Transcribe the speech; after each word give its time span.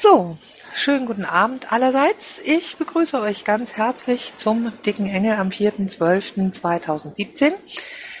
So, 0.00 0.38
schönen 0.74 1.06
guten 1.06 1.24
Abend 1.24 1.72
allerseits. 1.72 2.40
Ich 2.44 2.76
begrüße 2.76 3.20
euch 3.20 3.42
ganz 3.42 3.72
herzlich 3.72 4.36
zum 4.36 4.72
Dicken 4.86 5.08
Engel 5.08 5.34
am 5.34 5.48
4.12.2017. 5.48 7.50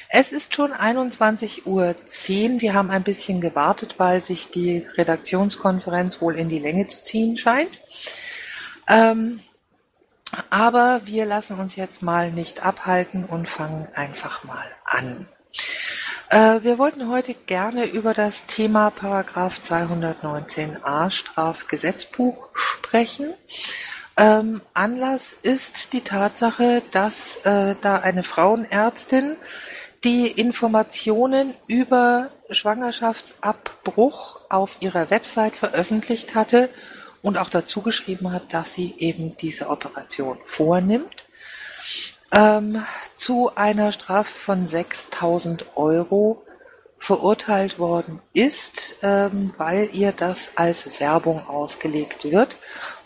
Es 0.08 0.32
ist 0.32 0.56
schon 0.56 0.72
21.10 0.72 1.66
Uhr. 1.66 1.94
Wir 2.60 2.74
haben 2.74 2.90
ein 2.90 3.04
bisschen 3.04 3.40
gewartet, 3.40 3.94
weil 3.98 4.20
sich 4.20 4.50
die 4.50 4.88
Redaktionskonferenz 4.96 6.20
wohl 6.20 6.34
in 6.34 6.48
die 6.48 6.58
Länge 6.58 6.88
zu 6.88 7.04
ziehen 7.04 7.38
scheint. 7.38 7.78
Ähm, 8.88 9.38
aber 10.50 11.02
wir 11.04 11.26
lassen 11.26 11.60
uns 11.60 11.76
jetzt 11.76 12.02
mal 12.02 12.32
nicht 12.32 12.66
abhalten 12.66 13.24
und 13.24 13.48
fangen 13.48 13.86
einfach 13.94 14.42
mal 14.42 14.66
an. 14.84 15.28
Äh, 16.30 16.62
wir 16.62 16.78
wollten 16.78 17.08
heute 17.08 17.32
gerne 17.32 17.86
über 17.86 18.12
das 18.12 18.44
Thema 18.44 18.90
Paragraph 18.90 19.60
219a 19.64 21.10
Strafgesetzbuch 21.10 22.50
sprechen. 22.52 23.32
Ähm, 24.18 24.60
Anlass 24.74 25.32
ist 25.32 25.94
die 25.94 26.02
Tatsache, 26.02 26.82
dass 26.90 27.36
äh, 27.44 27.76
da 27.80 27.96
eine 27.96 28.24
Frauenärztin 28.24 29.36
die 30.04 30.26
Informationen 30.26 31.54
über 31.66 32.30
Schwangerschaftsabbruch 32.50 34.40
auf 34.50 34.76
ihrer 34.80 35.08
Website 35.10 35.56
veröffentlicht 35.56 36.34
hatte 36.34 36.68
und 37.22 37.38
auch 37.38 37.48
dazu 37.48 37.80
geschrieben 37.80 38.32
hat, 38.32 38.52
dass 38.52 38.74
sie 38.74 38.94
eben 38.98 39.36
diese 39.38 39.70
Operation 39.70 40.38
vornimmt, 40.44 41.24
ähm, 42.32 42.84
zu 43.16 43.50
einer 43.54 43.92
Strafe 43.92 44.32
von 44.32 44.66
6000 44.66 45.76
Euro 45.76 46.42
verurteilt 46.98 47.78
worden 47.78 48.20
ist, 48.32 48.96
ähm, 49.02 49.54
weil 49.56 49.88
ihr 49.92 50.12
das 50.12 50.50
als 50.56 51.00
Werbung 51.00 51.46
ausgelegt 51.46 52.24
wird. 52.24 52.56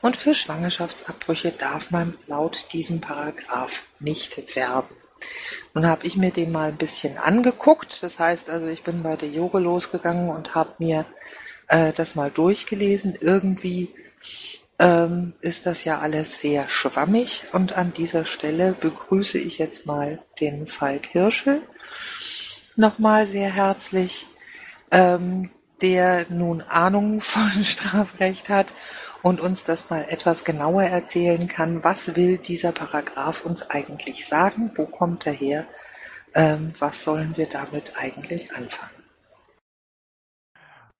Und 0.00 0.16
für 0.16 0.34
Schwangerschaftsabbrüche 0.34 1.52
darf 1.52 1.91
man 1.91 2.16
laut 2.27 2.66
diesem 2.72 3.00
Paragraph 3.00 3.82
nicht 4.00 4.56
werben. 4.56 4.97
Nun 5.75 5.86
habe 5.86 6.06
ich 6.06 6.16
mir 6.16 6.30
den 6.30 6.52
mal 6.52 6.69
ein 6.69 6.77
bisschen 6.77 7.19
angeguckt. 7.19 8.02
Das 8.02 8.19
heißt 8.19 8.50
also, 8.50 8.66
ich 8.66 8.82
bin 8.82 9.02
bei 9.02 9.16
der 9.16 9.28
Yoga 9.28 9.58
losgegangen 9.58 10.30
und 10.30 10.54
habe 10.54 10.75
mir 10.78 11.06
äh, 11.69 11.92
das 11.92 12.14
mal 12.14 12.30
durchgelesen. 12.30 13.16
Irgendwie 13.20 13.94
ähm, 14.83 15.34
ist 15.41 15.66
das 15.66 15.84
ja 15.84 16.00
alles 16.00 16.41
sehr 16.41 16.69
schwammig 16.69 17.44
und 17.52 17.75
an 17.75 17.92
dieser 17.92 18.25
Stelle 18.25 18.72
begrüße 18.72 19.38
ich 19.38 19.58
jetzt 19.58 19.86
mal 19.86 20.20
den 20.41 20.66
Falk 20.66 21.06
Hirschel 21.06 21.62
nochmal 22.75 23.27
sehr 23.27 23.50
herzlich, 23.50 24.27
ähm, 24.91 25.50
der 25.80 26.27
nun 26.30 26.62
Ahnung 26.62 27.20
von 27.20 27.64
Strafrecht 27.64 28.48
hat 28.48 28.75
und 29.22 29.41
uns 29.41 29.62
das 29.62 29.88
mal 29.88 30.05
etwas 30.08 30.42
genauer 30.42 30.83
erzählen 30.83 31.47
kann. 31.47 31.84
Was 31.84 32.16
will 32.16 32.38
dieser 32.38 32.72
Paragraph 32.72 33.44
uns 33.44 33.70
eigentlich 33.70 34.27
sagen? 34.27 34.72
Wo 34.75 34.86
kommt 34.86 35.28
er 35.28 35.33
her? 35.33 35.64
Ähm, 36.34 36.75
was 36.80 37.05
sollen 37.05 37.36
wir 37.36 37.47
damit 37.47 37.92
eigentlich 37.97 38.53
anfangen? 38.53 38.91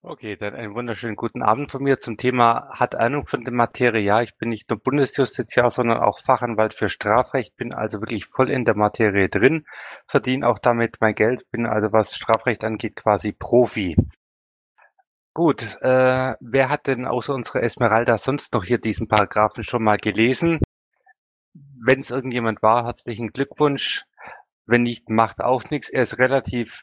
Okay, 0.05 0.34
dann 0.34 0.56
einen 0.56 0.75
wunderschönen 0.75 1.14
guten 1.14 1.42
Abend 1.42 1.70
von 1.70 1.81
mir 1.81 2.00
zum 2.00 2.17
Thema 2.17 2.69
hat 2.72 2.97
Ahnung 2.97 3.25
von 3.25 3.45
der 3.45 3.53
Materie. 3.53 4.03
Ja, 4.03 4.20
ich 4.20 4.36
bin 4.36 4.48
nicht 4.48 4.69
nur 4.69 4.81
Bundesjustiziar, 4.81 5.70
sondern 5.70 5.98
auch 5.98 6.19
Fachanwalt 6.19 6.75
für 6.75 6.89
Strafrecht, 6.89 7.56
bin 7.56 7.72
also 7.72 8.00
wirklich 8.00 8.27
voll 8.27 8.50
in 8.50 8.64
der 8.64 8.77
Materie 8.77 9.28
drin, 9.28 9.64
verdiene 10.09 10.48
auch 10.48 10.59
damit 10.59 10.97
mein 11.00 11.14
Geld, 11.14 11.48
bin 11.53 11.67
also 11.67 11.92
was 11.92 12.17
Strafrecht 12.17 12.64
angeht 12.64 12.97
quasi 12.97 13.31
Profi. 13.31 13.94
Gut, 15.34 15.78
äh, 15.83 16.34
wer 16.41 16.69
hat 16.69 16.89
denn 16.89 17.06
außer 17.06 17.33
unserer 17.33 17.62
Esmeralda 17.62 18.19
sonst 18.19 18.55
noch 18.55 18.64
hier 18.64 18.78
diesen 18.78 19.06
Paragraphen 19.06 19.62
schon 19.62 19.84
mal 19.84 19.98
gelesen? 19.98 20.59
Wenn 21.55 22.00
es 22.00 22.11
irgendjemand 22.11 22.61
war, 22.61 22.87
herzlichen 22.87 23.28
Glückwunsch. 23.28 24.03
Wenn 24.66 24.82
nicht, 24.82 25.09
macht 25.09 25.41
auch 25.41 25.71
nichts. 25.71 25.91
Er 25.91 26.03
ist 26.03 26.19
relativ 26.19 26.82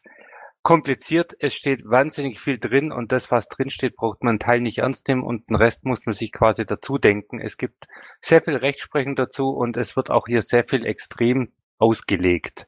kompliziert. 0.70 1.36
Es 1.40 1.56
steht 1.56 1.84
wahnsinnig 1.84 2.40
viel 2.40 2.60
drin 2.60 2.92
und 2.92 3.12
das, 3.12 3.32
was 3.32 3.48
drin 3.48 3.72
steht, 3.72 3.96
braucht 3.96 4.22
man 4.22 4.34
einen 4.34 4.40
Teil 4.40 4.62
nicht 4.62 4.78
ernst 4.78 5.08
nehmen 5.08 5.24
und 5.24 5.50
den 5.50 5.56
Rest 5.56 5.84
muss 5.84 6.06
man 6.06 6.14
sich 6.14 6.32
quasi 6.32 6.64
dazu 6.64 7.00
denken. 7.00 7.42
Es 7.42 7.58
gibt 7.58 7.88
sehr 8.22 8.44
viel 8.44 8.56
Rechtsprechung 8.56 9.16
dazu 9.16 9.50
und 9.50 9.78
es 9.78 9.96
wird 9.96 10.12
auch 10.12 10.28
hier 10.28 10.44
sehr 10.44 10.64
viel 10.64 10.86
extrem 10.86 11.52
ausgelegt. 11.80 12.68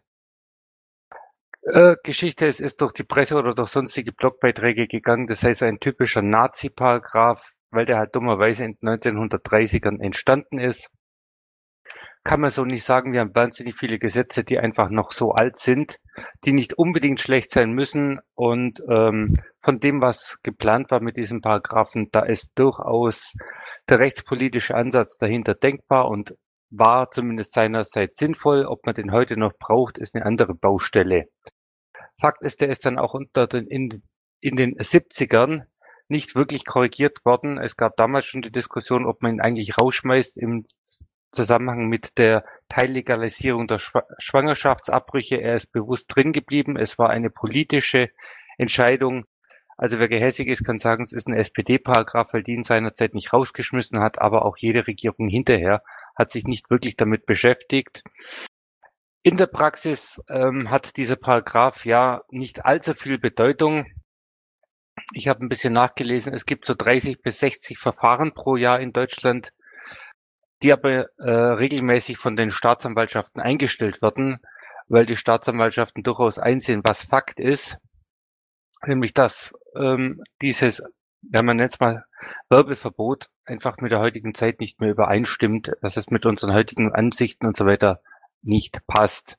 Äh, 1.61 1.95
Geschichte, 2.03 2.47
es 2.47 2.59
ist 2.59 2.81
durch 2.81 2.93
die 2.93 3.03
Presse 3.03 3.35
oder 3.35 3.53
durch 3.53 3.69
sonstige 3.69 4.13
Blogbeiträge 4.13 4.87
gegangen. 4.87 5.27
Das 5.27 5.43
heißt, 5.43 5.61
ein 5.61 5.79
typischer 5.79 6.23
Nazi-Paragraph, 6.23 7.51
weil 7.69 7.85
der 7.85 7.99
halt 7.99 8.15
dummerweise 8.15 8.65
in 8.65 8.79
den 8.81 8.89
1930ern 8.89 10.01
entstanden 10.01 10.57
ist. 10.57 10.89
Kann 12.23 12.41
man 12.41 12.51
so 12.51 12.65
nicht 12.65 12.83
sagen. 12.83 13.13
Wir 13.13 13.21
haben 13.21 13.33
wahnsinnig 13.33 13.75
viele 13.75 13.97
Gesetze, 13.97 14.43
die 14.43 14.59
einfach 14.59 14.89
noch 14.89 15.11
so 15.11 15.31
alt 15.31 15.57
sind, 15.57 15.97
die 16.45 16.53
nicht 16.53 16.75
unbedingt 16.75 17.19
schlecht 17.19 17.49
sein 17.49 17.71
müssen. 17.73 18.19
Und 18.35 18.79
ähm, 18.87 19.41
von 19.63 19.79
dem, 19.79 20.01
was 20.01 20.37
geplant 20.43 20.91
war 20.91 21.01
mit 21.01 21.17
diesem 21.17 21.41
Paragraphen, 21.41 22.09
da 22.11 22.21
ist 22.21 22.51
durchaus 22.55 23.33
der 23.89 23.99
rechtspolitische 23.99 24.75
Ansatz 24.75 25.17
dahinter 25.17 25.55
denkbar 25.55 26.09
und 26.09 26.35
war 26.69 27.09
zumindest 27.09 27.53
seinerseits 27.53 28.17
sinnvoll. 28.17 28.65
Ob 28.65 28.85
man 28.85 28.93
den 28.93 29.11
heute 29.11 29.35
noch 29.35 29.53
braucht, 29.57 29.97
ist 29.97 30.13
eine 30.13 30.25
andere 30.25 30.53
Baustelle. 30.53 31.25
Fakt 32.19 32.43
ist, 32.43 32.61
der 32.61 32.69
ist 32.69 32.85
dann 32.85 32.99
auch 32.99 33.15
unter 33.15 33.47
den, 33.47 33.65
in, 33.65 34.03
in 34.39 34.55
den 34.55 34.75
70ern 34.77 35.63
nicht 36.07 36.35
wirklich 36.35 36.65
korrigiert 36.65 37.25
worden. 37.25 37.57
Es 37.57 37.77
gab 37.77 37.95
damals 37.97 38.25
schon 38.25 38.41
die 38.41 38.51
Diskussion, 38.51 39.05
ob 39.05 39.21
man 39.21 39.35
ihn 39.35 39.41
eigentlich 39.41 39.77
rausschmeißt 39.77 40.37
im 40.37 40.65
Zusammenhang 41.31 41.87
mit 41.87 42.17
der 42.17 42.43
Teillegalisierung 42.69 43.67
der 43.67 43.79
Schwangerschaftsabbrüche. 43.79 45.35
Er 45.35 45.55
ist 45.55 45.71
bewusst 45.71 46.05
drin 46.07 46.33
geblieben. 46.33 46.77
Es 46.77 46.97
war 46.97 47.09
eine 47.09 47.29
politische 47.29 48.09
Entscheidung. 48.57 49.25
Also 49.77 49.97
wer 49.97 50.09
gehässig 50.09 50.47
ist, 50.47 50.63
kann 50.63 50.77
sagen, 50.77 51.03
es 51.03 51.13
ist 51.13 51.27
ein 51.27 51.33
SPD-Paragraph, 51.33 52.33
weil 52.33 52.43
die 52.43 52.53
ihn 52.53 52.63
seinerzeit 52.63 53.13
nicht 53.13 53.33
rausgeschmissen 53.33 53.99
hat, 53.99 54.19
aber 54.19 54.45
auch 54.45 54.57
jede 54.57 54.85
Regierung 54.85 55.27
hinterher 55.27 55.81
hat 56.15 56.29
sich 56.29 56.43
nicht 56.43 56.69
wirklich 56.69 56.97
damit 56.97 57.25
beschäftigt. 57.25 58.03
In 59.23 59.37
der 59.37 59.47
Praxis 59.47 60.21
ähm, 60.29 60.69
hat 60.69 60.97
dieser 60.97 61.15
Paragraph 61.15 61.85
ja 61.85 62.21
nicht 62.29 62.65
allzu 62.65 62.93
viel 62.93 63.17
Bedeutung. 63.17 63.85
Ich 65.13 65.27
habe 65.27 65.45
ein 65.45 65.49
bisschen 65.49 65.73
nachgelesen. 65.73 66.33
Es 66.33 66.45
gibt 66.45 66.65
so 66.65 66.73
30 66.75 67.21
bis 67.21 67.39
60 67.39 67.77
Verfahren 67.77 68.33
pro 68.33 68.55
Jahr 68.55 68.79
in 68.79 68.93
Deutschland 68.93 69.53
die 70.61 70.71
aber 70.71 71.09
äh, 71.17 71.31
regelmäßig 71.31 72.17
von 72.17 72.35
den 72.35 72.51
Staatsanwaltschaften 72.51 73.41
eingestellt 73.41 74.01
werden, 74.01 74.39
weil 74.87 75.05
die 75.05 75.15
Staatsanwaltschaften 75.15 76.03
durchaus 76.03 76.37
einsehen, 76.37 76.81
was 76.83 77.03
Fakt 77.03 77.39
ist, 77.39 77.77
nämlich 78.85 79.13
dass 79.13 79.53
ähm, 79.75 80.21
dieses, 80.41 80.83
ja 81.21 81.43
man 81.43 81.57
nennt 81.57 81.73
es 81.73 81.79
mal 81.79 82.05
Werbeverbot, 82.49 83.29
einfach 83.45 83.77
mit 83.77 83.91
der 83.91 83.99
heutigen 83.99 84.35
Zeit 84.35 84.59
nicht 84.59 84.79
mehr 84.79 84.91
übereinstimmt, 84.91 85.71
dass 85.81 85.97
es 85.97 86.09
mit 86.09 86.25
unseren 86.25 86.53
heutigen 86.53 86.93
Ansichten 86.93 87.47
und 87.47 87.57
so 87.57 87.65
weiter 87.65 88.01
nicht 88.41 88.85
passt. 88.87 89.37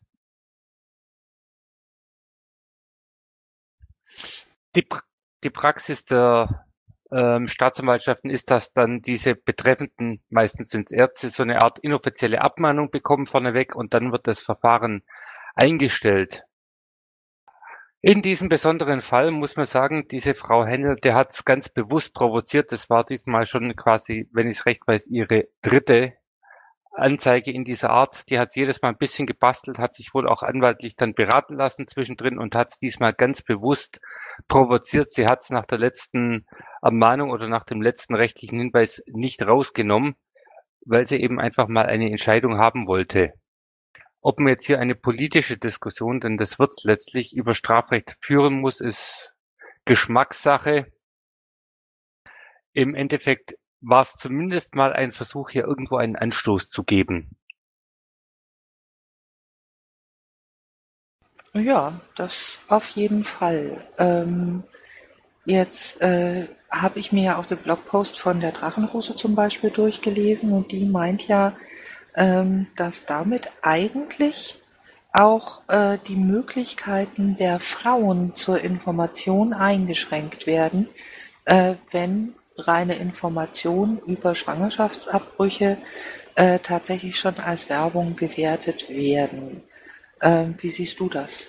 Die, 4.75 4.87
die 5.45 5.51
Praxis 5.51 6.05
der 6.05 6.67
ähm, 7.13 7.49
Staatsanwaltschaften 7.49 8.31
ist, 8.31 8.51
dass 8.51 8.73
dann 8.73 9.01
diese 9.01 9.35
Betreffenden, 9.35 10.23
meistens 10.31 10.71
sind 10.71 10.87
es 10.87 10.93
Ärzte, 10.93 11.29
so 11.29 11.43
eine 11.43 11.63
Art 11.63 11.79
inoffizielle 11.79 12.41
Abmahnung 12.41 12.91
bekommen 12.91 13.27
vorneweg 13.27 13.75
und 13.75 13.95
dann 13.95 14.13
wird 14.13 14.27
das 14.27 14.41
Verfahren 14.41 15.03
eingestellt. 15.55 16.45
In 18.01 18.21
diesem 18.21 18.49
besonderen 18.49 19.01
Fall 19.01 19.31
muss 19.31 19.55
man 19.55 19.67
sagen, 19.67 20.09
diese 20.11 20.35
Frau 20.35 20.65
Hennel, 20.65 20.97
der 20.97 21.15
hat 21.15 21.31
es 21.31 21.45
ganz 21.45 21.69
bewusst 21.69 22.15
provoziert. 22.15 22.73
Das 22.73 22.91
war 22.91 23.05
diesmal 23.05 23.47
schon 23.47 23.77
quasi, 23.77 24.29
wenn 24.33 24.49
ich 24.49 24.57
es 24.57 24.67
recht 24.67 24.83
weiß, 24.87 25.07
ihre 25.07 25.47
dritte 25.61 26.15
Anzeige 26.95 27.51
in 27.51 27.65
dieser 27.65 27.91
Art, 27.91 28.29
die 28.29 28.39
hat 28.39 28.55
jedes 28.55 28.83
Mal 28.83 28.91
ein 28.91 28.99
bisschen 28.99 29.27
gebastelt, 29.27 29.79
hat 29.79 29.95
sich 29.95 30.13
wohl 30.13 30.29
auch 30.29 30.43
anwaltlich 30.43 30.95
dann 30.95 31.15
beraten 31.15 31.55
lassen 31.55 31.87
zwischendrin 31.87 32.39
und 32.39 32.55
hat 32.55 32.69
es 32.71 32.79
diesmal 32.79 33.15
ganz 33.15 33.41
bewusst 33.41 34.01
provoziert. 34.47 35.11
Sie 35.13 35.25
hat 35.25 35.41
es 35.41 35.51
nach 35.51 35.65
der 35.65 35.79
letzten 35.79 36.47
Ermahnung 36.83 37.31
oder 37.31 37.49
nach 37.49 37.65
dem 37.65 37.81
letzten 37.81 38.15
rechtlichen 38.15 38.59
Hinweis 38.59 39.03
nicht 39.07 39.43
rausgenommen, 39.43 40.17
weil 40.85 41.07
sie 41.07 41.17
eben 41.17 41.41
einfach 41.41 41.67
mal 41.67 41.87
eine 41.87 42.11
Entscheidung 42.11 42.59
haben 42.59 42.87
wollte. 42.87 43.33
Ob 44.21 44.39
man 44.39 44.53
jetzt 44.53 44.67
hier 44.67 44.79
eine 44.79 44.95
politische 44.95 45.57
Diskussion, 45.57 46.21
denn 46.21 46.37
das 46.37 46.59
wird 46.59 46.75
letztlich 46.85 47.35
über 47.35 47.55
Strafrecht 47.55 48.17
führen 48.21 48.61
muss, 48.61 48.81
ist 48.81 49.35
Geschmackssache. 49.87 50.93
Im 52.75 52.95
Endeffekt 52.95 53.55
war 53.83 54.01
es 54.03 54.15
zumindest 54.15 54.75
mal 54.75 54.93
ein 54.93 55.13
Versuch, 55.13 55.51
hier 55.51 55.65
irgendwo 55.65 55.97
einen 55.97 56.17
Anstoß 56.17 56.71
zu 56.71 56.85
geben. 56.85 57.37
Ja, 61.55 62.01
das 62.15 62.61
auf 62.69 62.89
jeden 62.91 63.25
Fall. 63.25 63.85
Ähm, 63.99 64.63
jetzt 65.45 66.01
äh, 66.01 66.49
habe 66.71 66.99
ich 66.99 67.13
mir 67.13 67.25
ja 67.25 67.37
auch 67.37 67.45
den 67.45 67.59
Blogpost 67.59 68.19
von 68.19 68.41
der 68.41 68.53
Drachenrose 68.53 69.17
zum 69.17 69.35
Beispiel 69.35 69.71
durchgelesen 69.71 70.53
und 70.53 70.73
die 70.73 70.87
meint 70.87 71.29
ja, 71.29 71.55
ähm, 72.15 72.69
dass 72.77 73.05
damit 73.05 73.51
eigentlich 73.61 74.63
auch 75.13 75.69
äh, 75.69 75.99
die 76.07 76.17
Möglichkeiten 76.17 77.37
der 77.37 77.61
Frauen 77.61 78.35
zur 78.35 78.61
Information 78.61 79.53
eingeschränkt 79.53 80.47
werden, 80.47 80.89
äh, 81.45 81.75
wenn 81.91 82.35
reine 82.57 82.97
Informationen 82.97 83.99
über 84.07 84.35
Schwangerschaftsabbrüche 84.35 85.79
äh, 86.35 86.59
tatsächlich 86.59 87.19
schon 87.19 87.39
als 87.39 87.69
Werbung 87.69 88.17
gewertet 88.17 88.89
werden. 88.89 89.63
Ähm, 90.21 90.57
wie 90.61 90.71
siehst 90.71 90.99
du 91.01 91.09
das? 91.09 91.49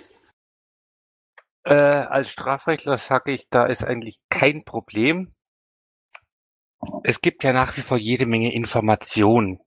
Äh, 1.65 1.73
als 1.73 2.29
Strafrechtler 2.29 2.97
sage 2.97 3.31
ich, 3.31 3.49
da 3.49 3.65
ist 3.65 3.83
eigentlich 3.83 4.19
kein 4.29 4.65
Problem. 4.65 5.31
Es 7.03 7.21
gibt 7.21 7.43
ja 7.43 7.53
nach 7.53 7.77
wie 7.77 7.81
vor 7.81 7.97
jede 7.97 8.25
Menge 8.25 8.53
Informationen. 8.53 9.59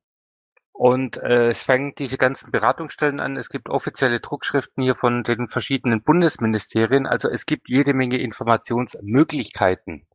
Und 0.73 1.17
äh, 1.17 1.49
es 1.49 1.63
fangen 1.63 1.95
diese 1.97 2.19
ganzen 2.19 2.51
Beratungsstellen 2.51 3.19
an. 3.19 3.39
Es 3.39 3.49
gibt 3.49 3.71
offizielle 3.71 4.21
Druckschriften 4.21 4.83
hier 4.83 4.95
von 4.95 5.25
den 5.25 5.49
verschiedenen 5.49 6.03
Bundesministerien. 6.03 7.07
Also 7.07 7.31
es 7.31 7.47
gibt 7.47 7.71
jede 7.71 7.95
Menge 7.95 8.19
Informationsmöglichkeiten. 8.19 10.07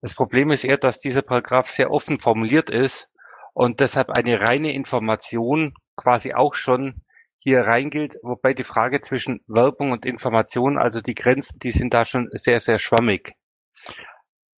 Das 0.00 0.14
Problem 0.14 0.50
ist 0.50 0.64
eher, 0.64 0.78
dass 0.78 0.98
dieser 0.98 1.22
Paragraph 1.22 1.68
sehr 1.68 1.90
offen 1.90 2.20
formuliert 2.20 2.70
ist 2.70 3.08
und 3.52 3.80
deshalb 3.80 4.10
eine 4.10 4.40
reine 4.40 4.72
Information 4.72 5.74
quasi 5.96 6.32
auch 6.32 6.54
schon 6.54 7.02
hier 7.38 7.62
reingilt, 7.62 8.16
wobei 8.22 8.54
die 8.54 8.64
Frage 8.64 9.00
zwischen 9.00 9.40
Werbung 9.46 9.92
und 9.92 10.04
Information, 10.04 10.78
also 10.78 11.00
die 11.00 11.14
Grenzen, 11.14 11.58
die 11.58 11.70
sind 11.70 11.94
da 11.94 12.04
schon 12.04 12.28
sehr, 12.32 12.60
sehr 12.60 12.78
schwammig. 12.78 13.34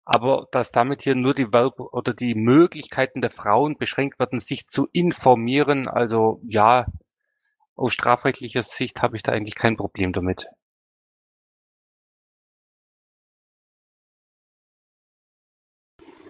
Aber 0.03 0.47
dass 0.51 0.71
damit 0.71 1.03
hier 1.03 1.15
nur 1.15 1.35
die 1.35 1.51
Werbung 1.51 1.87
oder 1.91 2.13
die 2.13 2.33
Möglichkeiten 2.33 3.21
der 3.21 3.31
Frauen 3.31 3.77
beschränkt 3.77 4.19
werden, 4.19 4.39
sich 4.39 4.67
zu 4.67 4.87
informieren, 4.91 5.87
also 5.87 6.41
ja, 6.47 6.85
aus 7.75 7.93
strafrechtlicher 7.93 8.63
Sicht 8.63 9.01
habe 9.01 9.15
ich 9.15 9.23
da 9.23 9.31
eigentlich 9.31 9.55
kein 9.55 9.77
Problem 9.77 10.11
damit. 10.11 10.47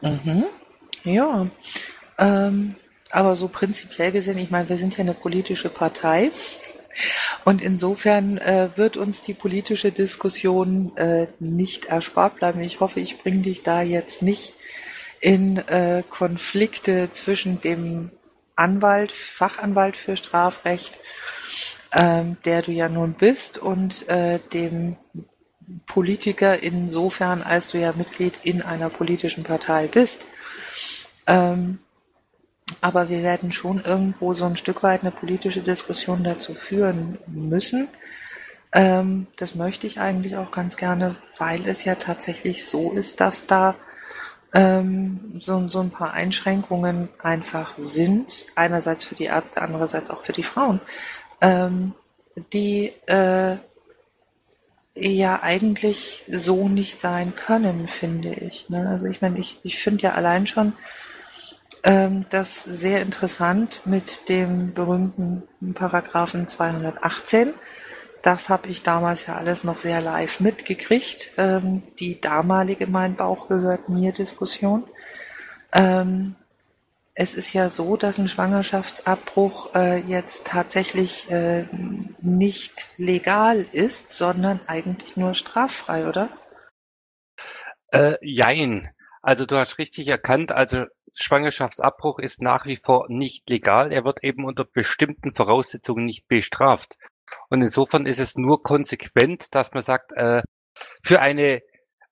Mhm. 0.02 0.46
Ja, 1.04 1.48
ähm, 2.18 2.76
aber 3.12 3.36
so 3.36 3.48
prinzipiell 3.48 4.12
gesehen, 4.12 4.38
ich 4.38 4.52
meine, 4.52 4.70
wir 4.70 4.78
sind 4.78 4.94
ja 4.94 5.00
eine 5.00 5.14
politische 5.14 5.70
Partei. 5.70 6.32
Und 7.46 7.62
insofern 7.62 8.38
äh, 8.38 8.70
wird 8.76 8.98
uns 8.98 9.22
die 9.22 9.34
politische 9.34 9.92
Diskussion 9.92 10.96
äh, 10.98 11.28
nicht 11.40 11.86
erspart 11.86 12.36
bleiben. 12.36 12.62
Ich 12.62 12.80
hoffe, 12.80 13.00
ich 13.00 13.20
bringe 13.20 13.42
dich 13.42 13.64
da 13.64 13.82
jetzt 13.82 14.22
nicht 14.22 14.54
in 15.22 15.58
äh, 15.58 16.04
Konflikte 16.10 17.10
zwischen 17.12 17.62
dem 17.62 18.12
Anwalt, 18.56 19.12
Fachanwalt 19.12 19.96
für 19.96 20.18
Strafrecht, 20.18 21.00
ähm, 22.00 22.38
der 22.46 22.62
du 22.62 22.72
ja 22.72 22.90
nun 22.90 23.14
bist, 23.14 23.58
und 23.58 24.08
äh, 24.10 24.40
dem 24.54 24.98
Politiker 25.86 26.62
insofern, 26.62 27.42
als 27.42 27.72
du 27.72 27.80
ja 27.80 27.94
Mitglied 27.94 28.40
in 28.44 28.62
einer 28.62 28.90
politischen 28.90 29.44
Partei 29.44 29.88
bist. 29.88 30.28
Ähm, 31.28 31.80
aber 32.80 33.10
wir 33.10 33.22
werden 33.24 33.52
schon 33.52 33.84
irgendwo 33.84 34.34
so 34.34 34.46
ein 34.46 34.56
Stück 34.56 34.84
weit 34.84 35.02
eine 35.02 35.12
politische 35.12 35.62
Diskussion 35.62 36.24
dazu 36.24 36.54
führen 36.54 37.18
müssen. 37.28 37.90
Ähm, 38.74 39.28
das 39.36 39.56
möchte 39.56 39.88
ich 39.88 40.00
eigentlich 40.00 40.38
auch 40.38 40.52
ganz 40.52 40.78
gerne, 40.78 41.16
weil 41.38 41.68
es 41.68 41.84
ja 41.84 41.96
tatsächlich 41.96 42.66
so 42.66 42.92
ist, 42.92 43.20
dass 43.20 43.46
da 43.46 43.76
ähm, 44.54 45.40
so, 45.40 45.68
so 45.68 45.80
ein 45.82 45.92
paar 45.92 46.14
Einschränkungen 46.14 47.10
einfach 47.22 47.78
sind. 47.78 48.48
Einerseits 48.56 49.04
für 49.04 49.16
die 49.16 49.26
Ärzte, 49.26 49.62
andererseits 49.62 50.10
auch 50.10 50.24
für 50.24 50.34
die 50.34 50.44
Frauen, 50.44 50.80
ähm, 51.42 51.94
die 52.54 52.94
äh, 53.08 53.58
ja 54.96 55.42
eigentlich 55.42 56.24
so 56.28 56.68
nicht 56.68 57.00
sein 57.00 57.34
können, 57.36 57.88
finde 57.88 58.34
ich. 58.34 58.70
Ne? 58.70 58.90
Also 58.90 59.08
ich 59.08 59.22
meine, 59.22 59.40
ich, 59.40 59.60
ich 59.64 59.80
finde 59.80 60.04
ja 60.04 60.14
allein 60.14 60.48
schon, 60.48 60.74
ähm, 61.84 62.26
das 62.30 62.64
sehr 62.64 63.02
interessant 63.02 63.82
mit 63.86 64.30
dem 64.30 64.74
berühmten 64.74 65.44
Paragraphen 65.74 66.48
218. 66.48 67.54
Das 68.22 68.50
habe 68.50 68.68
ich 68.68 68.84
damals 68.84 69.26
ja 69.26 69.36
alles 69.36 69.64
noch 69.64 69.80
sehr 69.80 70.02
live 70.02 70.42
mitgekriegt. 70.42 71.32
Ähm, 71.38 71.82
die 72.00 72.22
damalige 72.22 72.86
Mein 72.86 73.16
Bauch 73.16 73.48
gehört 73.48 73.90
mir 73.90 74.12
Diskussion. 74.12 74.84
Ähm, 75.74 76.36
es 77.14 77.34
ist 77.34 77.54
ja 77.54 77.70
so, 77.70 77.98
dass 77.98 78.18
ein 78.18 78.28
Schwangerschaftsabbruch 78.28 79.76
äh, 79.76 79.98
jetzt 80.00 80.48
tatsächlich 80.48 81.30
äh, 81.30 81.66
nicht 82.22 82.90
legal 82.98 83.66
ist, 83.72 84.14
sondern 84.14 84.60
eigentlich 84.68 85.18
nur 85.18 85.34
straffrei, 85.34 86.08
oder? 86.08 86.30
Äh, 87.92 88.16
jein. 88.22 88.92
Also 89.22 89.46
du 89.46 89.58
hast 89.58 89.78
richtig 89.78 90.08
erkannt, 90.08 90.52
also 90.52 90.86
Schwangerschaftsabbruch 91.14 92.20
ist 92.20 92.42
nach 92.42 92.66
wie 92.66 92.78
vor 92.78 93.08
nicht 93.10 93.50
legal. 93.50 93.92
Er 93.92 94.06
wird 94.06 94.24
eben 94.24 94.46
unter 94.46 94.64
bestimmten 94.64 95.36
Voraussetzungen 95.36 96.06
nicht 96.06 96.28
bestraft. 96.28 96.98
Und 97.50 97.62
insofern 97.62 98.06
ist 98.06 98.20
es 98.20 98.36
nur 98.36 98.64
konsequent, 98.64 99.54
dass 99.54 99.74
man 99.74 99.84
sagt, 99.84 100.14
äh, 100.14 100.42
für 101.04 101.20
eine 101.20 101.62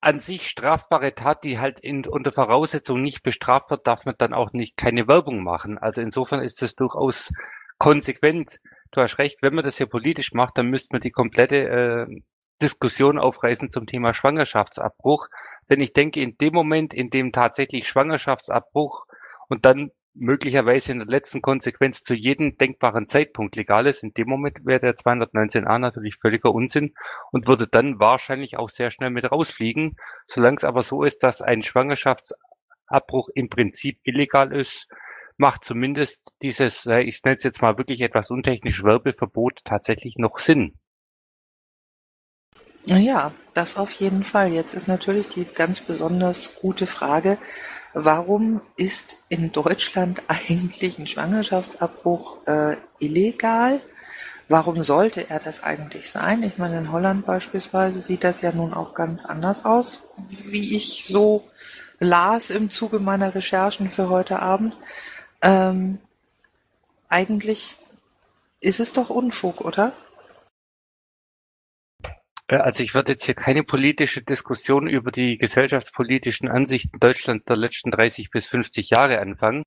an 0.01 0.19
sich 0.19 0.47
strafbare 0.49 1.13
Tat, 1.13 1.43
die 1.43 1.59
halt 1.59 1.79
in, 1.79 2.05
unter 2.05 2.31
Voraussetzungen 2.31 3.01
nicht 3.01 3.23
bestraft 3.23 3.69
wird, 3.69 3.85
darf 3.85 4.05
man 4.05 4.15
dann 4.17 4.33
auch 4.33 4.53
nicht 4.53 4.77
keine 4.77 5.07
Werbung 5.07 5.43
machen. 5.43 5.77
Also 5.77 6.01
insofern 6.01 6.41
ist 6.41 6.61
das 6.61 6.75
durchaus 6.75 7.31
konsequent. 7.77 8.59
Du 8.91 9.01
hast 9.01 9.17
recht, 9.17 9.41
wenn 9.41 9.55
man 9.55 9.65
das 9.65 9.77
hier 9.77 9.87
politisch 9.87 10.33
macht, 10.33 10.57
dann 10.57 10.69
müsste 10.69 10.93
man 10.93 11.01
die 11.01 11.11
komplette 11.11 11.55
äh, 11.55 12.21
Diskussion 12.61 13.17
aufreißen 13.17 13.71
zum 13.71 13.87
Thema 13.87 14.13
Schwangerschaftsabbruch. 14.13 15.27
Denn 15.69 15.81
ich 15.81 15.93
denke, 15.93 16.21
in 16.21 16.37
dem 16.37 16.53
Moment, 16.53 16.93
in 16.93 17.09
dem 17.09 17.31
tatsächlich 17.31 17.87
Schwangerschaftsabbruch 17.87 19.05
und 19.47 19.65
dann 19.65 19.91
möglicherweise 20.13 20.91
in 20.91 20.99
der 20.99 21.07
letzten 21.07 21.41
Konsequenz 21.41 22.03
zu 22.03 22.13
jedem 22.13 22.57
denkbaren 22.57 23.07
Zeitpunkt 23.07 23.55
legal 23.55 23.87
ist, 23.87 24.03
in 24.03 24.13
dem 24.13 24.27
Moment 24.27 24.65
wäre 24.65 24.79
der 24.79 24.95
219a 24.95 25.79
natürlich 25.79 26.17
völliger 26.17 26.53
Unsinn 26.53 26.93
und 27.31 27.47
würde 27.47 27.67
dann 27.67 27.99
wahrscheinlich 27.99 28.57
auch 28.57 28.69
sehr 28.69 28.91
schnell 28.91 29.09
mit 29.11 29.31
rausfliegen. 29.31 29.95
Solange 30.27 30.57
es 30.57 30.63
aber 30.63 30.83
so 30.83 31.03
ist, 31.03 31.23
dass 31.23 31.41
ein 31.41 31.63
Schwangerschaftsabbruch 31.63 33.29
im 33.33 33.49
Prinzip 33.49 33.99
illegal 34.03 34.51
ist, 34.51 34.87
macht 35.37 35.63
zumindest 35.63 36.35
dieses, 36.41 36.85
ich 36.85 37.23
nenne 37.23 37.35
es 37.37 37.43
jetzt 37.43 37.61
mal 37.61 37.77
wirklich 37.77 38.01
etwas 38.01 38.29
untechnisch 38.29 38.83
Werbeverbot 38.83 39.61
tatsächlich 39.63 40.17
noch 40.17 40.39
Sinn. 40.39 40.77
Ja, 42.85 43.31
das 43.53 43.77
auf 43.77 43.91
jeden 43.91 44.23
Fall. 44.23 44.51
Jetzt 44.51 44.73
ist 44.73 44.87
natürlich 44.87 45.29
die 45.29 45.45
ganz 45.45 45.79
besonders 45.79 46.55
gute 46.55 46.87
Frage, 46.87 47.37
warum 47.93 48.61
ist 48.75 49.15
in 49.29 49.51
Deutschland 49.51 50.21
eigentlich 50.27 50.99
ein 50.99 51.07
Schwangerschaftsabbruch 51.07 52.47
äh, 52.47 52.77
illegal? 52.99 53.81
Warum 54.47 54.81
sollte 54.81 55.29
er 55.29 55.39
das 55.39 55.61
eigentlich 55.61 56.09
sein? 56.09 56.41
Ich 56.41 56.57
meine, 56.57 56.79
in 56.79 56.91
Holland 56.91 57.25
beispielsweise 57.25 58.01
sieht 58.01 58.23
das 58.23 58.41
ja 58.41 58.51
nun 58.51 58.73
auch 58.73 58.95
ganz 58.95 59.25
anders 59.25 59.63
aus, 59.63 60.07
wie 60.27 60.75
ich 60.75 61.05
so 61.07 61.47
las 61.99 62.49
im 62.49 62.71
Zuge 62.71 62.99
meiner 62.99 63.35
Recherchen 63.35 63.91
für 63.91 64.09
heute 64.09 64.39
Abend. 64.39 64.75
Ähm, 65.43 65.99
eigentlich 67.09 67.75
ist 68.59 68.79
es 68.79 68.93
doch 68.93 69.09
Unfug, 69.09 69.61
oder? 69.61 69.93
Also 72.57 72.81
ich 72.81 72.95
werde 72.95 73.11
jetzt 73.11 73.25
hier 73.25 73.35
keine 73.35 73.63
politische 73.63 74.23
Diskussion 74.23 74.87
über 74.87 75.11
die 75.11 75.37
gesellschaftspolitischen 75.37 76.49
Ansichten 76.49 76.99
Deutschlands 76.99 77.45
der 77.45 77.57
letzten 77.57 77.91
30 77.91 78.31
bis 78.31 78.47
50 78.47 78.89
Jahre 78.89 79.19
anfangen. 79.19 79.63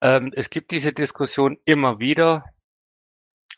Ähm, 0.00 0.32
es 0.36 0.48
gibt 0.48 0.70
diese 0.70 0.92
Diskussion 0.92 1.58
immer 1.64 1.98
wieder 1.98 2.44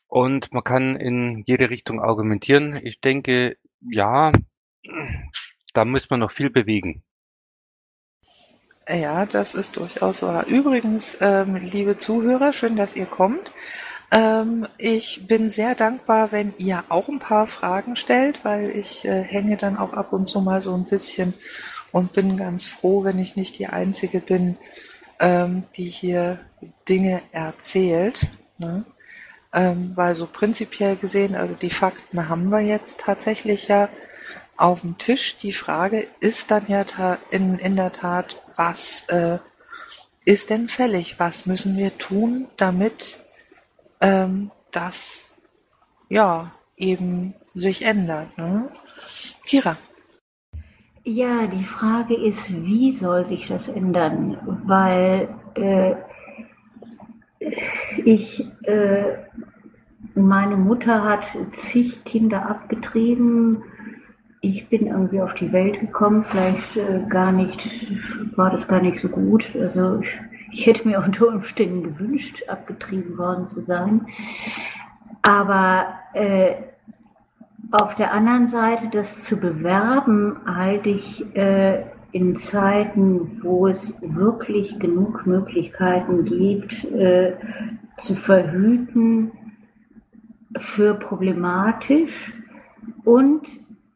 und 0.07 0.55
man 0.55 0.65
kann 0.65 0.97
in 0.97 1.43
jede 1.47 1.69
Richtung 1.69 2.01
argumentieren. 2.01 2.81
Ich 2.83 3.01
denke, 3.01 3.59
ja, 3.81 4.33
da 5.75 5.85
muss 5.85 6.09
man 6.09 6.21
noch 6.21 6.31
viel 6.31 6.49
bewegen. 6.49 7.03
Ja, 8.89 9.27
das 9.27 9.55
ist 9.55 9.77
durchaus 9.77 10.23
wahr. 10.23 10.47
Übrigens, 10.47 11.19
ähm, 11.21 11.57
liebe 11.57 11.99
Zuhörer, 11.99 12.53
schön, 12.53 12.77
dass 12.77 12.97
ihr 12.97 13.07
kommt. 13.07 13.51
Ähm, 14.11 14.69
ich 14.79 15.27
bin 15.27 15.49
sehr 15.49 15.75
dankbar, 15.75 16.33
wenn 16.33 16.55
ihr 16.59 16.85
auch 16.89 17.09
ein 17.09 17.19
paar 17.19 17.47
Fragen 17.47 17.97
stellt, 17.97 18.45
weil 18.45 18.71
ich 18.71 19.05
äh, 19.05 19.23
hänge 19.23 19.57
dann 19.57 19.77
auch 19.77 19.93
ab 19.93 20.13
und 20.13 20.29
zu 20.29 20.41
mal 20.41 20.61
so 20.61 20.75
ein 20.75 20.85
bisschen 20.85 21.35
und 21.93 22.13
bin 22.13 22.37
ganz 22.37 22.67
froh, 22.67 23.05
wenn 23.05 23.19
ich 23.19 23.37
nicht 23.37 23.59
die 23.59 23.67
Einzige 23.67 24.21
bin, 24.21 24.57
ähm, 25.19 25.65
die 25.77 25.89
hier 25.89 26.41
Dinge 26.89 27.23
erzählt. 27.33 28.29
Ne? 28.59 28.85
Ähm, 29.53 29.93
weil 29.95 30.15
so 30.15 30.27
prinzipiell 30.27 30.97
gesehen, 30.97 31.35
also 31.35 31.55
die 31.55 31.71
Fakten 31.71 32.29
haben 32.29 32.51
wir 32.51 32.61
jetzt 32.61 33.01
tatsächlich 33.01 33.69
ja. 33.69 33.89
auf 34.57 34.83
dem 34.83 34.99
Tisch. 34.99 35.39
Die 35.39 35.53
Frage 35.53 36.07
ist 36.21 36.51
dann 36.51 36.67
ja 36.69 36.85
in, 37.31 37.59
in 37.59 37.77
der 37.77 37.93
Tat, 37.93 38.43
was 38.57 39.05
äh, 39.09 39.39
ist 40.25 40.51
denn 40.51 40.69
fällig? 40.69 41.19
Was 41.19 41.47
müssen 41.47 41.77
wir 41.77 41.97
tun, 41.97 42.49
damit 42.57 43.17
ähm, 44.01 44.51
das 44.73 45.29
ja 46.09 46.53
eben 46.77 47.35
sich 47.55 47.85
ändert? 47.85 48.37
Ne? 48.37 48.69
Kira. 49.45 49.77
Ja, 51.05 51.47
die 51.47 51.65
Frage 51.65 52.15
ist, 52.17 52.51
wie 52.51 52.93
soll 52.93 53.27
sich 53.27 53.47
das 53.47 53.69
ändern? 53.69 54.37
Weil 54.65 55.29
äh, 55.55 55.95
ich, 58.05 58.45
äh, 58.63 59.19
meine 60.17 60.57
Mutter 60.57 61.05
hat 61.05 61.25
zig 61.53 62.05
Kinder 62.05 62.49
abgetrieben. 62.49 63.63
Ich 64.41 64.69
bin 64.69 64.89
irgendwie 64.89 65.21
auf 65.21 65.35
die 65.35 65.53
Welt 65.53 65.79
gekommen, 65.79 66.25
vielleicht 66.29 66.77
äh, 66.77 67.03
gar 67.09 67.31
nicht, 67.31 67.59
war 68.37 68.51
das 68.51 68.67
gar 68.67 68.81
nicht 68.81 69.01
so 69.01 69.09
gut. 69.09 69.55
Also 69.55 70.01
ich, 70.01 70.19
ich 70.53 70.67
hätte 70.67 70.87
mir 70.87 71.01
unter 71.01 71.29
Umständen 71.29 71.83
gewünscht, 71.83 72.43
abgetrieben 72.49 73.19
worden 73.19 73.49
zu 73.49 73.63
sein. 73.63 74.07
Aber 75.23 75.87
äh, 76.15 76.55
auf 77.73 77.95
der 77.97 78.13
anderen 78.13 78.47
Seite, 78.47 78.89
das 78.93 79.25
zu 79.25 79.39
bewerben, 79.39 80.37
halte 80.47 80.91
ich 80.91 81.25
äh, 81.35 81.85
in 82.13 82.37
Zeiten, 82.37 83.43
wo 83.43 83.67
es 83.67 83.95
wirklich 84.01 84.79
genug 84.79 85.27
Möglichkeiten 85.27 86.25
gibt, 86.25 86.85
äh, 86.85 87.35
zu 87.99 88.15
verhüten, 88.15 89.33
für 90.61 90.95
problematisch. 90.95 92.33
Und 93.05 93.43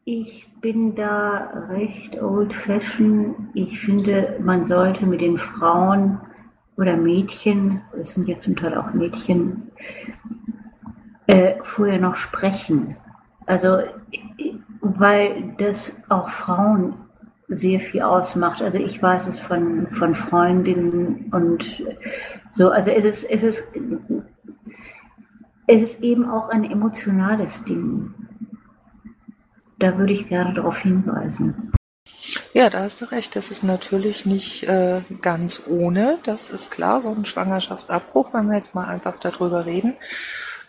ich 0.05 0.47
bin 0.61 0.95
da 0.95 1.67
recht 1.69 2.21
old-fashioned. 2.21 3.35
Ich 3.53 3.79
finde, 3.79 4.37
man 4.43 4.65
sollte 4.65 5.05
mit 5.05 5.21
den 5.21 5.37
Frauen 5.37 6.19
oder 6.81 6.97
Mädchen, 6.97 7.81
es 8.01 8.15
sind 8.15 8.27
ja 8.27 8.39
zum 8.39 8.55
Teil 8.55 8.75
auch 8.75 8.91
Mädchen, 8.93 9.71
äh, 11.27 11.53
vorher 11.63 11.99
noch 11.99 12.15
sprechen. 12.15 12.97
Also, 13.45 13.81
weil 14.81 15.53
das 15.59 15.95
auch 16.09 16.29
Frauen 16.29 16.95
sehr 17.47 17.81
viel 17.81 18.01
ausmacht. 18.01 18.61
Also 18.61 18.79
ich 18.79 19.01
weiß 19.01 19.27
es 19.27 19.39
von, 19.39 19.87
von 19.99 20.15
Freundinnen 20.15 21.29
und 21.31 21.63
so. 22.49 22.69
Also 22.69 22.89
es 22.89 23.05
ist, 23.05 23.23
es 23.25 23.43
ist, 23.43 23.63
es 25.67 25.83
ist 25.83 26.01
eben 26.01 26.29
auch 26.29 26.49
ein 26.49 26.63
emotionales 26.63 27.63
Ding. 27.65 28.13
Da 29.79 29.97
würde 29.97 30.13
ich 30.13 30.29
gerne 30.29 30.53
darauf 30.53 30.77
hinweisen. 30.77 31.71
Ja, 32.53 32.69
da 32.69 32.81
hast 32.81 33.01
du 33.01 33.05
recht. 33.05 33.35
Das 33.35 33.49
ist 33.49 33.63
natürlich 33.63 34.25
nicht 34.25 34.63
äh, 34.63 35.01
ganz 35.21 35.63
ohne. 35.67 36.19
Das 36.23 36.49
ist 36.49 36.69
klar. 36.69 37.01
So 37.01 37.09
ein 37.09 37.25
Schwangerschaftsabbruch, 37.25 38.33
wenn 38.33 38.47
wir 38.47 38.57
jetzt 38.57 38.75
mal 38.75 38.87
einfach 38.87 39.17
darüber 39.17 39.65
reden. 39.65 39.95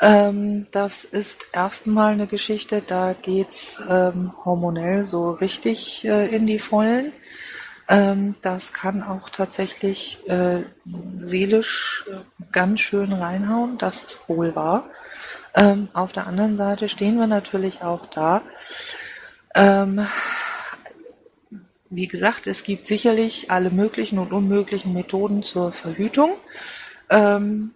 Ähm, 0.01 0.67
das 0.71 1.05
ist 1.05 1.47
erstmal 1.53 2.13
eine 2.13 2.27
Geschichte, 2.27 2.83
da 2.85 3.15
geht's 3.21 3.81
ähm, 3.89 4.33
hormonell 4.45 5.07
so 5.07 5.31
richtig 5.31 6.05
äh, 6.05 6.27
in 6.27 6.47
die 6.47 6.59
Vollen. 6.59 7.13
Ähm, 7.89 8.35
das 8.43 8.73
kann 8.73 9.05
auch 9.05 9.31
tatsächlich 9.31 10.29
äh, 10.29 10.63
seelisch 11.21 12.05
äh, 12.11 12.17
ganz 12.51 12.81
schön 12.81 13.13
reinhauen, 13.13 13.79
das 13.79 14.03
ist 14.03 14.29
wohl 14.29 14.57
wahr. 14.57 14.89
Ähm, 15.55 15.89
auf 15.93 16.13
der 16.13 16.27
anderen 16.27 16.57
Seite 16.57 16.89
stehen 16.89 17.19
wir 17.19 17.29
natürlich 17.29 17.83
auch 17.83 18.07
da. 18.07 18.43
Wie 21.95 22.07
gesagt, 22.07 22.47
es 22.47 22.65
gibt 22.65 22.87
sicherlich 22.87 23.51
alle 23.51 23.69
möglichen 23.69 24.19
und 24.19 24.33
unmöglichen 24.33 24.95
Methoden 24.95 25.43
zur 25.43 25.73
Verhütung. 25.73 26.31
Ähm, 27.11 27.73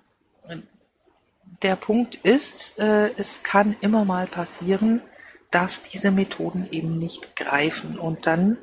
der 1.61 1.77
Punkt 1.77 2.15
ist, 2.15 2.79
äh, 2.79 3.11
es 3.19 3.43
kann 3.43 3.77
immer 3.83 4.07
mal 4.07 4.27
passieren, 4.27 5.03
dass 5.51 5.83
diese 5.83 6.11
Methoden 6.11 6.67
eben 6.71 6.99
nicht 6.99 7.37
greifen. 7.37 7.99
Und 7.99 8.27
dann 8.27 8.57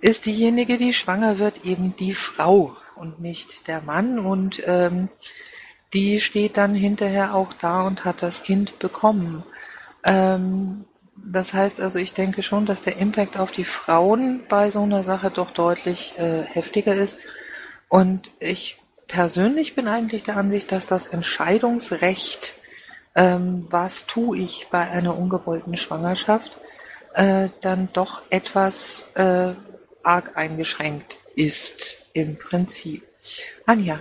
ist 0.00 0.24
diejenige, 0.24 0.78
die 0.78 0.94
schwanger 0.94 1.38
wird, 1.38 1.66
eben 1.66 1.94
die 1.96 2.14
Frau 2.14 2.74
und 2.96 3.20
nicht 3.20 3.68
der 3.68 3.82
Mann. 3.82 4.18
Und 4.18 4.62
ähm, 4.64 5.08
die 5.92 6.18
steht 6.18 6.56
dann 6.56 6.74
hinterher 6.74 7.34
auch 7.34 7.52
da 7.52 7.82
und 7.82 8.06
hat 8.06 8.22
das 8.22 8.42
Kind 8.42 8.78
bekommen. 8.78 9.44
Ähm, 10.06 10.86
das 11.30 11.52
heißt 11.52 11.80
also, 11.80 11.98
ich 11.98 12.14
denke 12.14 12.42
schon, 12.42 12.66
dass 12.66 12.82
der 12.82 12.96
Impact 12.96 13.36
auf 13.36 13.50
die 13.50 13.64
Frauen 13.64 14.42
bei 14.48 14.70
so 14.70 14.82
einer 14.82 15.02
Sache 15.02 15.30
doch 15.30 15.50
deutlich 15.50 16.18
äh, 16.18 16.42
heftiger 16.42 16.94
ist. 16.94 17.18
Und 17.88 18.30
ich 18.40 18.78
persönlich 19.06 19.74
bin 19.74 19.88
eigentlich 19.88 20.22
der 20.22 20.36
Ansicht, 20.36 20.72
dass 20.72 20.86
das 20.86 21.06
Entscheidungsrecht, 21.06 22.54
ähm, 23.14 23.66
was 23.70 24.06
tue 24.06 24.38
ich 24.38 24.68
bei 24.70 24.88
einer 24.88 25.18
ungewollten 25.18 25.76
Schwangerschaft, 25.76 26.58
äh, 27.14 27.48
dann 27.60 27.88
doch 27.92 28.22
etwas 28.30 29.10
äh, 29.14 29.54
arg 30.02 30.36
eingeschränkt 30.36 31.16
ist 31.34 32.06
im 32.12 32.38
Prinzip. 32.38 33.06
Anja. 33.66 34.00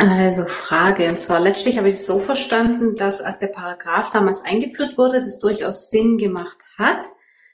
Also 0.00 0.46
Frage, 0.46 1.10
und 1.10 1.20
zwar 1.20 1.40
letztlich 1.40 1.76
habe 1.76 1.90
ich 1.90 1.96
es 1.96 2.06
so 2.06 2.20
verstanden, 2.20 2.96
dass 2.96 3.20
als 3.20 3.38
der 3.38 3.48
Paragraph 3.48 4.10
damals 4.10 4.46
eingeführt 4.46 4.96
wurde, 4.96 5.20
das 5.20 5.40
durchaus 5.40 5.90
Sinn 5.90 6.16
gemacht 6.16 6.56
hat, 6.78 7.04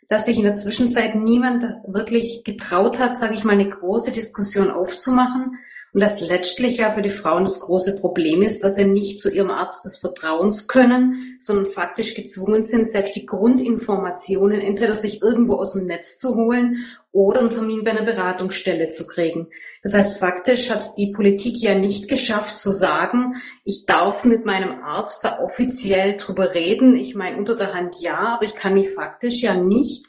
dass 0.08 0.26
sich 0.26 0.36
in 0.36 0.44
der 0.44 0.54
Zwischenzeit 0.54 1.16
niemand 1.16 1.64
wirklich 1.88 2.44
getraut 2.44 3.00
hat, 3.00 3.18
sage 3.18 3.34
ich 3.34 3.42
mal, 3.42 3.54
eine 3.54 3.68
große 3.68 4.12
Diskussion 4.12 4.70
aufzumachen 4.70 5.58
und 5.96 6.02
dass 6.02 6.20
letztlich 6.20 6.76
ja 6.76 6.90
für 6.90 7.00
die 7.00 7.08
Frauen 7.08 7.44
das 7.44 7.60
große 7.60 7.98
Problem 7.98 8.42
ist, 8.42 8.62
dass 8.62 8.76
sie 8.76 8.84
nicht 8.84 9.18
zu 9.18 9.30
ihrem 9.30 9.48
Arzt 9.48 9.82
des 9.86 9.96
Vertrauens 9.96 10.68
können, 10.68 11.38
sondern 11.40 11.72
faktisch 11.72 12.14
gezwungen 12.14 12.66
sind, 12.66 12.90
selbst 12.90 13.16
die 13.16 13.24
Grundinformationen 13.24 14.60
entweder 14.60 14.94
sich 14.94 15.22
irgendwo 15.22 15.54
aus 15.54 15.72
dem 15.72 15.86
Netz 15.86 16.18
zu 16.18 16.36
holen 16.36 16.84
oder 17.12 17.40
einen 17.40 17.48
Termin 17.48 17.82
bei 17.82 17.92
einer 17.92 18.04
Beratungsstelle 18.04 18.90
zu 18.90 19.06
kriegen. 19.06 19.48
Das 19.82 19.94
heißt, 19.94 20.18
faktisch 20.18 20.68
hat 20.68 20.84
die 20.98 21.12
Politik 21.12 21.62
ja 21.62 21.74
nicht 21.74 22.10
geschafft 22.10 22.58
zu 22.58 22.72
sagen, 22.72 23.36
ich 23.64 23.86
darf 23.86 24.22
mit 24.22 24.44
meinem 24.44 24.82
Arzt 24.82 25.24
da 25.24 25.40
offiziell 25.40 26.18
drüber 26.18 26.52
reden. 26.52 26.94
Ich 26.94 27.14
meine, 27.14 27.38
unter 27.38 27.56
der 27.56 27.72
Hand 27.72 28.02
ja, 28.02 28.18
aber 28.18 28.44
ich 28.44 28.54
kann 28.54 28.74
mich 28.74 28.90
faktisch 28.90 29.40
ja 29.40 29.54
nicht, 29.54 30.08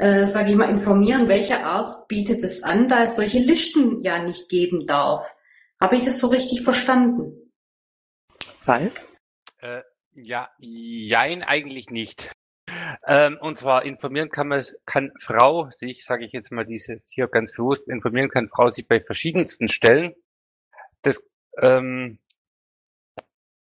äh, 0.00 0.24
sage 0.24 0.50
ich 0.50 0.56
mal, 0.56 0.70
informieren, 0.70 1.28
welcher 1.28 1.64
Arzt 1.64 2.08
bietet 2.08 2.42
es 2.42 2.62
an, 2.62 2.88
da 2.88 3.02
es 3.02 3.16
solche 3.16 3.38
Listen 3.38 4.00
ja 4.00 4.22
nicht 4.22 4.48
geben 4.48 4.86
darf. 4.86 5.30
Habe 5.78 5.96
ich 5.96 6.04
das 6.06 6.18
so 6.18 6.28
richtig 6.28 6.62
verstanden? 6.62 7.52
Falk? 8.60 9.02
Äh, 9.58 9.82
ja, 10.12 10.48
jein, 10.58 11.42
eigentlich 11.42 11.90
nicht. 11.90 12.32
Ähm, 13.06 13.36
und 13.40 13.58
zwar 13.58 13.84
informieren 13.84 14.30
kann 14.30 14.48
man, 14.48 14.64
kann 14.86 15.12
Frau 15.20 15.68
sich, 15.70 16.04
sage 16.06 16.24
ich 16.24 16.32
jetzt 16.32 16.50
mal 16.50 16.64
dieses 16.64 17.10
hier 17.10 17.28
ganz 17.28 17.52
bewusst, 17.52 17.90
informieren 17.90 18.30
kann 18.30 18.48
Frau 18.48 18.70
sich 18.70 18.88
bei 18.88 19.00
verschiedensten 19.00 19.68
Stellen. 19.68 20.14
Das, 21.02 21.22
ähm, 21.60 22.18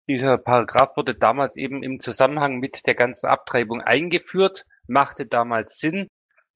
dieser 0.07 0.37
Paragraph 0.37 0.95
wurde 0.95 1.15
damals 1.15 1.57
eben 1.57 1.81
im 1.81 1.99
Zusammenhang 1.99 2.59
mit 2.59 2.85
der 2.85 2.95
ganzen 2.95 3.27
Abtreibung 3.27 3.81
eingeführt, 3.81 4.65
machte 4.87 5.25
damals 5.25 5.79
Sinn, 5.79 6.07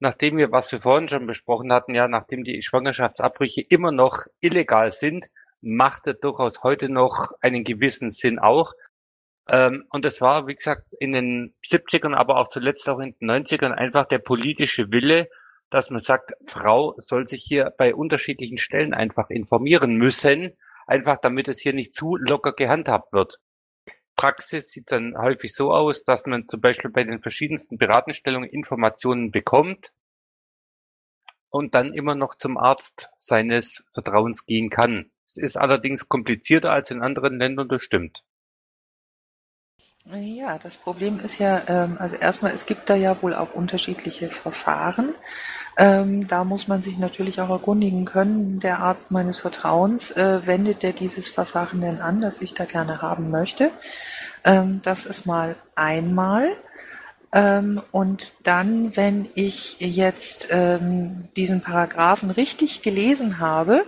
nachdem 0.04 0.36
wir, 0.36 0.52
was 0.52 0.70
wir 0.70 0.80
vorhin 0.80 1.08
schon 1.08 1.26
besprochen 1.26 1.72
hatten, 1.72 1.94
ja, 1.94 2.06
nachdem 2.06 2.44
die 2.44 2.62
Schwangerschaftsabbrüche 2.62 3.62
immer 3.62 3.90
noch 3.90 4.26
illegal 4.40 4.90
sind, 4.90 5.26
machte 5.62 6.14
durchaus 6.14 6.62
heute 6.62 6.88
noch 6.88 7.32
einen 7.40 7.64
gewissen 7.64 8.10
Sinn 8.10 8.38
auch, 8.38 8.74
ähm, 9.48 9.84
und 9.90 10.04
es 10.04 10.20
war, 10.20 10.46
wie 10.46 10.54
gesagt, 10.54 10.92
in 10.98 11.12
den 11.12 11.54
70ern, 11.64 12.14
aber 12.14 12.36
auch 12.36 12.48
zuletzt 12.48 12.88
auch 12.88 12.98
in 12.98 13.14
den 13.18 13.30
90ern 13.30 13.72
einfach 13.72 14.06
der 14.06 14.18
politische 14.18 14.90
Wille, 14.90 15.28
dass 15.70 15.90
man 15.90 16.00
sagt, 16.00 16.32
Frau 16.46 16.94
soll 16.98 17.26
sich 17.26 17.42
hier 17.42 17.72
bei 17.76 17.94
unterschiedlichen 17.94 18.58
Stellen 18.58 18.94
einfach 18.94 19.30
informieren 19.30 19.96
müssen, 19.96 20.56
einfach 20.86 21.18
damit 21.20 21.48
es 21.48 21.60
hier 21.60 21.74
nicht 21.74 21.94
zu 21.94 22.16
locker 22.16 22.52
gehandhabt 22.52 23.12
wird. 23.12 23.38
Praxis 24.24 24.70
sieht 24.70 24.90
dann 24.90 25.18
häufig 25.18 25.54
so 25.54 25.70
aus, 25.70 26.02
dass 26.02 26.24
man 26.24 26.48
zum 26.48 26.62
Beispiel 26.62 26.90
bei 26.90 27.04
den 27.04 27.20
verschiedensten 27.20 27.76
Beratungsstellungen 27.76 28.48
Informationen 28.48 29.30
bekommt 29.30 29.92
und 31.50 31.74
dann 31.74 31.92
immer 31.92 32.14
noch 32.14 32.34
zum 32.34 32.56
Arzt 32.56 33.10
seines 33.18 33.84
Vertrauens 33.92 34.46
gehen 34.46 34.70
kann. 34.70 35.10
Es 35.26 35.36
ist 35.36 35.58
allerdings 35.58 36.08
komplizierter 36.08 36.72
als 36.72 36.90
in 36.90 37.02
anderen 37.02 37.38
Ländern, 37.38 37.68
das 37.68 37.82
stimmt. 37.82 38.24
Ja, 40.06 40.56
das 40.56 40.78
Problem 40.78 41.20
ist 41.20 41.38
ja, 41.38 41.62
ähm, 41.68 41.98
also 41.98 42.16
erstmal, 42.16 42.52
es 42.52 42.64
gibt 42.64 42.88
da 42.88 42.94
ja 42.94 43.20
wohl 43.20 43.34
auch 43.34 43.52
unterschiedliche 43.52 44.30
Verfahren. 44.30 45.14
Ähm, 45.76 46.28
da 46.28 46.44
muss 46.44 46.66
man 46.66 46.82
sich 46.82 46.98
natürlich 46.98 47.40
auch 47.42 47.50
erkundigen 47.50 48.06
können, 48.06 48.60
der 48.60 48.78
Arzt 48.78 49.10
meines 49.10 49.38
Vertrauens, 49.38 50.12
äh, 50.12 50.46
wendet 50.46 50.82
der 50.82 50.94
dieses 50.94 51.28
Verfahren 51.28 51.82
denn 51.82 52.00
an, 52.00 52.22
das 52.22 52.40
ich 52.40 52.54
da 52.54 52.64
gerne 52.64 53.02
haben 53.02 53.30
möchte. 53.30 53.70
Ähm, 54.44 54.80
das 54.82 55.06
ist 55.06 55.26
mal 55.26 55.56
einmal. 55.74 56.56
Ähm, 57.32 57.82
und 57.90 58.32
dann, 58.44 58.96
wenn 58.96 59.28
ich 59.34 59.76
jetzt 59.80 60.48
ähm, 60.50 61.28
diesen 61.36 61.62
Paragraphen 61.62 62.30
richtig 62.30 62.82
gelesen 62.82 63.40
habe, 63.40 63.84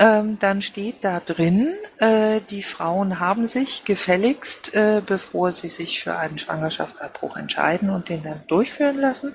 ähm, 0.00 0.38
dann 0.38 0.62
steht 0.62 1.02
da 1.02 1.20
drin, 1.20 1.74
äh, 1.98 2.40
die 2.50 2.62
Frauen 2.62 3.18
haben 3.18 3.46
sich 3.48 3.84
gefälligst, 3.84 4.74
äh, 4.74 5.02
bevor 5.04 5.50
sie 5.52 5.68
sich 5.68 6.02
für 6.02 6.16
einen 6.16 6.38
Schwangerschaftsabbruch 6.38 7.36
entscheiden 7.36 7.90
und 7.90 8.08
den 8.08 8.22
dann 8.22 8.42
durchführen 8.46 8.96
lassen, 8.96 9.34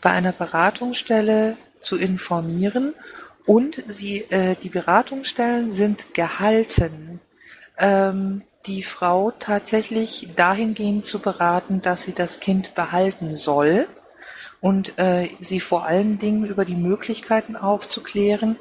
bei 0.00 0.10
einer 0.10 0.32
Beratungsstelle 0.32 1.56
zu 1.80 1.98
informieren 1.98 2.94
und 3.46 3.82
sie, 3.88 4.20
äh, 4.30 4.56
die 4.62 4.70
Beratungsstellen 4.70 5.70
sind 5.70 6.14
gehalten, 6.14 7.20
ähm, 7.78 8.42
die 8.66 8.82
Frau 8.82 9.30
tatsächlich 9.30 10.28
dahingehend 10.36 11.04
zu 11.04 11.20
beraten, 11.20 11.82
dass 11.82 12.02
sie 12.02 12.12
das 12.12 12.40
Kind 12.40 12.74
behalten 12.74 13.34
soll 13.36 13.88
und 14.60 14.98
äh, 14.98 15.30
sie 15.40 15.60
vor 15.60 15.86
allen 15.86 16.18
Dingen 16.18 16.44
über 16.44 16.64
die 16.64 16.76
Möglichkeiten 16.76 17.56
aufzuklären, 17.56 18.56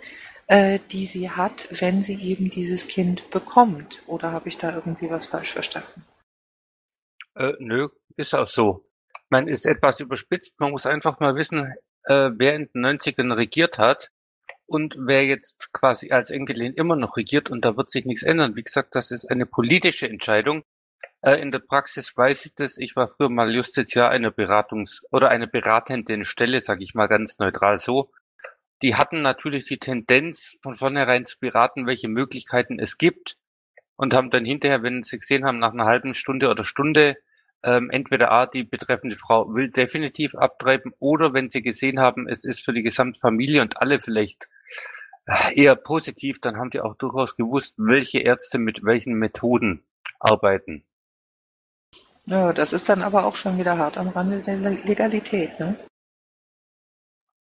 äh, 0.48 0.80
die 0.92 1.06
sie 1.06 1.30
hat, 1.30 1.68
wenn 1.72 2.02
sie 2.02 2.22
eben 2.22 2.50
dieses 2.50 2.88
Kind 2.88 3.30
bekommt. 3.32 4.02
Oder 4.08 4.32
habe 4.32 4.50
ich 4.50 4.58
da 4.58 4.74
irgendwie 4.74 5.10
was 5.10 5.28
falsch 5.28 5.54
verstanden? 5.54 6.06
Äh, 7.36 7.54
nö, 7.60 7.90
ist 8.16 8.34
auch 8.34 8.48
so. 8.48 8.86
Man 9.30 9.48
ist 9.48 9.66
etwas 9.66 10.00
überspitzt. 10.00 10.60
Man 10.60 10.72
muss 10.72 10.86
einfach 10.86 11.20
mal 11.20 11.36
wissen, 11.36 11.74
äh, 12.06 12.32
wer 12.36 12.56
in 12.56 12.70
den 12.74 12.86
90ern 12.86 13.36
regiert 13.36 13.78
hat 13.78 14.12
und 14.70 14.96
wer 15.00 15.26
jetzt 15.26 15.74
quasi 15.74 16.12
als 16.12 16.30
Enkelin 16.30 16.74
immer 16.74 16.96
noch 16.96 17.18
regiert 17.18 17.50
und 17.50 17.66
da 17.66 17.76
wird 17.76 17.90
sich 17.90 18.06
nichts 18.06 18.24
ändern. 18.24 18.56
Wie 18.56 18.64
gesagt, 18.64 18.96
das 18.96 19.12
ist 19.12 19.30
eine 19.30 19.46
politische 19.46 20.08
Entscheidung. 20.08 20.64
Äh, 21.22 21.42
in 21.42 21.52
der 21.52 21.60
Praxis 21.60 22.16
weiß 22.16 22.46
ich 22.46 22.56
das. 22.56 22.78
Ich 22.78 22.96
war 22.96 23.10
früher 23.10 23.30
mal 23.30 23.54
Justiziar 23.54 24.10
einer 24.10 24.32
Beratungs- 24.32 25.04
oder 25.12 25.30
eine 25.30 25.48
beratenden 25.48 26.24
Stelle, 26.24 26.62
sage 26.62 26.84
ich 26.84 26.94
mal 26.94 27.08
ganz 27.08 27.40
neutral 27.40 27.80
so. 27.80 28.12
Die 28.82 28.96
hatten 28.96 29.22
natürlich 29.22 29.66
die 29.66 29.80
Tendenz, 29.80 30.56
von 30.62 30.76
vornherein 30.76 31.26
zu 31.26 31.38
beraten, 31.40 31.86
welche 31.86 32.08
Möglichkeiten 32.08 32.80
es 32.80 32.98
gibt 32.98 33.36
und 33.98 34.14
haben 34.14 34.30
dann 34.30 34.46
hinterher, 34.46 34.84
wenn 34.84 35.04
sie 35.04 35.20
gesehen 35.20 35.44
haben, 35.44 35.60
nach 35.60 35.74
einer 35.74 35.86
halben 35.86 36.14
Stunde 36.14 36.50
oder 36.50 36.64
Stunde, 36.64 37.18
ähm, 37.64 37.90
entweder 37.90 38.32
A, 38.32 38.46
die 38.46 38.64
betreffende 38.64 39.18
Frau 39.18 39.54
will 39.54 39.70
definitiv 39.70 40.36
abtreiben 40.36 40.94
oder 41.00 41.34
wenn 41.34 41.50
sie 41.50 41.62
gesehen 41.62 42.00
haben, 42.00 42.28
es 42.28 42.46
ist 42.46 42.64
für 42.64 42.72
die 42.72 42.84
gesamte 42.84 43.20
Familie 43.20 43.62
und 43.62 43.82
alle 43.82 44.00
vielleicht 44.00 44.48
eher 45.54 45.76
positiv, 45.76 46.40
dann 46.42 46.58
haben 46.58 46.70
die 46.70 46.82
auch 46.82 46.96
durchaus 46.96 47.36
gewusst, 47.36 47.76
welche 47.78 48.20
Ärzte 48.20 48.58
mit 48.58 48.84
welchen 48.84 49.14
Methoden 49.14 49.84
arbeiten. 50.20 50.84
Ja, 52.26 52.54
das 52.54 52.74
ist 52.74 52.90
dann 52.90 53.02
aber 53.02 53.26
auch 53.26 53.36
schon 53.36 53.58
wieder 53.58 53.78
hart 53.78 53.98
am 53.98 54.10
Rande 54.10 54.40
der 54.42 54.58
Legalität, 54.58 55.60
ne? 55.60 55.76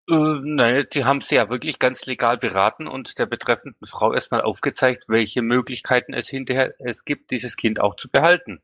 Äh, 0.10 0.40
nein, 0.44 0.86
die 0.92 1.06
haben 1.06 1.22
sie 1.22 1.36
ja 1.36 1.50
wirklich 1.50 1.80
ganz 1.80 2.06
legal 2.06 2.38
beraten 2.38 2.88
und 2.88 3.18
der 3.18 3.26
betreffenden 3.26 3.88
Frau 3.88 4.14
erstmal 4.14 4.42
aufgezeigt, 4.42 5.06
welche 5.08 5.42
Möglichkeiten 5.42 6.14
es 6.14 6.28
hinterher 6.28 6.74
es 6.80 7.06
gibt, 7.06 7.32
dieses 7.32 7.56
Kind 7.56 7.80
auch 7.80 7.96
zu 7.96 8.10
behalten. 8.10 8.62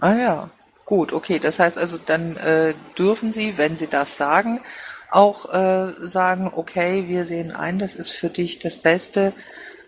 Ah 0.00 0.14
ja, 0.14 0.50
gut, 0.86 1.12
okay. 1.12 1.38
Das 1.38 1.58
heißt 1.58 1.76
also, 1.76 1.98
dann 1.98 2.36
äh, 2.38 2.72
dürfen 2.96 3.34
Sie, 3.34 3.58
wenn 3.58 3.76
Sie 3.76 3.88
das 3.88 4.16
sagen, 4.16 4.60
auch 5.10 5.52
äh, 5.52 5.94
sagen, 6.00 6.50
okay, 6.54 7.08
wir 7.08 7.24
sehen 7.24 7.52
ein, 7.52 7.78
das 7.78 7.94
ist 7.94 8.12
für 8.12 8.28
dich 8.28 8.58
das 8.58 8.76
Beste, 8.76 9.32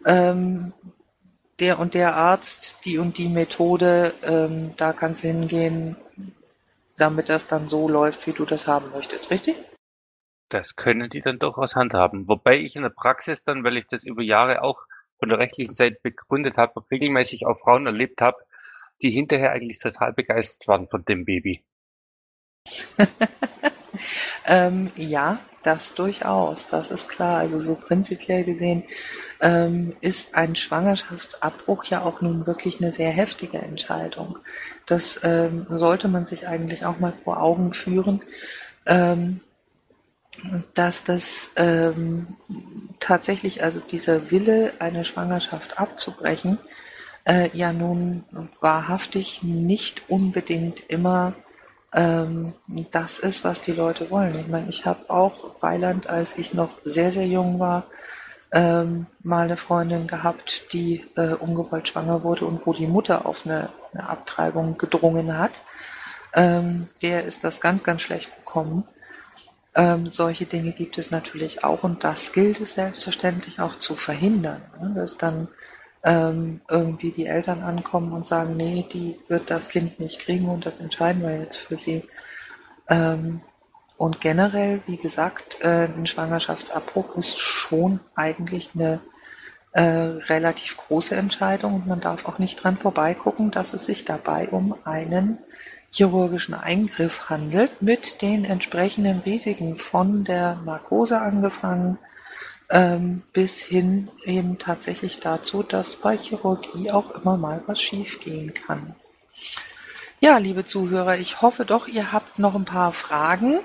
ähm, 0.04 0.72
der 1.60 1.78
und 1.78 1.94
der 1.94 2.14
Arzt, 2.14 2.84
die 2.84 2.98
und 2.98 3.18
die 3.18 3.28
Methode, 3.28 4.14
ähm, 4.22 4.74
da 4.76 4.92
kannst 4.92 5.24
du 5.24 5.28
hingehen, 5.28 5.96
damit 6.96 7.28
das 7.28 7.46
dann 7.46 7.68
so 7.68 7.88
läuft, 7.88 8.26
wie 8.26 8.32
du 8.32 8.44
das 8.44 8.66
haben 8.66 8.90
möchtest, 8.92 9.30
richtig? 9.30 9.56
Das 10.48 10.76
können 10.76 11.10
die 11.10 11.20
dann 11.20 11.38
durchaus 11.38 11.76
handhaben. 11.76 12.26
Wobei 12.28 12.58
ich 12.58 12.76
in 12.76 12.82
der 12.82 12.90
Praxis 12.90 13.42
dann, 13.42 13.64
weil 13.64 13.76
ich 13.76 13.86
das 13.86 14.04
über 14.04 14.22
Jahre 14.22 14.62
auch 14.62 14.80
von 15.18 15.28
der 15.28 15.38
rechtlichen 15.38 15.74
Seite 15.74 15.98
begründet 16.02 16.56
habe, 16.56 16.84
regelmäßig 16.90 17.46
auch 17.46 17.58
Frauen 17.58 17.86
erlebt 17.86 18.20
habe, 18.20 18.38
die 19.02 19.10
hinterher 19.10 19.52
eigentlich 19.52 19.78
total 19.78 20.12
begeistert 20.12 20.66
waren 20.68 20.88
von 20.88 21.04
dem 21.04 21.24
Baby. 21.24 21.64
Ähm, 24.48 24.90
ja, 24.96 25.40
das 25.62 25.94
durchaus, 25.94 26.66
das 26.68 26.90
ist 26.90 27.08
klar. 27.08 27.38
Also 27.38 27.60
so 27.60 27.74
prinzipiell 27.74 28.44
gesehen 28.44 28.84
ähm, 29.40 29.94
ist 30.00 30.34
ein 30.34 30.56
Schwangerschaftsabbruch 30.56 31.84
ja 31.84 32.02
auch 32.02 32.22
nun 32.22 32.46
wirklich 32.46 32.80
eine 32.80 32.90
sehr 32.90 33.10
heftige 33.10 33.58
Entscheidung. 33.58 34.38
Das 34.86 35.20
ähm, 35.22 35.66
sollte 35.68 36.08
man 36.08 36.24
sich 36.24 36.48
eigentlich 36.48 36.86
auch 36.86 36.98
mal 36.98 37.12
vor 37.24 37.42
Augen 37.42 37.74
führen, 37.74 38.22
ähm, 38.86 39.40
dass 40.72 41.04
das 41.04 41.50
ähm, 41.56 42.36
tatsächlich, 42.98 43.62
also 43.62 43.80
dieser 43.80 44.30
Wille, 44.30 44.72
eine 44.78 45.04
Schwangerschaft 45.04 45.78
abzubrechen, 45.78 46.58
äh, 47.24 47.50
ja 47.52 47.74
nun 47.74 48.24
wahrhaftig 48.60 49.42
nicht 49.42 50.08
unbedingt 50.08 50.80
immer 50.88 51.34
ähm, 51.92 52.54
das 52.90 53.18
ist, 53.18 53.44
was 53.44 53.60
die 53.60 53.72
Leute 53.72 54.10
wollen. 54.10 54.38
Ich 54.38 54.48
meine, 54.48 54.68
ich 54.68 54.84
habe 54.84 55.08
auch 55.08 55.60
Weiland, 55.60 56.08
als 56.08 56.36
ich 56.36 56.54
noch 56.54 56.70
sehr, 56.84 57.12
sehr 57.12 57.26
jung 57.26 57.58
war, 57.58 57.84
ähm, 58.50 59.06
mal 59.22 59.44
eine 59.44 59.56
Freundin 59.56 60.06
gehabt, 60.06 60.72
die 60.72 61.04
äh, 61.16 61.34
ungewollt 61.34 61.88
schwanger 61.88 62.22
wurde 62.22 62.46
und 62.46 62.66
wo 62.66 62.72
die 62.72 62.86
Mutter 62.86 63.26
auf 63.26 63.44
eine, 63.44 63.70
eine 63.92 64.08
Abtreibung 64.08 64.78
gedrungen 64.78 65.36
hat. 65.36 65.60
Ähm, 66.34 66.88
der 67.02 67.24
ist 67.24 67.44
das 67.44 67.60
ganz, 67.60 67.84
ganz 67.84 68.02
schlecht 68.02 68.34
bekommen. 68.36 68.84
Ähm, 69.74 70.10
solche 70.10 70.46
Dinge 70.46 70.72
gibt 70.72 70.98
es 70.98 71.10
natürlich 71.10 71.62
auch 71.64 71.84
und 71.84 72.04
das 72.04 72.32
gilt 72.32 72.60
es 72.60 72.74
selbstverständlich 72.74 73.60
auch 73.60 73.76
zu 73.76 73.96
verhindern. 73.96 74.62
Ne? 74.80 74.92
Dass 74.94 75.18
dann 75.18 75.48
ähm, 76.04 76.60
irgendwie 76.68 77.10
die 77.10 77.26
Eltern 77.26 77.62
ankommen 77.62 78.12
und 78.12 78.26
sagen, 78.26 78.56
nee, 78.56 78.84
die 78.92 79.18
wird 79.28 79.50
das 79.50 79.68
Kind 79.68 80.00
nicht 80.00 80.20
kriegen 80.20 80.48
und 80.48 80.64
das 80.66 80.78
entscheiden 80.78 81.22
wir 81.22 81.38
jetzt 81.38 81.56
für 81.56 81.76
sie. 81.76 82.04
Ähm, 82.88 83.40
und 83.96 84.20
generell, 84.20 84.80
wie 84.86 84.96
gesagt, 84.96 85.58
äh, 85.60 85.86
ein 85.86 86.06
Schwangerschaftsabbruch 86.06 87.16
ist 87.16 87.38
schon 87.38 87.98
eigentlich 88.14 88.70
eine 88.74 89.00
äh, 89.72 89.82
relativ 89.82 90.76
große 90.76 91.16
Entscheidung 91.16 91.74
und 91.74 91.86
man 91.86 92.00
darf 92.00 92.26
auch 92.26 92.38
nicht 92.38 92.62
dran 92.62 92.76
vorbeigucken, 92.76 93.50
dass 93.50 93.74
es 93.74 93.84
sich 93.84 94.04
dabei 94.04 94.48
um 94.48 94.76
einen 94.84 95.38
chirurgischen 95.90 96.54
Eingriff 96.54 97.28
handelt 97.28 97.82
mit 97.82 98.22
den 98.22 98.44
entsprechenden 98.44 99.20
Risiken 99.20 99.76
von 99.76 100.24
der 100.24 100.56
Narkose 100.64 101.20
angefangen 101.20 101.98
bis 103.32 103.58
hin 103.60 104.08
eben 104.24 104.58
tatsächlich 104.58 105.20
dazu, 105.20 105.62
dass 105.62 105.96
bei 105.96 106.18
Chirurgie 106.18 106.90
auch 106.90 107.12
immer 107.12 107.38
mal 107.38 107.62
was 107.66 107.80
schiefgehen 107.80 108.52
kann. 108.52 108.94
Ja, 110.20 110.38
liebe 110.38 110.64
Zuhörer, 110.64 111.16
ich 111.16 111.42
hoffe 111.42 111.64
doch, 111.64 111.86
ihr 111.86 112.12
habt 112.12 112.38
noch 112.38 112.54
ein 112.54 112.64
paar 112.64 112.92
Fragen, 112.92 113.60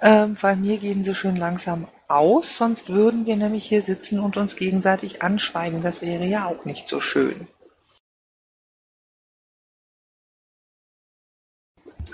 ähm, 0.00 0.36
weil 0.40 0.56
mir 0.56 0.78
gehen 0.78 1.02
sie 1.02 1.14
schön 1.14 1.36
langsam 1.36 1.88
aus, 2.06 2.56
sonst 2.56 2.88
würden 2.88 3.26
wir 3.26 3.36
nämlich 3.36 3.66
hier 3.66 3.82
sitzen 3.82 4.20
und 4.20 4.36
uns 4.36 4.56
gegenseitig 4.56 5.22
anschweigen. 5.22 5.82
Das 5.82 6.00
wäre 6.00 6.24
ja 6.24 6.46
auch 6.46 6.64
nicht 6.64 6.88
so 6.88 7.00
schön. 7.00 7.48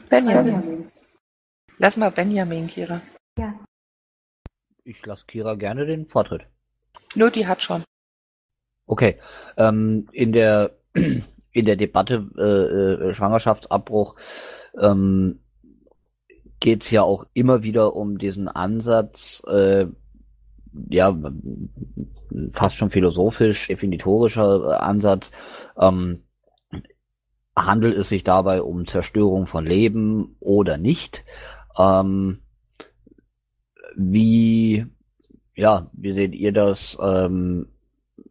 Benjamin. 0.08 0.44
Benjamin. 0.44 0.92
Lass 1.78 1.96
mal 1.96 2.10
Benjamin, 2.10 2.66
Kira. 2.68 3.00
Ich 4.84 5.04
lasse 5.06 5.24
Kira 5.26 5.54
gerne 5.54 5.86
den 5.86 6.06
Vortritt. 6.06 6.42
Nur 7.14 7.30
die 7.30 7.46
hat 7.46 7.62
schon. 7.62 7.82
Okay. 8.86 9.18
Ähm, 9.56 10.08
in 10.12 10.32
der 10.32 10.72
in 10.94 11.64
der 11.64 11.76
Debatte 11.76 12.28
äh, 12.36 13.08
äh, 13.08 13.14
Schwangerschaftsabbruch 13.14 14.16
ähm, 14.78 15.40
geht 16.60 16.82
es 16.82 16.90
ja 16.90 17.02
auch 17.02 17.26
immer 17.32 17.62
wieder 17.62 17.96
um 17.96 18.18
diesen 18.18 18.48
Ansatz, 18.48 19.42
äh, 19.46 19.86
ja, 20.90 21.16
fast 22.50 22.76
schon 22.76 22.90
philosophisch, 22.90 23.68
definitorischer 23.68 24.70
äh, 24.70 24.74
Ansatz. 24.74 25.30
Ähm, 25.78 26.24
handelt 27.56 27.96
es 27.96 28.08
sich 28.08 28.24
dabei 28.24 28.60
um 28.60 28.86
Zerstörung 28.86 29.46
von 29.46 29.64
Leben 29.64 30.36
oder 30.40 30.76
nicht? 30.76 31.24
Ähm, 31.78 32.43
wie, 33.96 34.86
ja, 35.54 35.90
wie 35.92 36.12
seht 36.12 36.34
ihr 36.34 36.52
das? 36.52 36.96
Ähm, 37.00 37.68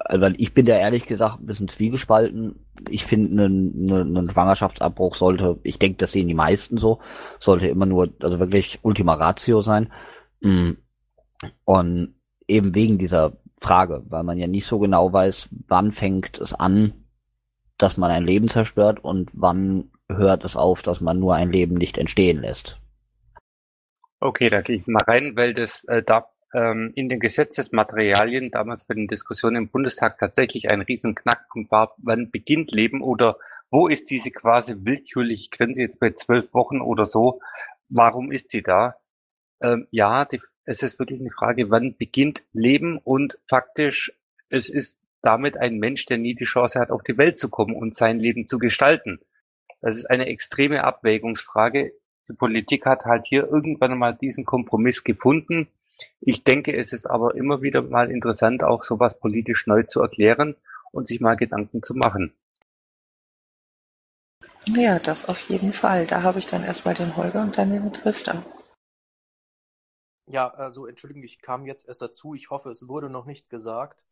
weil 0.09 0.35
ich 0.37 0.53
bin 0.53 0.65
da 0.65 0.77
ehrlich 0.77 1.05
gesagt 1.05 1.39
ein 1.39 1.45
bisschen 1.45 1.67
zwiegespalten. 1.67 2.55
Ich 2.89 3.05
finde, 3.05 3.45
ein 3.45 3.85
ne, 3.85 4.05
ne 4.05 4.31
Schwangerschaftsabbruch 4.31 5.15
sollte, 5.15 5.59
ich 5.63 5.79
denke, 5.79 5.97
das 5.97 6.11
sehen 6.11 6.27
die 6.27 6.33
meisten 6.33 6.77
so, 6.77 6.99
sollte 7.39 7.67
immer 7.67 7.85
nur, 7.85 8.09
also 8.21 8.39
wirklich 8.39 8.79
Ultima 8.81 9.13
Ratio 9.13 9.61
sein. 9.61 9.91
Mm. 10.41 10.71
Und 11.65 12.15
eben 12.47 12.73
wegen 12.75 12.97
dieser 12.97 13.33
Frage, 13.59 14.03
weil 14.09 14.23
man 14.23 14.37
ja 14.37 14.47
nicht 14.47 14.65
so 14.65 14.79
genau 14.79 15.11
weiß, 15.11 15.49
wann 15.67 15.91
fängt 15.91 16.39
es 16.39 16.53
an, 16.53 16.93
dass 17.77 17.97
man 17.97 18.11
ein 18.11 18.25
Leben 18.25 18.49
zerstört 18.49 19.03
und 19.03 19.29
wann 19.33 19.91
hört 20.09 20.43
es 20.43 20.55
auf, 20.55 20.81
dass 20.81 21.01
man 21.01 21.19
nur 21.19 21.35
ein 21.35 21.51
Leben 21.51 21.75
nicht 21.75 21.97
entstehen 21.97 22.41
lässt. 22.41 22.77
Okay, 24.23 24.49
da 24.49 24.61
gehe 24.61 24.77
ich 24.77 24.87
mal 24.87 25.03
rein, 25.05 25.35
weil 25.35 25.53
das 25.53 25.83
äh, 25.83 26.01
da 26.01 26.29
ähm, 26.53 26.93
in 26.95 27.09
den 27.09 27.19
Gesetzesmaterialien 27.19 28.51
damals 28.51 28.85
bei 28.85 28.93
den 28.93 29.09
Diskussionen 29.09 29.57
im 29.57 29.67
Bundestag 29.67 30.17
tatsächlich 30.17 30.71
ein 30.71 30.79
riesen 30.79 31.13
Knackpunkt 31.13 31.69
war, 31.71 31.93
wann 31.97 32.31
beginnt 32.31 32.71
Leben 32.71 33.01
oder 33.01 33.37
wo 33.69 33.89
ist 33.89 34.09
diese 34.11 34.31
quasi 34.31 34.75
willkürliche 34.77 35.49
Grenze 35.49 35.81
jetzt 35.81 35.99
bei 35.99 36.11
zwölf 36.11 36.53
Wochen 36.53 36.79
oder 36.79 37.05
so? 37.05 37.41
Warum 37.89 38.31
ist 38.31 38.51
sie 38.51 38.61
da? 38.61 38.95
Ähm, 39.61 39.87
ja, 39.91 40.23
die, 40.23 40.39
es 40.63 40.83
ist 40.83 40.99
wirklich 40.99 41.19
eine 41.19 41.31
Frage, 41.31 41.69
wann 41.69 41.97
beginnt 41.97 42.45
Leben 42.53 42.99
und 42.99 43.37
faktisch, 43.49 44.13
es 44.47 44.69
ist 44.69 44.97
damit 45.21 45.57
ein 45.57 45.79
Mensch, 45.79 46.05
der 46.05 46.17
nie 46.17 46.33
die 46.33 46.45
Chance 46.45 46.79
hat, 46.79 46.91
auf 46.91 47.03
die 47.03 47.17
Welt 47.17 47.37
zu 47.37 47.49
kommen 47.49 47.75
und 47.75 47.93
sein 47.93 48.21
Leben 48.21 48.47
zu 48.47 48.57
gestalten. 48.57 49.19
Das 49.81 49.97
ist 49.97 50.05
eine 50.05 50.27
extreme 50.27 50.85
Abwägungsfrage. 50.85 51.91
Die 52.29 52.33
Politik 52.33 52.85
hat 52.85 53.05
halt 53.05 53.25
hier 53.25 53.47
irgendwann 53.47 53.97
mal 53.97 54.15
diesen 54.15 54.45
Kompromiss 54.45 55.03
gefunden. 55.03 55.67
Ich 56.21 56.43
denke, 56.43 56.75
es 56.75 56.93
ist 56.93 57.05
aber 57.05 57.35
immer 57.35 57.61
wieder 57.61 57.81
mal 57.81 58.09
interessant, 58.09 58.63
auch 58.63 58.83
sowas 58.83 59.19
politisch 59.19 59.67
neu 59.67 59.83
zu 59.83 60.01
erklären 60.01 60.55
und 60.91 61.07
sich 61.07 61.19
mal 61.19 61.35
Gedanken 61.35 61.83
zu 61.83 61.93
machen. 61.95 62.33
Ja, 64.65 64.99
das 64.99 65.27
auf 65.27 65.39
jeden 65.49 65.73
Fall. 65.73 66.07
Da 66.07 66.23
habe 66.23 66.39
ich 66.39 66.47
dann 66.47 66.63
erstmal 66.63 66.95
den 66.95 67.17
Holger 67.17 67.41
und 67.41 67.57
dann 67.57 67.71
den 67.71 67.91
Drifter. 67.91 68.43
Ja, 70.27 70.47
also 70.49 70.85
entschuldigung, 70.87 71.23
ich 71.23 71.41
kam 71.41 71.65
jetzt 71.65 71.87
erst 71.87 72.01
dazu. 72.01 72.33
Ich 72.33 72.49
hoffe, 72.49 72.69
es 72.69 72.87
wurde 72.87 73.09
noch 73.09 73.25
nicht 73.25 73.49
gesagt. 73.49 74.05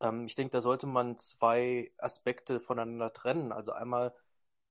Ähm, 0.00 0.26
ich 0.26 0.34
denke, 0.34 0.52
da 0.52 0.60
sollte 0.60 0.86
man 0.86 1.18
zwei 1.18 1.90
Aspekte 1.98 2.60
voneinander 2.60 3.12
trennen. 3.12 3.52
Also 3.52 3.72
einmal 3.72 4.14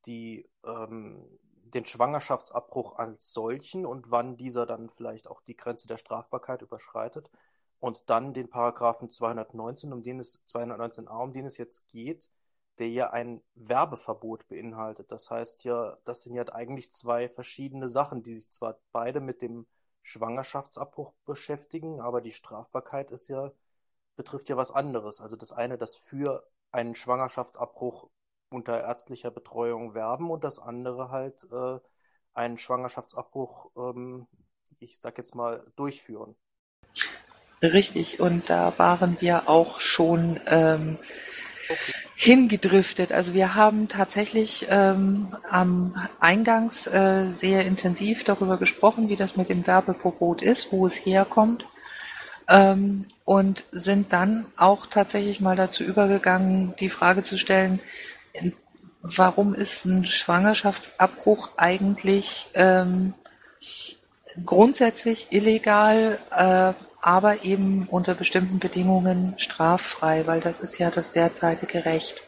die, 0.06 0.48
ähm, 0.64 1.28
den 1.74 1.86
Schwangerschaftsabbruch 1.86 2.98
als 2.98 3.34
solchen 3.34 3.86
und 3.86 4.12
wann 4.12 4.38
dieser 4.38 4.66
dann 4.66 4.90
vielleicht 4.90 5.28
auch 5.28 5.42
die 5.42 5.58
Grenze 5.58 5.88
der 5.88 5.98
Strafbarkeit 5.98 6.62
überschreitet. 6.62 7.30
Und 7.80 8.10
dann 8.10 8.34
den 8.34 8.50
Paragraphen 8.50 9.10
219, 9.10 9.94
um 9.94 10.04
den 10.04 10.20
es, 10.20 10.44
219a, 10.48 11.24
um 11.24 11.34
den 11.34 11.46
es 11.46 11.58
jetzt 11.58 11.88
geht, 11.90 12.30
der 12.80 12.90
ja 12.90 13.10
ein 13.12 13.42
Werbeverbot 13.56 14.48
beinhaltet. 14.48 15.12
Das 15.12 15.30
heißt 15.32 15.64
ja, 15.64 15.98
das 16.06 16.24
sind 16.24 16.36
ja 16.36 16.44
eigentlich 16.54 16.92
zwei 16.92 17.30
verschiedene 17.30 17.90
Sachen, 17.90 18.24
die 18.24 18.36
sich 18.36 18.52
zwar 18.52 18.80
beide 18.92 19.22
mit 19.22 19.42
dem 19.42 19.66
Schwangerschaftsabbruch 20.04 21.14
beschäftigen, 21.26 22.00
aber 22.02 22.22
die 22.22 22.32
Strafbarkeit 22.32 23.12
ist 23.12 23.28
ja, 23.28 23.52
betrifft 24.16 24.50
ja 24.50 24.58
was 24.58 24.72
anderes. 24.72 25.22
Also 25.22 25.36
das 25.36 25.52
eine, 25.52 25.78
das 25.78 25.96
für 25.96 26.48
einen 26.72 26.96
Schwangerschaftsabbruch 26.96 28.10
unter 28.50 28.82
ärztlicher 28.82 29.32
Betreuung 29.32 29.94
werben 29.94 30.30
und 30.32 30.44
das 30.44 30.60
andere 30.60 31.10
halt 31.10 31.48
äh, 31.52 31.80
einen 32.34 32.58
Schwangerschaftsabbruch, 32.58 33.72
ähm, 33.78 34.28
ich 34.80 35.00
sag 35.00 35.18
jetzt 35.18 35.36
mal, 35.36 35.66
durchführen. 35.76 36.36
Richtig, 37.62 38.20
und 38.20 38.50
da 38.50 38.78
waren 38.78 39.20
wir 39.22 39.50
auch 39.50 39.80
schon 39.80 40.40
ähm, 40.46 40.98
okay. 41.70 41.94
hingedriftet. 42.16 43.12
Also 43.12 43.34
wir 43.34 43.56
haben 43.56 43.88
tatsächlich 43.88 44.68
ähm, 44.70 45.36
am 45.50 45.96
Eingangs 46.20 46.86
äh, 46.88 47.28
sehr 47.28 47.66
intensiv 47.66 48.24
darüber 48.24 48.58
gesprochen, 48.58 49.10
wie 49.10 49.16
das 49.16 49.38
mit 49.38 49.50
dem 49.50 49.66
Werbeverbot 49.66 50.42
ist, 50.42 50.72
wo 50.72 50.86
es 50.86 50.96
herkommt. 50.96 51.66
Ähm, 52.48 53.08
und 53.24 53.64
sind 53.72 54.14
dann 54.14 54.46
auch 54.56 54.86
tatsächlich 54.86 55.40
mal 55.40 55.56
dazu 55.56 55.84
übergegangen, 55.84 56.76
die 56.80 56.90
Frage 56.90 57.24
zu 57.24 57.40
stellen, 57.40 57.80
warum 59.02 59.54
ist 59.54 59.86
ein 59.86 60.06
Schwangerschaftsabbruch 60.06 61.52
eigentlich 61.58 62.50
ähm, 62.54 63.14
grundsätzlich 64.44 65.28
illegal, 65.32 66.20
äh, 66.32 66.74
aber 67.02 67.44
eben 67.44 67.88
unter 67.88 68.16
bestimmten 68.16 68.60
Bedingungen 68.60 69.36
straffrei, 69.38 70.26
weil 70.26 70.40
das 70.40 70.60
ist 70.60 70.80
ja 70.80 70.90
das 70.90 71.12
derzeitige 71.12 71.86
Recht. 71.86 72.22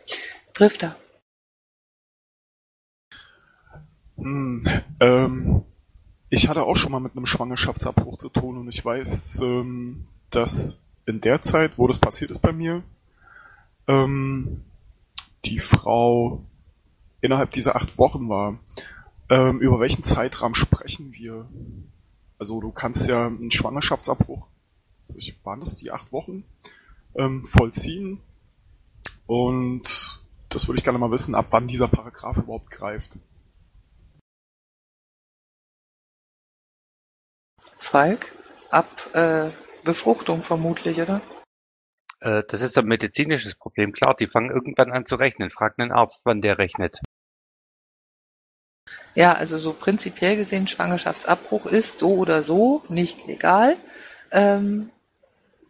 Trifft 0.54 0.84
er? 0.84 0.96
Hm, 4.18 4.68
ähm, 5.00 5.64
ich 6.30 6.48
hatte 6.48 6.64
auch 6.64 6.76
schon 6.76 6.92
mal 6.92 7.00
mit 7.00 7.16
einem 7.16 7.26
Schwangerschaftsabbruch 7.26 8.18
zu 8.18 8.30
tun 8.30 8.58
und 8.58 8.68
ich 8.68 8.84
weiß, 8.84 9.40
ähm, 9.42 10.08
dass 10.30 10.82
in 11.06 11.22
der 11.22 11.42
Zeit, 11.42 11.78
wo 11.78 11.88
das 11.88 12.00
passiert 12.00 12.32
ist 12.32 12.42
bei 12.42 12.52
mir, 12.52 12.84
ähm, 13.88 14.64
die 15.50 15.60
Frau 15.60 16.46
innerhalb 17.22 17.52
dieser 17.52 17.76
acht 17.76 17.98
Wochen 17.98 18.30
war. 18.30 18.60
Ähm, 19.30 19.60
über 19.60 19.80
welchen 19.80 20.04
Zeitraum 20.04 20.56
sprechen 20.56 21.14
wir? 21.14 21.48
Also 22.40 22.62
du 22.62 22.72
kannst 22.72 23.10
ja 23.10 23.28
einen 23.28 23.52
Schwangerschaftsabbruch, 23.52 24.48
waren 25.44 25.60
das 25.60 25.76
die 25.76 25.92
acht 25.92 26.12
Wochen, 26.12 26.44
ähm, 27.16 27.44
vollziehen. 27.44 28.22
Und 29.26 30.22
das 30.50 30.68
würde 30.68 30.78
ich 30.78 30.84
gerne 30.84 31.00
mal 31.00 31.12
wissen, 31.12 31.36
ab 31.36 31.48
wann 31.50 31.68
dieser 31.68 31.88
Paragraph 31.88 32.38
überhaupt 32.38 32.72
greift. 32.72 33.18
Falk? 37.80 38.34
Ab 38.70 39.10
äh, 39.14 39.50
Befruchtung 39.84 40.44
vermutlich, 40.44 40.98
oder? 41.00 41.22
Äh, 42.20 42.44
das 42.48 42.62
ist 42.62 42.78
ein 42.78 42.86
medizinisches 42.86 43.56
Problem. 43.56 43.92
Klar, 43.92 44.16
die 44.16 44.28
fangen 44.28 44.50
irgendwann 44.50 44.92
an 44.92 45.06
zu 45.06 45.16
rechnen. 45.16 45.50
Frag 45.50 45.76
einen 45.78 45.92
Arzt, 45.92 46.22
wann 46.26 46.42
der 46.42 46.58
rechnet. 46.58 47.00
Ja, 49.16 49.34
also 49.34 49.58
so 49.58 49.74
prinzipiell 49.74 50.36
gesehen, 50.36 50.68
Schwangerschaftsabbruch 50.68 51.66
ist 51.66 52.00
so 52.00 52.16
oder 52.16 52.44
so 52.44 52.84
nicht 52.88 53.26
legal. 53.28 53.76
Ähm, 54.32 54.92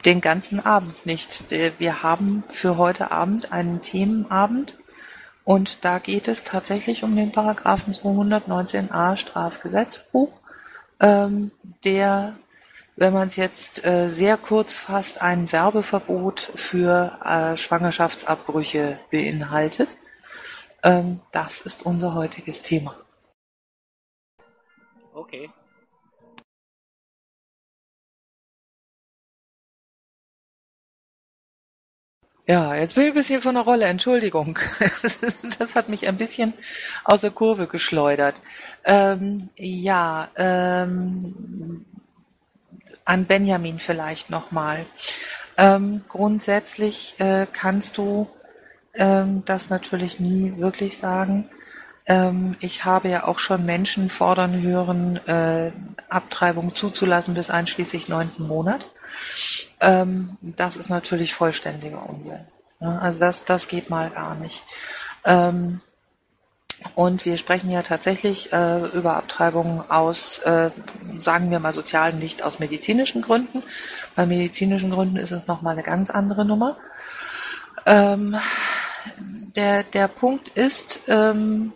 Den 0.05 0.21
ganzen 0.21 0.65
Abend 0.65 1.05
nicht. 1.05 1.51
Wir 1.51 2.03
haben 2.03 2.45
für 2.51 2.77
heute 2.77 3.11
Abend 3.11 3.51
einen 3.51 3.83
Themenabend 3.83 4.79
und 5.45 5.85
da 5.85 5.99
geht 5.99 6.29
es 6.29 6.45
tatsächlich 6.45 7.03
um 7.03 7.17
den 7.17 7.33
Paragraphen 7.33 7.93
219a 7.93 9.17
Strafgesetzbuch, 9.17 10.42
ähm, 11.03 11.51
der, 11.85 12.37
wenn 12.97 13.13
man 13.13 13.29
es 13.29 13.37
jetzt 13.37 13.85
äh, 13.85 14.09
sehr 14.09 14.39
kurz 14.39 14.73
fasst, 14.75 15.21
ein 15.21 15.53
Werbeverbot 15.53 16.41
für 16.55 17.19
äh, 17.25 17.57
Schwangerschaftsabbrüche 17.59 18.99
beinhaltet. 19.11 19.91
Ähm, 20.85 21.21
das 21.33 21.61
ist 21.61 21.85
unser 21.85 22.15
heutiges 22.15 22.63
Thema. 22.63 22.97
Okay. 25.15 25.51
Ja, 32.47 32.75
jetzt 32.75 32.95
bin 32.97 33.05
ich 33.05 33.11
ein 33.11 33.15
bisschen 33.15 33.41
von 33.43 33.55
der 33.55 33.65
Rolle, 33.65 33.87
Entschuldigung. 33.87 34.59
Das 35.59 35.77
hat 35.77 35.89
mich 35.89 36.09
ein 36.09 36.17
bisschen 36.17 36.55
aus 37.05 37.21
der 37.21 37.31
Kurve 37.31 37.67
geschleudert. 37.69 38.41
Ähm, 38.85 39.51
ja, 39.57 40.29
ähm, 40.37 41.85
an 43.05 43.25
Benjamin 43.27 43.79
vielleicht 43.79 44.31
nochmal. 44.31 44.87
Ähm, 45.57 46.05
grundsätzlich 46.09 47.15
äh, 47.19 47.47
kannst 47.53 47.99
du 47.99 48.29
ähm, 48.95 49.43
das 49.45 49.71
natürlich 49.71 50.21
nie 50.21 50.55
wirklich 50.59 50.99
sagen, 50.99 51.49
Ähm, 52.07 52.57
ich 52.61 52.85
habe 52.85 53.09
ja 53.09 53.29
auch 53.29 53.39
schon 53.39 53.65
Menschen 53.65 54.11
fordern 54.11 54.61
hören, 54.61 55.17
äh, 55.29 55.71
Abtreibung 56.09 56.75
zuzulassen 56.75 57.35
bis 57.35 57.49
einschließlich 57.49 58.09
neunten 58.09 58.47
Monat. 58.49 58.87
Ähm, 59.81 60.37
das 60.43 60.77
ist 60.77 60.91
natürlich 60.91 61.35
vollständiger 61.35 62.09
Unsinn. 62.09 62.45
Ne? 62.81 63.01
Also 63.01 63.21
das, 63.21 63.45
das 63.45 63.69
geht 63.69 63.89
mal 63.89 64.11
gar 64.11 64.35
nicht. 64.35 64.65
Ähm, 65.25 65.81
und 66.95 67.25
wir 67.25 67.39
sprechen 67.39 67.71
ja 67.71 67.83
tatsächlich 67.83 68.53
äh, 68.53 68.87
über 68.89 69.17
Abtreibungen 69.17 69.83
aus, 69.91 70.39
äh, 70.39 70.71
sagen 71.19 71.51
wir 71.51 71.59
mal, 71.59 71.73
sozialen, 71.73 72.19
nicht 72.19 72.43
aus 72.43 72.59
medizinischen 72.59 73.23
Gründen. 73.23 73.63
Bei 74.15 74.27
medizinischen 74.27 74.91
Gründen 74.91 75.17
ist 75.17 75.31
es 75.31 75.47
nochmal 75.47 75.73
eine 75.73 75.83
ganz 75.83 76.11
andere 76.11 76.45
Nummer. 76.45 76.77
Ähm, 77.87 78.37
der, 79.57 79.83
der 79.83 80.09
Punkt 80.09 80.49
ist, 80.51 81.01
ähm, 81.09 81.73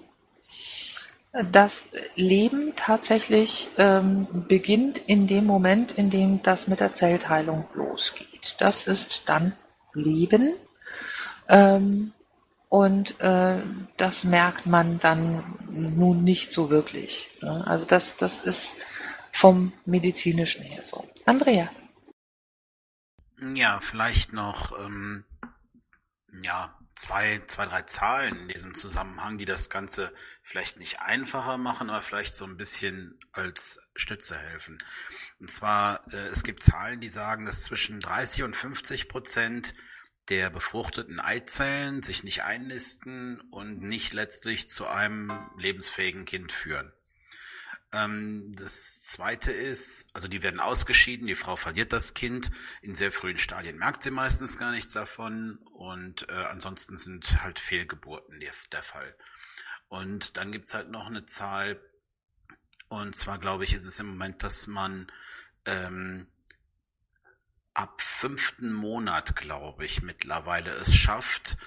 das 1.52 1.88
Leben 2.14 2.72
tatsächlich 2.76 3.68
ähm, 3.76 4.26
beginnt 4.48 4.98
in 4.98 5.26
dem 5.26 5.44
Moment, 5.44 5.92
in 5.92 6.08
dem 6.08 6.42
das 6.42 6.66
mit 6.66 6.80
der 6.80 6.94
Zellteilung 6.94 7.66
losgeht. 7.74 8.56
Das 8.58 8.86
ist 8.86 9.22
dann 9.26 9.52
Leben. 9.92 10.54
Ähm, 11.48 12.12
und 12.68 13.20
äh, 13.20 13.62
das 13.96 14.24
merkt 14.24 14.66
man 14.66 14.98
dann 14.98 15.44
nun 15.68 16.24
nicht 16.24 16.52
so 16.52 16.70
wirklich. 16.70 17.30
Ne? 17.40 17.66
Also 17.66 17.86
das, 17.86 18.16
das 18.16 18.40
ist 18.42 18.76
vom 19.32 19.72
medizinischen 19.84 20.64
her 20.64 20.82
so. 20.82 21.08
Andreas. 21.26 21.84
Ja, 23.54 23.80
vielleicht 23.80 24.32
noch 24.32 24.78
ähm, 24.78 25.24
ja, 26.42 26.76
zwei, 26.94 27.42
zwei, 27.46 27.66
drei 27.66 27.82
Zahlen 27.82 28.40
in 28.40 28.48
diesem 28.48 28.74
Zusammenhang, 28.74 29.38
die 29.38 29.44
das 29.44 29.70
Ganze 29.70 30.12
vielleicht 30.42 30.78
nicht 30.78 31.00
einfacher 31.00 31.58
machen, 31.58 31.90
aber 31.90 32.02
vielleicht 32.02 32.34
so 32.34 32.46
ein 32.46 32.56
bisschen 32.56 33.20
als 33.32 33.78
Stütze 33.94 34.36
helfen. 34.36 34.82
Und 35.38 35.50
zwar, 35.50 36.10
äh, 36.12 36.28
es 36.28 36.42
gibt 36.42 36.62
Zahlen, 36.62 37.00
die 37.00 37.08
sagen, 37.08 37.44
dass 37.44 37.62
zwischen 37.62 38.00
30 38.00 38.42
und 38.42 38.56
50 38.56 39.08
Prozent 39.08 39.74
der 40.28 40.50
befruchteten 40.50 41.20
Eizellen 41.20 42.02
sich 42.02 42.24
nicht 42.24 42.42
einnisten 42.42 43.40
und 43.50 43.80
nicht 43.80 44.12
letztlich 44.12 44.68
zu 44.68 44.86
einem 44.86 45.28
lebensfähigen 45.56 46.24
Kind 46.24 46.52
führen. 46.52 46.92
Ähm, 47.92 48.54
das 48.56 49.00
zweite 49.02 49.52
ist, 49.52 50.08
also 50.12 50.28
die 50.28 50.42
werden 50.42 50.60
ausgeschieden, 50.60 51.26
die 51.26 51.36
Frau 51.36 51.56
verliert 51.56 51.92
das 51.92 52.14
Kind. 52.14 52.50
In 52.82 52.94
sehr 52.94 53.12
frühen 53.12 53.38
Stadien 53.38 53.78
merkt 53.78 54.02
sie 54.02 54.10
meistens 54.10 54.58
gar 54.58 54.72
nichts 54.72 54.92
davon 54.92 55.58
und 55.72 56.28
äh, 56.28 56.32
ansonsten 56.32 56.96
sind 56.96 57.42
halt 57.42 57.60
Fehlgeburten 57.60 58.40
der, 58.40 58.52
der 58.72 58.82
Fall. 58.82 59.16
Und 59.88 60.36
dann 60.36 60.50
gibt's 60.50 60.74
halt 60.74 60.90
noch 60.90 61.06
eine 61.06 61.26
Zahl, 61.26 61.80
und 62.88 63.14
zwar 63.14 63.38
glaube 63.38 63.64
ich, 63.64 63.72
ist 63.72 63.86
es 63.86 64.00
im 64.00 64.06
Moment, 64.06 64.42
dass 64.42 64.66
man 64.66 65.10
ähm, 65.64 66.26
ab 67.76 68.00
fünften 68.00 68.72
Monat, 68.72 69.36
glaube 69.36 69.84
ich, 69.84 70.02
mittlerweile 70.02 70.70
es 70.72 70.94
schafft, 70.94 71.58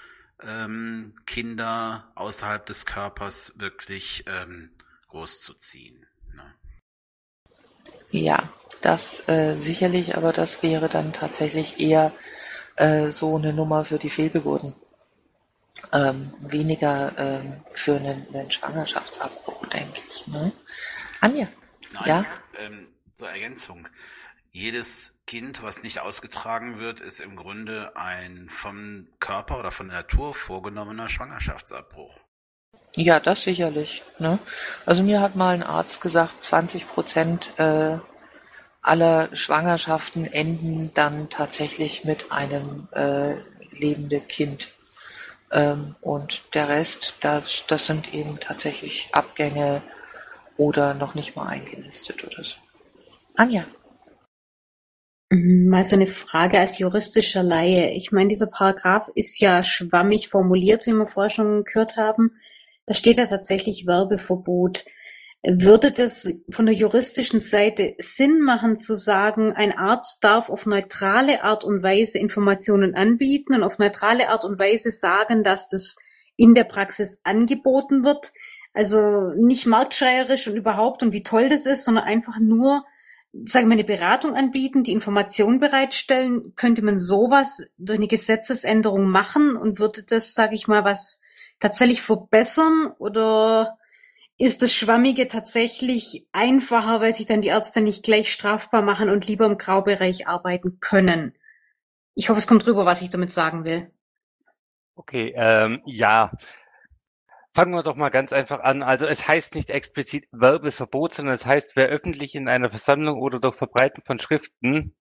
ähm, 0.41 1.13
Kinder 1.25 2.11
außerhalb 2.15 2.65
des 2.65 2.85
Körpers 2.85 3.53
wirklich 3.57 4.23
ähm, 4.27 4.71
großzuziehen. 5.09 6.07
Ne? 6.33 6.55
Ja, 8.09 8.49
das 8.81 9.27
äh, 9.29 9.55
sicherlich, 9.55 10.17
aber 10.17 10.33
das 10.33 10.63
wäre 10.63 10.87
dann 10.87 11.13
tatsächlich 11.13 11.79
eher 11.79 12.11
äh, 12.75 13.09
so 13.09 13.37
eine 13.37 13.53
Nummer 13.53 13.85
für 13.85 13.99
die 13.99 14.09
Fehlgeburten. 14.09 14.75
Ähm, 15.93 16.33
weniger 16.39 17.13
ähm, 17.17 17.63
für 17.73 17.95
einen, 17.95 18.27
einen 18.33 18.51
Schwangerschaftsabbruch, 18.51 19.67
denke 19.67 20.01
ich. 20.09 20.27
Ne? 20.27 20.51
Anja? 21.21 21.47
Nein, 21.93 22.03
ja? 22.05 22.25
ähm, 22.57 22.87
zur 23.15 23.29
Ergänzung. 23.29 23.87
Jedes 24.51 25.13
Kind, 25.27 25.61
was 25.61 25.83
nicht 25.83 25.99
ausgetragen 25.99 26.79
wird, 26.79 27.01
ist 27.01 27.21
im 27.21 27.35
Grunde 27.35 27.95
ein 27.95 28.49
vom 28.49 29.07
Körper 29.19 29.59
oder 29.59 29.71
von 29.71 29.89
der 29.89 29.97
Natur 29.97 30.33
vorgenommener 30.33 31.07
Schwangerschaftsabbruch. 31.07 32.15
Ja, 32.95 33.19
das 33.19 33.43
sicherlich. 33.43 34.03
Ne? 34.17 34.39
Also 34.85 35.03
mir 35.03 35.21
hat 35.21 35.35
mal 35.35 35.53
ein 35.53 35.63
Arzt 35.63 36.01
gesagt, 36.01 36.43
20 36.43 36.87
Prozent 36.87 37.51
äh, 37.59 37.97
aller 38.81 39.29
Schwangerschaften 39.35 40.25
enden 40.25 40.91
dann 40.95 41.29
tatsächlich 41.29 42.05
mit 42.05 42.31
einem 42.31 42.87
äh, 42.91 43.35
lebenden 43.71 44.27
Kind. 44.27 44.73
Ähm, 45.51 45.95
und 46.01 46.55
der 46.55 46.69
Rest, 46.69 47.17
das, 47.21 47.65
das 47.67 47.85
sind 47.85 48.13
eben 48.13 48.39
tatsächlich 48.39 49.09
Abgänge 49.11 49.83
oder 50.57 50.95
noch 50.95 51.13
nicht 51.13 51.35
mal 51.35 51.47
eingenistet 51.47 52.23
oder 52.23 52.43
so. 52.43 52.55
Anja. 53.35 53.65
Mhm, 55.29 55.69
mal 55.69 55.83
so 55.83 55.95
eine 55.95 56.07
Frage 56.07 56.59
als 56.59 56.79
juristischer 56.79 57.43
Laie. 57.43 57.91
Ich 57.91 58.11
meine, 58.11 58.29
dieser 58.29 58.47
Paragraph 58.47 59.09
ist 59.13 59.39
ja 59.39 59.63
schwammig 59.63 60.29
formuliert, 60.29 60.87
wie 60.87 60.93
wir 60.93 61.07
vorher 61.07 61.29
schon 61.29 61.63
gehört 61.65 61.97
haben. 61.97 62.31
Da 62.85 62.95
steht 62.95 63.17
ja 63.17 63.27
tatsächlich 63.27 63.85
Werbeverbot. 63.85 64.85
Würde 65.43 65.91
das 65.91 66.33
von 66.49 66.65
der 66.65 66.75
juristischen 66.75 67.39
Seite 67.39 67.95
Sinn 67.99 68.41
machen 68.41 68.75
zu 68.75 68.97
sagen, 68.97 69.53
ein 69.53 69.77
Arzt 69.77 70.23
darf 70.23 70.49
auf 70.49 70.65
neutrale 70.65 71.43
Art 71.43 71.63
und 71.63 71.81
Weise 71.81 72.17
Informationen 72.17 72.95
anbieten 72.95 73.53
und 73.53 73.63
auf 73.63 73.77
neutrale 73.79 74.29
Art 74.29 74.43
und 74.43 74.59
Weise 74.59 74.91
sagen, 74.91 75.43
dass 75.43 75.69
das 75.69 75.95
in 76.35 76.55
der 76.55 76.65
Praxis 76.65 77.21
angeboten 77.23 78.03
wird? 78.03 78.33
Also 78.73 79.31
nicht 79.37 79.65
marktschreierisch 79.65 80.47
und 80.47 80.57
überhaupt 80.57 81.03
und 81.03 81.13
wie 81.13 81.23
toll 81.23 81.49
das 81.49 81.65
ist, 81.65 81.85
sondern 81.85 82.03
einfach 82.03 82.39
nur 82.39 82.83
sagen 83.31 83.67
wir, 83.67 83.73
eine 83.73 83.83
Beratung 83.83 84.35
anbieten, 84.35 84.83
die 84.83 84.91
Informationen 84.91 85.59
bereitstellen, 85.59 86.53
könnte 86.55 86.83
man 86.83 86.97
sowas 86.97 87.63
durch 87.77 87.99
eine 87.99 88.07
Gesetzesänderung 88.07 89.07
machen 89.09 89.55
und 89.55 89.79
würde 89.79 90.03
das, 90.03 90.33
sage 90.33 90.55
ich 90.55 90.67
mal, 90.67 90.83
was 90.83 91.21
tatsächlich 91.59 92.01
verbessern 92.01 92.93
oder 92.97 93.77
ist 94.37 94.61
das 94.61 94.73
Schwammige 94.73 95.27
tatsächlich 95.27 96.25
einfacher, 96.31 97.01
weil 97.01 97.11
sich 97.11 97.25
dann 97.25 97.41
die 97.41 97.49
Ärzte 97.49 97.81
nicht 97.81 98.03
gleich 98.03 98.31
strafbar 98.31 98.81
machen 98.81 99.09
und 99.09 99.27
lieber 99.27 99.45
im 99.45 99.57
Graubereich 99.57 100.27
arbeiten 100.27 100.79
können? 100.79 101.37
Ich 102.15 102.29
hoffe, 102.29 102.39
es 102.39 102.47
kommt 102.47 102.65
rüber, 102.65 102.85
was 102.85 103.01
ich 103.01 103.09
damit 103.09 103.33
sagen 103.33 103.65
will. 103.65 103.91
Okay, 104.95 105.33
ähm, 105.35 105.81
ja, 105.85 106.31
Fangen 107.55 107.73
wir 107.73 107.81
doch 107.81 107.95
mal 107.95 108.09
ganz 108.09 108.31
einfach 108.31 108.59
an. 108.59 108.83
Also 108.83 109.07
es 109.07 109.27
heißt 109.27 109.55
nicht 109.55 109.71
explizit 109.71 110.27
Werbeverbot, 110.31 111.15
sondern 111.15 111.33
es 111.33 111.45
heißt, 111.45 111.75
wer 111.75 111.87
öffentlich 111.87 112.35
in 112.35 112.47
einer 112.47 112.69
Versammlung 112.69 113.19
oder 113.19 113.39
durch 113.39 113.55
Verbreiten 113.55 114.03
von 114.05 114.19
Schriften 114.19 114.95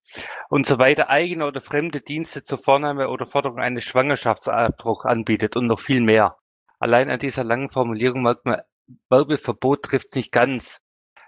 und 0.48 0.66
so 0.66 0.78
weiter 0.78 1.10
eigene 1.10 1.46
oder 1.46 1.60
fremde 1.60 2.00
Dienste 2.00 2.44
zur 2.44 2.58
Vornahme 2.58 3.10
oder 3.10 3.26
Forderung 3.26 3.58
eines 3.58 3.84
Schwangerschaftsabbruch 3.84 5.04
anbietet 5.04 5.56
und 5.56 5.66
noch 5.66 5.80
viel 5.80 6.00
mehr. 6.00 6.38
Allein 6.78 7.10
an 7.10 7.18
dieser 7.18 7.44
langen 7.44 7.70
Formulierung 7.70 8.22
merkt 8.22 8.46
man, 8.46 8.62
Werbeverbot 9.10 9.82
trifft 9.82 10.16
nicht 10.16 10.32
ganz. 10.32 10.80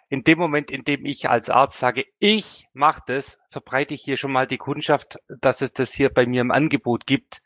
In 0.09 0.25
dem 0.25 0.39
Moment, 0.39 0.71
in 0.71 0.85
dem 0.85 1.05
ich 1.05 1.29
als 1.29 1.51
Arzt 1.51 1.79
sage, 1.79 2.05
ich 2.19 2.67
mache 2.73 3.03
das, 3.07 3.39
verbreite 3.51 3.95
ich 3.95 4.03
hier 4.03 4.17
schon 4.17 4.33
mal 4.33 4.47
die 4.47 4.59
Kundschaft, 4.59 5.19
dass 5.29 5.61
es 5.61 5.73
das 5.73 5.93
hier 5.93 6.09
bei 6.09 6.27
mir 6.27 6.41
im 6.41 6.51
Angebot 6.51 7.07
gibt. 7.07 7.43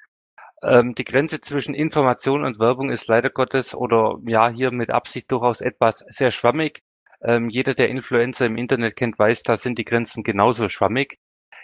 Ähm, 0.64 0.94
die 0.94 1.04
Grenze 1.04 1.40
zwischen 1.40 1.74
Information 1.74 2.42
und 2.42 2.58
Werbung 2.58 2.90
ist 2.90 3.06
leider 3.06 3.28
Gottes 3.28 3.74
oder 3.74 4.18
ja 4.26 4.48
hier 4.48 4.70
mit 4.72 4.90
Absicht 4.90 5.30
durchaus 5.30 5.60
etwas 5.60 6.04
sehr 6.08 6.30
schwammig. 6.30 6.82
Ähm, 7.22 7.50
jeder, 7.50 7.74
der 7.74 7.90
Influencer 7.90 8.46
im 8.46 8.56
Internet 8.56 8.96
kennt, 8.96 9.18
weiß, 9.18 9.42
da 9.42 9.56
sind 9.56 9.78
die 9.78 9.84
Grenzen 9.84 10.22
genauso 10.22 10.68
schwammig. 10.68 11.18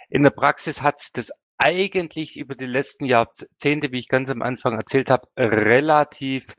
In 0.09 0.23
der 0.23 0.29
Praxis 0.29 0.81
hat 0.83 0.99
sich 0.99 1.11
das 1.13 1.31
eigentlich 1.57 2.37
über 2.37 2.55
die 2.55 2.65
letzten 2.65 3.05
Jahrzehnte, 3.05 3.91
wie 3.91 3.99
ich 3.99 4.07
ganz 4.07 4.29
am 4.29 4.41
Anfang 4.41 4.75
erzählt 4.75 5.09
habe, 5.09 5.27
relativ 5.37 6.55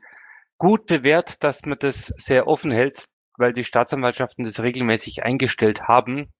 gut 0.57 0.85
bewährt, 0.85 1.43
dass 1.43 1.65
man 1.65 1.77
das 1.79 2.13
sehr 2.17 2.47
offen 2.47 2.71
hält, 2.71 3.05
weil 3.37 3.53
die 3.53 3.63
Staatsanwaltschaften 3.63 4.45
das 4.45 4.61
regelmäßig 4.61 5.23
eingestellt 5.23 5.83
haben, 5.87 6.31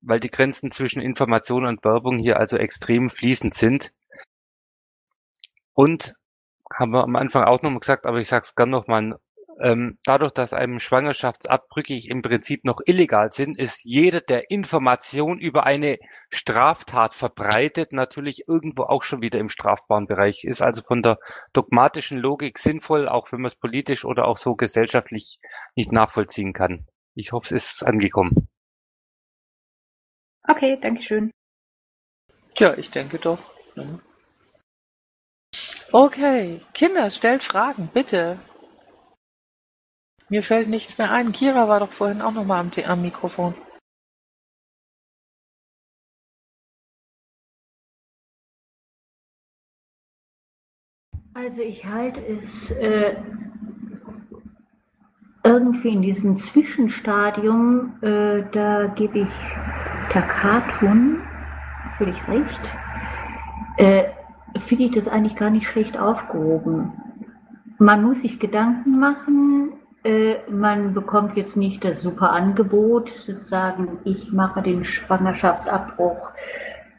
weil 0.00 0.20
die 0.20 0.30
Grenzen 0.30 0.70
zwischen 0.70 1.02
Information 1.02 1.66
und 1.66 1.84
Werbung 1.84 2.18
hier 2.18 2.38
also 2.38 2.56
extrem 2.56 3.10
fließend 3.10 3.54
sind. 3.54 3.90
Und 5.78 6.16
haben 6.74 6.90
wir 6.90 7.04
am 7.04 7.14
Anfang 7.14 7.44
auch 7.44 7.62
nochmal 7.62 7.78
gesagt, 7.78 8.04
aber 8.04 8.18
ich 8.18 8.26
sage 8.26 8.42
es 8.42 8.56
gern 8.56 8.68
nochmal, 8.68 9.16
ähm, 9.62 9.96
dadurch, 10.04 10.32
dass 10.32 10.52
einem 10.52 10.80
Schwangerschaftsabbrüche 10.80 12.10
im 12.10 12.20
Prinzip 12.20 12.64
noch 12.64 12.80
illegal 12.84 13.30
sind, 13.30 13.56
ist 13.56 13.84
jeder, 13.84 14.20
der 14.20 14.50
Information 14.50 15.38
über 15.38 15.66
eine 15.66 15.98
Straftat 16.30 17.14
verbreitet, 17.14 17.92
natürlich 17.92 18.48
irgendwo 18.48 18.82
auch 18.82 19.04
schon 19.04 19.22
wieder 19.22 19.38
im 19.38 19.48
strafbaren 19.48 20.08
Bereich. 20.08 20.42
Ist 20.42 20.62
also 20.62 20.82
von 20.82 21.00
der 21.00 21.20
dogmatischen 21.52 22.18
Logik 22.18 22.58
sinnvoll, 22.58 23.08
auch 23.08 23.30
wenn 23.30 23.40
man 23.40 23.52
es 23.52 23.56
politisch 23.56 24.04
oder 24.04 24.26
auch 24.26 24.38
so 24.38 24.56
gesellschaftlich 24.56 25.38
nicht 25.76 25.92
nachvollziehen 25.92 26.54
kann. 26.54 26.88
Ich 27.14 27.30
hoffe, 27.30 27.54
es 27.54 27.74
ist 27.74 27.86
angekommen. 27.86 28.48
Okay, 30.42 30.76
danke 30.80 31.04
schön. 31.04 31.30
Tja, 32.56 32.74
ich 32.76 32.90
denke 32.90 33.18
doch. 33.20 33.54
Ne? 33.76 34.00
Okay, 35.90 36.60
Kinder, 36.74 37.08
stellt 37.08 37.42
Fragen, 37.42 37.88
bitte. 37.92 38.38
Mir 40.28 40.42
fällt 40.42 40.68
nichts 40.68 40.98
mehr 40.98 41.10
ein. 41.10 41.32
Kira 41.32 41.66
war 41.66 41.80
doch 41.80 41.92
vorhin 41.92 42.20
auch 42.20 42.32
noch 42.32 42.44
mal 42.44 42.60
am, 42.60 42.70
am 42.86 43.00
Mikrofon. 43.00 43.54
Also 51.32 51.62
ich 51.62 51.86
halte 51.86 52.20
es 52.20 52.70
äh, 52.72 53.16
irgendwie 55.44 55.88
in 55.88 56.02
diesem 56.02 56.36
Zwischenstadium, 56.36 58.02
äh, 58.02 58.42
da 58.52 58.88
gebe 58.88 59.20
ich 59.20 60.12
Takatun 60.12 61.22
völlig 61.96 62.16
recht, 62.28 62.72
äh, 63.78 64.17
finde 64.66 64.84
ich 64.84 64.92
das 64.92 65.08
eigentlich 65.08 65.36
gar 65.36 65.50
nicht 65.50 65.66
schlecht 65.66 65.98
aufgehoben. 65.98 66.92
Man 67.78 68.02
muss 68.02 68.22
sich 68.22 68.40
Gedanken 68.40 68.98
machen, 68.98 69.72
äh, 70.04 70.36
man 70.50 70.94
bekommt 70.94 71.36
jetzt 71.36 71.56
nicht 71.56 71.84
das 71.84 72.02
super 72.02 72.30
Angebot, 72.30 73.10
sozusagen, 73.26 73.98
ich 74.04 74.32
mache 74.32 74.62
den 74.62 74.84
Schwangerschaftsabbruch 74.84 76.30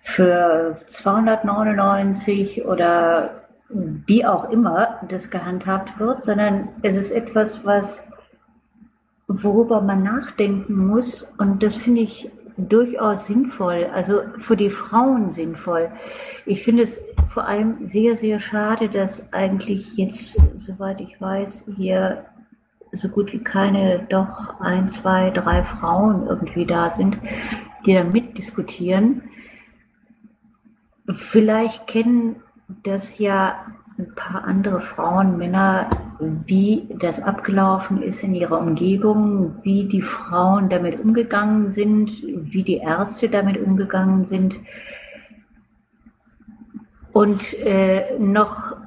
für 0.02 0.80
299 0.88 2.66
oder 2.66 3.44
wie 3.70 4.26
auch 4.26 4.50
immer 4.50 5.00
das 5.08 5.30
gehandhabt 5.30 6.00
wird, 6.00 6.24
sondern 6.24 6.70
es 6.82 6.96
ist 6.96 7.12
etwas, 7.12 7.66
was 7.66 8.04
worüber 9.28 9.82
man 9.82 10.04
nachdenken 10.04 10.88
muss 10.88 11.28
und 11.38 11.62
das 11.62 11.76
finde 11.76 12.02
ich 12.02 12.32
durchaus 12.68 13.26
sinnvoll, 13.26 13.86
also 13.94 14.22
für 14.38 14.58
die 14.58 14.70
Frauen 14.70 15.32
sinnvoll. 15.32 15.92
Ich 16.46 16.64
finde 16.64 16.84
es 16.84 17.02
vor 17.30 17.46
allem 17.46 17.86
sehr, 17.86 18.18
sehr 18.18 18.40
schade, 18.40 18.90
dass 18.90 19.32
eigentlich 19.34 19.96
jetzt, 19.96 20.38
soweit 20.58 21.00
ich 21.00 21.20
weiß, 21.22 21.64
hier 21.78 22.26
so 22.92 23.08
gut 23.08 23.32
wie 23.34 23.44
keine, 23.44 24.06
doch 24.10 24.60
ein, 24.60 24.90
zwei, 24.90 25.30
drei 25.30 25.64
Frauen 25.64 26.28
irgendwie 26.28 26.66
da 26.66 26.92
sind, 26.92 27.18
die 27.86 27.94
da 27.94 28.04
mitdiskutieren. 28.04 29.24
Vielleicht 31.16 31.88
kennen 31.88 32.38
das 32.84 33.18
ja 33.20 33.66
ein 34.00 34.16
paar 34.16 34.46
andere 34.46 34.80
Frauen, 34.80 35.38
Männer, 35.38 35.90
wie 36.20 36.88
das 37.00 37.22
abgelaufen 37.22 38.02
ist 38.02 38.24
in 38.24 38.34
ihrer 38.34 38.60
Umgebung, 38.60 39.56
wie 39.64 39.84
die 39.90 40.02
Frauen 40.02 40.70
damit 40.70 41.00
umgegangen 41.02 41.74
sind, 41.74 42.12
wie 42.24 42.64
die 42.64 42.78
Ärzte 42.78 43.28
damit 43.28 43.58
umgegangen 43.58 44.26
sind. 44.26 44.56
Und 47.12 47.54
äh, 47.60 48.18
noch 48.18 48.78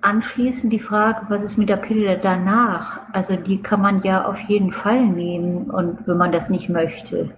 anschließend 0.00 0.72
die 0.72 0.80
Frage, 0.80 1.26
was 1.28 1.44
ist 1.44 1.56
mit 1.56 1.68
der 1.68 1.76
Pille 1.76 2.18
danach? 2.20 3.00
Also 3.12 3.36
die 3.36 3.62
kann 3.62 3.80
man 3.80 4.02
ja 4.02 4.24
auf 4.24 4.38
jeden 4.48 4.72
Fall 4.72 5.06
nehmen 5.06 5.70
und 5.70 6.06
wenn 6.06 6.16
man 6.16 6.32
das 6.32 6.50
nicht 6.50 6.68
möchte. 6.68 7.30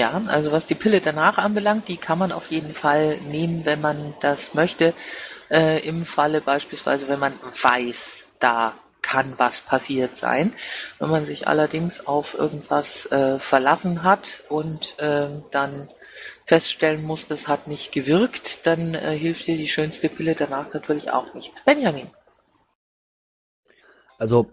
Ja, 0.00 0.22
also 0.28 0.50
was 0.50 0.64
die 0.64 0.74
Pille 0.74 1.02
danach 1.02 1.36
anbelangt, 1.36 1.88
die 1.88 1.98
kann 1.98 2.18
man 2.18 2.32
auf 2.32 2.50
jeden 2.50 2.72
Fall 2.72 3.20
nehmen, 3.20 3.66
wenn 3.66 3.82
man 3.82 4.14
das 4.22 4.54
möchte. 4.54 4.94
Äh, 5.50 5.86
Im 5.86 6.06
Falle 6.06 6.40
beispielsweise, 6.40 7.06
wenn 7.08 7.18
man 7.18 7.34
weiß, 7.60 8.24
da 8.38 8.72
kann 9.02 9.34
was 9.36 9.60
passiert 9.60 10.16
sein. 10.16 10.54
Wenn 10.98 11.10
man 11.10 11.26
sich 11.26 11.48
allerdings 11.48 12.06
auf 12.06 12.32
irgendwas 12.32 13.12
äh, 13.12 13.38
verlassen 13.38 14.02
hat 14.02 14.42
und 14.48 14.98
äh, 15.00 15.28
dann 15.50 15.90
feststellen 16.46 17.04
muss, 17.04 17.26
das 17.26 17.46
hat 17.46 17.66
nicht 17.66 17.92
gewirkt, 17.92 18.66
dann 18.66 18.94
äh, 18.94 19.14
hilft 19.18 19.48
dir 19.48 19.58
die 19.58 19.68
schönste 19.68 20.08
Pille 20.08 20.34
danach 20.34 20.72
natürlich 20.72 21.10
auch 21.10 21.34
nichts. 21.34 21.62
Benjamin. 21.66 22.08
Also 24.18 24.50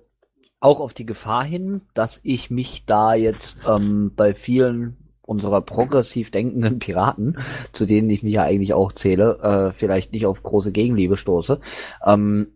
auch 0.60 0.82
auf 0.82 0.94
die 0.94 1.06
Gefahr 1.06 1.46
hin, 1.46 1.84
dass 1.94 2.20
ich 2.24 2.50
mich 2.50 2.84
da 2.86 3.14
jetzt 3.14 3.56
ähm, 3.66 4.12
bei 4.14 4.34
vielen 4.34 5.07
unserer 5.28 5.62
progressiv 5.62 6.32
denkenden 6.32 6.80
Piraten, 6.80 7.38
zu 7.74 7.86
denen 7.86 8.10
ich 8.10 8.24
mich 8.24 8.34
ja 8.34 8.44
eigentlich 8.44 8.74
auch 8.74 8.94
zähle, 8.94 9.40
äh, 9.42 9.78
vielleicht 9.78 10.14
nicht 10.14 10.26
auf 10.26 10.42
große 10.42 10.72
Gegenliebe 10.72 11.18
stoße. 11.18 11.60
Ähm, 12.06 12.48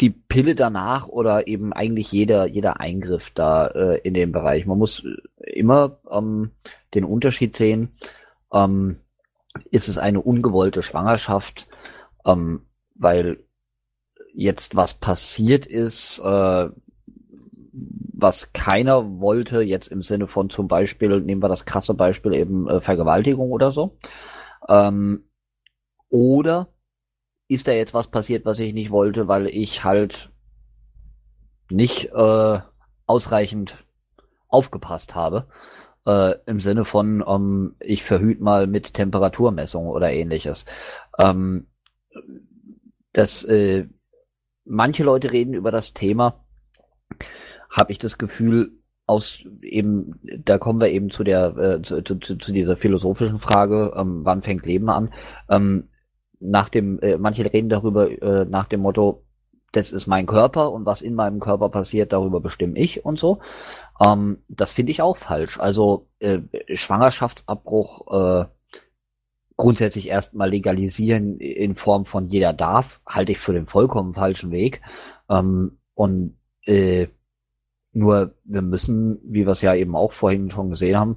die 0.00 0.10
Pille 0.10 0.54
danach 0.54 1.08
oder 1.08 1.48
eben 1.48 1.72
eigentlich 1.72 2.12
jeder 2.12 2.46
jeder 2.46 2.80
Eingriff 2.80 3.30
da 3.34 3.66
äh, 3.66 3.98
in 4.02 4.14
dem 4.14 4.30
Bereich. 4.30 4.64
Man 4.64 4.78
muss 4.78 5.04
immer 5.38 5.98
ähm, 6.08 6.52
den 6.94 7.04
Unterschied 7.04 7.56
sehen. 7.56 7.90
Ähm, 8.52 8.98
ist 9.70 9.88
es 9.88 9.98
eine 9.98 10.20
ungewollte 10.20 10.82
Schwangerschaft, 10.82 11.66
ähm, 12.24 12.62
weil 12.94 13.40
jetzt 14.32 14.76
was 14.76 14.94
passiert 14.94 15.66
ist, 15.66 16.20
äh, 16.20 16.68
was 17.72 18.52
keiner 18.52 19.20
wollte, 19.20 19.62
jetzt 19.62 19.88
im 19.88 20.02
Sinne 20.02 20.26
von 20.26 20.50
zum 20.50 20.68
Beispiel, 20.68 21.20
nehmen 21.20 21.42
wir 21.42 21.48
das 21.48 21.64
krasse 21.64 21.94
Beispiel 21.94 22.34
eben 22.34 22.68
äh, 22.68 22.80
Vergewaltigung 22.80 23.50
oder 23.50 23.72
so. 23.72 23.96
Ähm, 24.68 25.24
oder 26.08 26.68
ist 27.48 27.66
da 27.66 27.72
jetzt 27.72 27.94
was 27.94 28.08
passiert, 28.08 28.44
was 28.44 28.58
ich 28.58 28.74
nicht 28.74 28.90
wollte, 28.90 29.28
weil 29.28 29.46
ich 29.46 29.84
halt 29.84 30.30
nicht 31.70 32.12
äh, 32.12 32.60
ausreichend 33.06 33.84
aufgepasst 34.48 35.14
habe. 35.14 35.48
Äh, 36.06 36.34
Im 36.46 36.60
Sinne 36.60 36.84
von, 36.84 37.24
ähm, 37.26 37.76
ich 37.80 38.02
verhüt 38.04 38.40
mal 38.40 38.66
mit 38.66 38.94
Temperaturmessung 38.94 39.86
oder 39.86 40.12
ähnliches. 40.12 40.66
Ähm, 41.22 41.66
das, 43.12 43.44
äh, 43.44 43.86
manche 44.64 45.04
Leute 45.04 45.32
reden 45.32 45.54
über 45.54 45.70
das 45.70 45.92
Thema, 45.92 46.41
habe 47.72 47.92
ich 47.92 47.98
das 47.98 48.18
Gefühl, 48.18 48.72
aus 49.06 49.40
eben, 49.62 50.20
da 50.44 50.58
kommen 50.58 50.80
wir 50.80 50.90
eben 50.90 51.10
zu 51.10 51.24
der, 51.24 51.56
äh, 51.56 51.82
zu, 51.82 52.02
zu, 52.02 52.18
zu 52.18 52.52
dieser 52.52 52.76
philosophischen 52.76 53.38
Frage, 53.38 53.94
ähm, 53.96 54.20
wann 54.24 54.42
fängt 54.42 54.64
Leben 54.64 54.88
an? 54.88 55.12
Ähm, 55.48 55.88
nach 56.38 56.68
dem, 56.68 57.00
äh, 57.00 57.18
manche 57.18 57.52
reden 57.52 57.68
darüber 57.68 58.10
äh, 58.10 58.44
nach 58.44 58.66
dem 58.66 58.80
Motto, 58.80 59.24
das 59.72 59.90
ist 59.90 60.06
mein 60.06 60.26
Körper 60.26 60.70
und 60.70 60.86
was 60.86 61.02
in 61.02 61.14
meinem 61.14 61.40
Körper 61.40 61.68
passiert, 61.68 62.12
darüber 62.12 62.40
bestimme 62.40 62.78
ich 62.78 63.04
und 63.04 63.18
so. 63.18 63.40
Ähm, 64.04 64.38
das 64.48 64.70
finde 64.70 64.92
ich 64.92 65.02
auch 65.02 65.16
falsch. 65.16 65.58
Also 65.58 66.08
äh, 66.18 66.40
Schwangerschaftsabbruch 66.72 68.12
äh, 68.12 68.44
grundsätzlich 69.56 70.08
erstmal 70.08 70.50
legalisieren 70.50 71.38
in 71.38 71.74
Form 71.74 72.04
von 72.04 72.28
jeder 72.28 72.52
darf, 72.52 73.00
halte 73.06 73.32
ich 73.32 73.38
für 73.38 73.52
den 73.52 73.66
vollkommen 73.66 74.14
falschen 74.14 74.50
Weg. 74.50 74.82
Ähm, 75.28 75.78
und 75.94 76.36
äh, 76.64 77.08
nur 77.92 78.34
wir 78.44 78.62
müssen, 78.62 79.18
wie 79.24 79.46
wir 79.46 79.52
es 79.52 79.62
ja 79.62 79.74
eben 79.74 79.94
auch 79.96 80.12
vorhin 80.12 80.50
schon 80.50 80.70
gesehen 80.70 80.98
haben, 80.98 81.16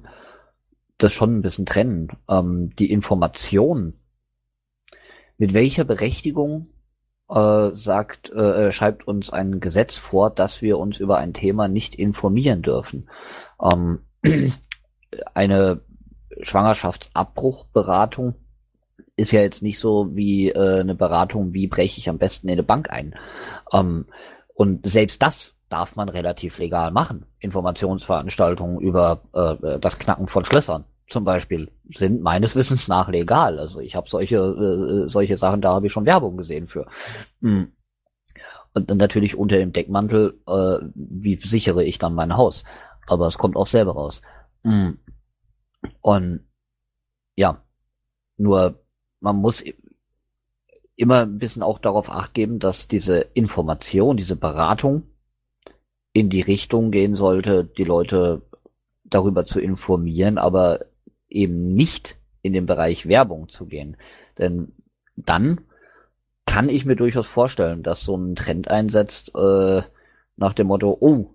das 0.98 1.12
schon 1.12 1.38
ein 1.38 1.42
bisschen 1.42 1.66
trennen. 1.66 2.08
Ähm, 2.28 2.74
die 2.78 2.90
Information, 2.90 3.94
mit 5.38 5.52
welcher 5.52 5.84
Berechtigung 5.84 6.68
äh, 7.28 7.70
sagt, 7.70 8.30
äh, 8.30 8.72
schreibt 8.72 9.06
uns 9.06 9.30
ein 9.30 9.60
Gesetz 9.60 9.96
vor, 9.96 10.30
dass 10.30 10.62
wir 10.62 10.78
uns 10.78 10.98
über 10.98 11.18
ein 11.18 11.34
Thema 11.34 11.68
nicht 11.68 11.94
informieren 11.94 12.62
dürfen. 12.62 13.08
Ähm, 13.60 14.00
eine 15.34 15.80
Schwangerschaftsabbruchberatung 16.42 18.34
ist 19.16 19.32
ja 19.32 19.40
jetzt 19.40 19.62
nicht 19.62 19.78
so 19.78 20.14
wie 20.14 20.50
äh, 20.50 20.80
eine 20.80 20.94
Beratung, 20.94 21.54
wie 21.54 21.66
breche 21.66 21.98
ich 21.98 22.08
am 22.08 22.18
besten 22.18 22.48
in 22.48 22.52
eine 22.52 22.62
Bank 22.62 22.90
ein. 22.90 23.14
Ähm, 23.72 24.06
und 24.54 24.88
selbst 24.88 25.22
das 25.22 25.55
darf 25.68 25.96
man 25.96 26.08
relativ 26.08 26.58
legal 26.58 26.90
machen. 26.90 27.26
Informationsveranstaltungen 27.40 28.80
über 28.80 29.22
äh, 29.32 29.78
das 29.80 29.98
Knacken 29.98 30.28
von 30.28 30.44
Schlössern 30.44 30.84
zum 31.08 31.24
Beispiel 31.24 31.70
sind 31.94 32.20
meines 32.20 32.56
Wissens 32.56 32.88
nach 32.88 33.08
legal. 33.08 33.58
Also 33.58 33.80
ich 33.80 33.94
habe 33.94 34.08
solche 34.08 34.36
äh, 34.36 35.08
solche 35.08 35.36
Sachen, 35.36 35.60
da 35.60 35.72
habe 35.74 35.86
ich 35.86 35.92
schon 35.92 36.06
Werbung 36.06 36.36
gesehen 36.36 36.66
für. 36.66 36.86
Mhm. 37.40 37.72
Und 38.74 38.90
dann 38.90 38.98
natürlich 38.98 39.36
unter 39.36 39.56
dem 39.56 39.72
Deckmantel, 39.72 40.40
äh, 40.46 40.78
wie 40.94 41.36
sichere 41.36 41.84
ich 41.84 41.98
dann 41.98 42.14
mein 42.14 42.36
Haus? 42.36 42.64
Aber 43.06 43.26
es 43.28 43.38
kommt 43.38 43.56
auch 43.56 43.68
selber 43.68 43.92
raus. 43.92 44.20
Mhm. 44.64 44.98
Und 46.00 46.40
ja, 47.36 47.62
nur 48.36 48.80
man 49.20 49.36
muss 49.36 49.62
immer 50.96 51.22
ein 51.22 51.38
bisschen 51.38 51.62
auch 51.62 51.78
darauf 51.78 52.10
acht 52.10 52.34
geben, 52.34 52.58
dass 52.58 52.88
diese 52.88 53.18
Information, 53.34 54.16
diese 54.16 54.36
Beratung 54.36 55.04
in 56.16 56.30
die 56.30 56.40
Richtung 56.40 56.92
gehen 56.92 57.14
sollte, 57.14 57.64
die 57.64 57.84
Leute 57.84 58.40
darüber 59.04 59.44
zu 59.44 59.60
informieren, 59.60 60.38
aber 60.38 60.86
eben 61.28 61.74
nicht 61.74 62.16
in 62.40 62.54
den 62.54 62.64
Bereich 62.64 63.06
Werbung 63.06 63.50
zu 63.50 63.66
gehen. 63.66 63.98
Denn 64.38 64.72
dann 65.14 65.60
kann 66.46 66.70
ich 66.70 66.86
mir 66.86 66.96
durchaus 66.96 67.26
vorstellen, 67.26 67.82
dass 67.82 68.00
so 68.00 68.16
ein 68.16 68.34
Trend 68.34 68.68
einsetzt 68.68 69.32
äh, 69.34 69.82
nach 70.38 70.54
dem 70.54 70.68
Motto, 70.68 70.96
oh, 70.98 71.34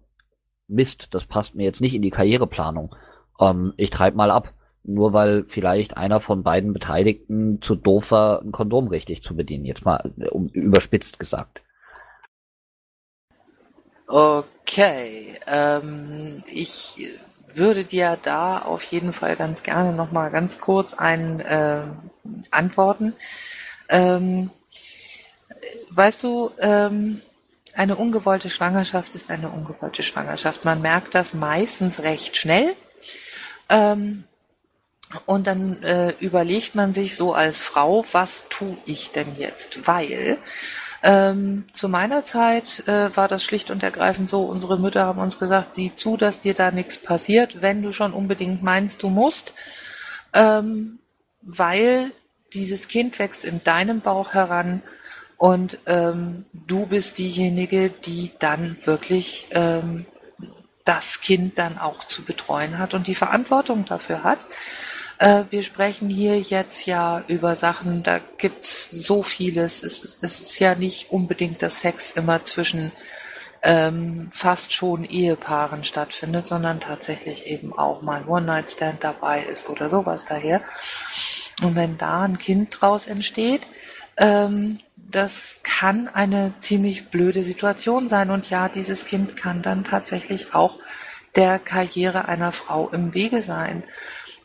Mist, 0.68 1.10
das 1.12 1.26
passt 1.26 1.54
mir 1.54 1.64
jetzt 1.64 1.82
nicht 1.82 1.94
in 1.94 2.02
die 2.02 2.10
Karriereplanung. 2.10 2.96
Ähm, 3.40 3.74
ich 3.78 3.92
treibe 3.92 4.18
mal 4.18 4.32
ab. 4.32 4.52
Nur 4.84 5.14
weil 5.14 5.44
vielleicht 5.48 5.96
einer 5.96 6.22
von 6.22 6.42
beiden 6.42 6.74
Beteiligten 6.74 7.62
zu 7.62 7.76
doof 7.76 8.10
war, 8.10 8.42
ein 8.42 8.52
Kondom 8.52 8.88
richtig 8.88 9.22
zu 9.22 9.36
bedienen. 9.36 9.66
Jetzt 9.66 9.86
mal 9.86 10.12
um, 10.32 10.48
überspitzt 10.48 11.20
gesagt. 11.20 11.62
Okay, 14.14 15.40
ähm, 15.48 16.44
ich 16.46 17.08
würde 17.54 17.86
dir 17.86 18.18
da 18.22 18.60
auf 18.60 18.84
jeden 18.84 19.14
Fall 19.14 19.38
ganz 19.38 19.64
gerne 19.64 19.94
noch 19.94 20.12
mal 20.12 20.30
ganz 20.32 20.60
kurz 20.60 20.94
ein 20.94 21.40
äh, 21.40 21.84
antworten. 22.50 23.14
Ähm, 23.88 24.52
weißt 25.92 26.24
du, 26.24 26.52
ähm, 26.60 27.22
eine 27.74 27.96
ungewollte 27.96 28.50
Schwangerschaft 28.50 29.16
ist 29.16 29.32
eine 29.32 29.48
ungewollte 29.48 30.04
Schwangerschaft. 30.04 30.66
Man 30.66 30.82
merkt 30.82 31.16
das 31.16 31.34
meistens 31.34 32.02
recht 32.02 32.36
schnell. 32.36 32.76
Ähm, 33.70 34.26
und 35.26 35.48
dann 35.48 35.84
äh, 35.84 36.16
überlegt 36.20 36.76
man 36.76 36.94
sich 36.94 37.16
so 37.16 37.34
als 37.34 37.62
Frau, 37.62 38.04
was 38.12 38.48
tue 38.50 38.76
ich 38.86 39.14
denn 39.14 39.38
jetzt? 39.38 39.88
Weil 39.88 40.38
ähm, 41.04 41.66
zu 41.74 41.90
meiner 41.90 42.24
Zeit 42.24 42.88
äh, 42.88 43.16
war 43.16 43.28
das 43.28 43.44
schlicht 43.44 43.72
und 43.72 43.82
ergreifend 43.82 44.30
so, 44.30 44.44
unsere 44.44 44.78
Mütter 44.78 45.06
haben 45.06 45.20
uns 45.20 45.40
gesagt, 45.40 45.76
sieh 45.76 45.96
zu, 45.96 46.16
dass 46.16 46.42
dir 46.42 46.54
da 46.54 46.72
nichts 46.72 46.98
passiert, 46.98 47.62
wenn 47.62 47.82
du 47.82 47.92
schon 47.92 48.14
unbedingt 48.14 48.62
meinst, 48.62 49.02
du 49.02 49.10
musst, 49.10 49.54
ähm, 50.34 51.00
weil 51.42 52.12
dieses 52.54 52.88
Kind 52.88 53.18
wächst 53.18 53.46
in 53.46 53.64
deinem 53.64 54.02
Bauch 54.02 54.34
heran 54.34 54.84
und 55.38 55.80
ähm, 55.88 56.46
du 56.54 56.86
bist 56.86 57.18
diejenige, 57.18 57.90
die 57.90 58.32
dann 58.38 58.78
wirklich 58.86 59.48
ähm, 59.52 60.06
das 60.86 61.22
Kind 61.22 61.58
dann 61.58 61.80
auch 61.80 62.04
zu 62.04 62.24
betreuen 62.24 62.78
hat 62.78 62.94
und 62.94 63.08
die 63.08 63.16
Verantwortung 63.16 63.86
dafür 63.86 64.24
hat. 64.24 64.40
Äh, 65.22 65.44
wir 65.52 65.62
sprechen 65.62 66.10
hier 66.10 66.40
jetzt 66.40 66.88
ja 66.88 67.24
über 67.28 67.56
Sachen, 67.56 68.02
da 68.02 68.20
gibt's 68.40 68.90
so 68.90 69.22
vieles. 69.22 69.84
Es 69.84 70.04
ist, 70.04 70.24
es 70.24 70.42
ist 70.42 70.58
ja 70.60 70.74
nicht 70.74 71.12
unbedingt, 71.12 71.62
dass 71.62 71.82
Sex 71.82 72.10
immer 72.10 72.44
zwischen 72.44 72.92
ähm, 73.62 74.32
fast 74.34 74.74
schon 74.74 75.06
Ehepaaren 75.06 75.84
stattfindet, 75.84 76.48
sondern 76.48 76.80
tatsächlich 76.80 77.46
eben 77.46 77.78
auch 77.78 78.02
mal 78.02 78.28
One-Night-Stand 78.28 79.04
dabei 79.04 79.44
ist 79.44 79.70
oder 79.70 79.90
sowas 79.90 80.26
daher. 80.26 80.64
Und 81.62 81.76
wenn 81.76 82.00
da 82.00 82.24
ein 82.24 82.40
Kind 82.40 82.76
draus 82.82 83.06
entsteht, 83.06 83.68
ähm, 84.18 84.80
das 84.96 85.60
kann 85.62 86.08
eine 86.08 86.54
ziemlich 86.62 87.10
blöde 87.10 87.44
Situation 87.44 88.10
sein. 88.10 88.32
Und 88.32 88.50
ja, 88.50 88.70
dieses 88.70 89.06
Kind 89.06 89.38
kann 89.38 89.62
dann 89.62 89.84
tatsächlich 89.84 90.56
auch 90.56 90.80
der 91.36 91.60
Karriere 91.60 92.28
einer 92.28 92.52
Frau 92.52 92.90
im 92.90 93.14
Wege 93.14 93.44
sein. 93.44 93.84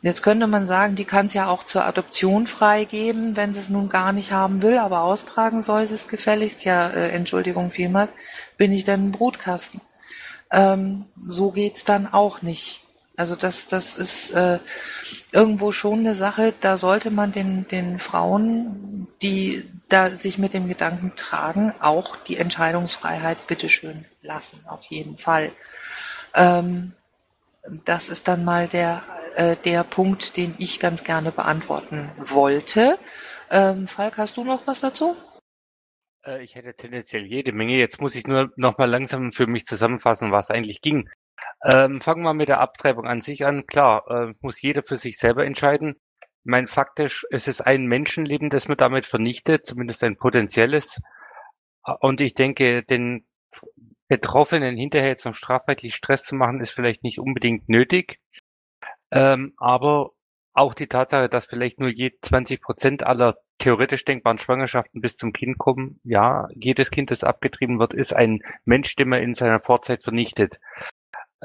Jetzt 0.06 0.22
könnte 0.22 0.46
man 0.46 0.66
sagen, 0.66 0.94
die 0.94 1.04
kann 1.04 1.26
es 1.26 1.34
ja 1.34 1.48
auch 1.48 1.64
zur 1.64 1.84
Adoption 1.84 2.46
freigeben, 2.46 3.34
wenn 3.34 3.52
sie 3.52 3.58
es 3.58 3.70
nun 3.70 3.88
gar 3.88 4.12
nicht 4.12 4.30
haben 4.30 4.62
will, 4.62 4.78
aber 4.78 5.00
austragen 5.00 5.62
soll 5.62 5.88
sie 5.88 5.96
es 5.96 6.06
gefälligst. 6.06 6.64
Ja, 6.64 6.90
äh, 6.90 7.08
Entschuldigung 7.08 7.72
vielmals, 7.72 8.14
bin 8.56 8.72
ich 8.72 8.84
denn 8.84 9.08
ein 9.08 9.10
Brutkasten? 9.10 9.80
Ähm, 10.52 11.06
so 11.26 11.50
geht's 11.50 11.82
dann 11.84 12.06
auch 12.06 12.40
nicht. 12.40 12.82
Also 13.16 13.34
das, 13.34 13.66
das 13.66 13.96
ist 13.96 14.30
äh, 14.30 14.60
irgendwo 15.32 15.72
schon 15.72 15.98
eine 15.98 16.14
Sache, 16.14 16.54
da 16.60 16.76
sollte 16.76 17.10
man 17.10 17.32
den, 17.32 17.66
den 17.66 17.98
Frauen, 17.98 19.08
die 19.22 19.68
da 19.88 20.14
sich 20.14 20.38
mit 20.38 20.54
dem 20.54 20.68
Gedanken 20.68 21.14
tragen, 21.16 21.74
auch 21.80 22.14
die 22.14 22.36
Entscheidungsfreiheit 22.36 23.48
bitteschön 23.48 24.04
lassen, 24.22 24.60
auf 24.68 24.84
jeden 24.84 25.18
Fall. 25.18 25.50
Ähm, 26.32 26.92
das 27.84 28.08
ist 28.08 28.28
dann 28.28 28.44
mal 28.44 28.68
der 28.68 29.02
äh, 29.36 29.56
der 29.64 29.84
Punkt, 29.84 30.36
den 30.36 30.54
ich 30.58 30.80
ganz 30.80 31.04
gerne 31.04 31.30
beantworten 31.30 32.10
wollte. 32.18 32.98
Ähm, 33.50 33.86
Falk, 33.86 34.16
hast 34.16 34.36
du 34.38 34.44
noch 34.44 34.66
was 34.66 34.80
dazu? 34.80 35.14
Äh, 36.24 36.42
ich 36.42 36.54
hätte 36.54 36.74
tendenziell 36.74 37.26
jede 37.26 37.52
Menge. 37.52 37.76
Jetzt 37.76 38.00
muss 38.00 38.14
ich 38.14 38.26
nur 38.26 38.50
noch 38.56 38.78
mal 38.78 38.90
langsam 38.90 39.32
für 39.32 39.46
mich 39.46 39.66
zusammenfassen, 39.66 40.32
was 40.32 40.50
eigentlich 40.50 40.80
ging. 40.80 41.08
Ähm, 41.62 42.00
fangen 42.00 42.22
wir 42.22 42.32
mit 42.32 42.48
der 42.48 42.60
Abtreibung 42.60 43.06
an 43.06 43.20
sich 43.20 43.44
an. 43.44 43.66
Klar, 43.66 44.04
äh, 44.08 44.32
muss 44.40 44.62
jeder 44.62 44.82
für 44.82 44.96
sich 44.96 45.18
selber 45.18 45.44
entscheiden. 45.44 45.96
Mein 46.44 46.66
faktisch, 46.66 47.26
es 47.30 47.46
ist 47.46 47.60
ein 47.60 47.86
Menschenleben, 47.86 48.50
das 48.50 48.68
man 48.68 48.76
damit 48.78 49.04
vernichtet, 49.04 49.66
zumindest 49.66 50.02
ein 50.02 50.16
potenzielles. 50.16 50.98
Und 52.00 52.20
ich 52.20 52.34
denke, 52.34 52.84
den 52.84 53.24
Betroffenen 54.08 54.76
hinterher 54.76 55.08
jetzt 55.08 55.26
noch 55.26 55.34
strafrechtlich 55.34 55.94
Stress 55.94 56.24
zu 56.24 56.34
machen, 56.34 56.60
ist 56.60 56.70
vielleicht 56.70 57.02
nicht 57.02 57.18
unbedingt 57.18 57.68
nötig. 57.68 58.20
Ähm, 59.10 59.54
aber 59.56 60.10
auch 60.52 60.74
die 60.74 60.86
Tatsache, 60.88 61.28
dass 61.28 61.46
vielleicht 61.46 61.78
nur 61.78 61.90
je 61.90 62.12
20 62.22 62.62
Prozent 62.62 63.04
aller 63.04 63.36
theoretisch 63.58 64.04
denkbaren 64.04 64.38
Schwangerschaften 64.38 65.00
bis 65.00 65.16
zum 65.16 65.32
Kind 65.32 65.58
kommen, 65.58 66.00
ja, 66.04 66.48
jedes 66.54 66.90
Kind, 66.90 67.10
das 67.10 67.24
abgetrieben 67.24 67.78
wird, 67.78 67.94
ist 67.94 68.14
ein 68.14 68.40
Mensch, 68.64 68.96
den 68.96 69.08
man 69.08 69.22
in 69.22 69.34
seiner 69.34 69.60
Vorzeit 69.60 70.02
vernichtet. 70.02 70.58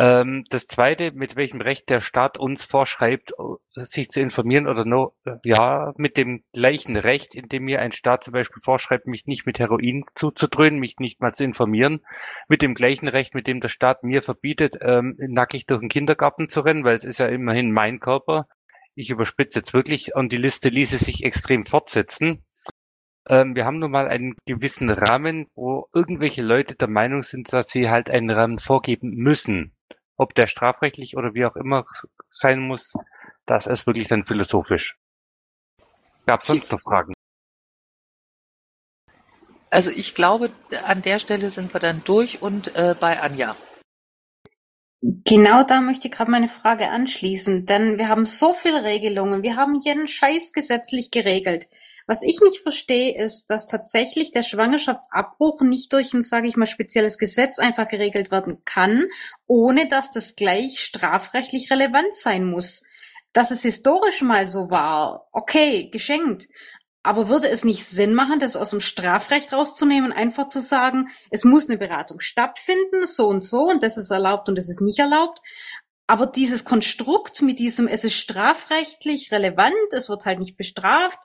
Ähm, 0.02 0.46
das 0.50 0.66
zweite, 0.66 1.12
mit 1.12 1.36
welchem 1.36 1.62
Recht 1.62 1.88
der 1.92 2.02
Staat 2.02 2.40
uns 2.40 2.64
vorschreibt, 2.64 3.34
sich 3.76 4.10
zu 4.10 4.20
informieren 4.20 4.68
oder 4.68 4.84
no, 4.84 5.14
ja, 5.44 5.94
mit 5.96 6.18
dem 6.18 6.44
gleichen 6.54 6.98
Recht, 6.98 7.36
in 7.36 7.50
dem 7.50 7.66
mir 7.66 7.82
ein 7.82 7.92
Staat 7.92 8.24
zum 8.24 8.34
Beispiel 8.34 8.64
vorschreibt, 8.64 9.06
mich 9.06 9.28
nicht 9.28 9.46
mit 9.46 9.60
Heroin 9.60 10.04
zuzudröhnen, 10.16 10.80
mich 10.80 10.98
nicht 10.98 11.22
mal 11.22 11.36
zu 11.36 11.44
informieren, 11.44 12.04
mit 12.48 12.64
dem 12.64 12.74
gleichen 12.74 13.08
Recht, 13.10 13.36
mit 13.36 13.46
dem 13.46 13.62
der 13.62 13.68
Staat 13.70 14.02
mir 14.02 14.24
verbietet, 14.24 14.76
ähm, 14.82 15.18
nackig 15.20 15.68
durch 15.68 15.82
den 15.82 15.90
Kindergarten 15.90 16.50
zu 16.50 16.62
rennen, 16.62 16.84
weil 16.84 16.96
es 16.96 17.04
ist 17.04 17.20
ja 17.20 17.28
immerhin 17.28 17.72
mein 17.72 18.00
Körper. 18.00 18.48
Ich 18.96 19.12
überspitze 19.12 19.60
jetzt 19.60 19.76
wirklich 19.76 20.16
und 20.16 20.32
die 20.32 20.38
Liste 20.38 20.70
ließe 20.70 20.98
sich 20.98 21.24
extrem 21.24 21.64
fortsetzen. 21.64 22.44
Ähm, 23.30 23.56
wir 23.56 23.66
haben 23.66 23.78
nun 23.78 23.92
mal 23.92 24.08
einen 24.08 24.34
gewissen 24.48 24.90
Rahmen, 24.90 25.46
wo 25.54 25.86
irgendwelche 25.94 26.42
Leute 26.42 26.74
der 26.74 26.90
Meinung 26.90 27.22
sind, 27.22 27.54
dass 27.54 27.70
sie 27.70 27.88
halt 27.88 28.10
einen 28.10 28.32
Rahmen 28.32 28.58
vorgeben 28.58 29.12
müssen. 29.12 29.76
Ob 30.22 30.36
der 30.36 30.46
strafrechtlich 30.46 31.18
oder 31.18 31.34
wie 31.34 31.46
auch 31.46 31.56
immer 31.56 31.84
sein 32.30 32.60
muss, 32.60 32.94
das 33.48 33.66
ist 33.66 33.88
wirklich 33.88 34.08
dann 34.08 34.24
philosophisch. 34.24 34.96
Gab 36.28 36.46
sonst 36.46 36.72
noch 36.72 36.80
Fragen? 36.80 37.14
Also 39.72 39.90
ich 39.90 40.14
glaube, 40.14 40.52
an 40.86 41.02
der 41.02 41.18
Stelle 41.18 41.50
sind 41.50 41.74
wir 41.74 41.80
dann 41.80 42.04
durch 42.04 42.40
und 42.44 42.76
äh, 42.76 42.94
bei 43.00 43.20
Anja. 43.20 43.56
Genau 45.02 45.64
da 45.64 45.82
möchte 45.82 46.08
ich 46.08 46.14
gerade 46.14 46.30
meine 46.30 46.50
Frage 46.50 46.90
anschließen, 46.90 47.66
denn 47.66 47.98
wir 47.98 48.08
haben 48.08 48.26
so 48.26 48.54
viele 48.54 48.84
Regelungen, 48.84 49.42
wir 49.42 49.56
haben 49.56 49.74
jeden 49.74 50.08
Scheiß 50.08 50.54
gesetzlich 50.54 51.10
geregelt. 51.10 51.68
Was 52.12 52.24
ich 52.24 52.42
nicht 52.42 52.60
verstehe, 52.60 53.16
ist, 53.16 53.46
dass 53.50 53.68
tatsächlich 53.68 54.34
der 54.34 54.44
Schwangerschaftsabbruch 54.44 55.62
nicht 55.62 55.94
durch 55.94 56.14
ein, 56.14 56.24
sage 56.24 56.46
ich 56.46 56.58
mal, 56.58 56.66
spezielles 56.66 57.18
Gesetz 57.18 57.58
einfach 57.58 57.88
geregelt 57.88 58.32
werden 58.32 58.66
kann, 58.66 59.06
ohne 59.48 59.88
dass 59.88 60.12
das 60.12 60.36
gleich 60.36 60.82
strafrechtlich 60.82 61.72
relevant 61.72 62.14
sein 62.14 62.44
muss. 62.44 62.84
Dass 63.32 63.50
es 63.50 63.62
historisch 63.62 64.24
mal 64.24 64.46
so 64.46 64.70
war, 64.70 65.30
okay, 65.32 65.90
geschenkt. 65.90 66.50
Aber 67.02 67.30
würde 67.30 67.48
es 67.48 67.64
nicht 67.64 67.86
Sinn 67.86 68.14
machen, 68.14 68.42
das 68.42 68.58
aus 68.58 68.72
dem 68.72 68.82
Strafrecht 68.82 69.54
rauszunehmen, 69.54 70.12
einfach 70.12 70.50
zu 70.50 70.60
sagen, 70.60 71.08
es 71.30 71.46
muss 71.46 71.70
eine 71.70 71.78
Beratung 71.78 72.20
stattfinden, 72.20 73.08
so 73.08 73.28
und 73.28 73.42
so, 73.42 73.62
und 73.70 73.84
das 73.84 73.96
ist 73.96 74.12
erlaubt 74.12 74.50
und 74.50 74.56
das 74.56 74.68
ist 74.68 74.82
nicht 74.82 75.00
erlaubt. 75.00 75.40
Aber 76.08 76.26
dieses 76.26 76.66
Konstrukt 76.66 77.42
mit 77.42 77.58
diesem, 77.58 77.88
es 77.88 78.04
ist 78.04 78.16
strafrechtlich 78.16 79.32
relevant, 79.32 79.94
es 79.94 80.10
wird 80.10 80.26
halt 80.26 80.40
nicht 80.40 80.58
bestraft, 80.58 81.20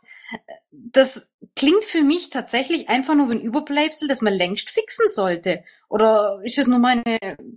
das 0.70 1.30
klingt 1.54 1.84
für 1.84 2.02
mich 2.02 2.30
tatsächlich 2.30 2.88
einfach 2.88 3.14
nur 3.14 3.28
wie 3.30 3.34
ein 3.34 3.40
Überbleibsel, 3.40 4.08
das 4.08 4.22
man 4.22 4.32
längst 4.32 4.70
fixen 4.70 5.08
sollte. 5.08 5.64
Oder 5.88 6.40
ist 6.44 6.58
das 6.58 6.66
nur 6.66 6.78
meine 6.78 7.02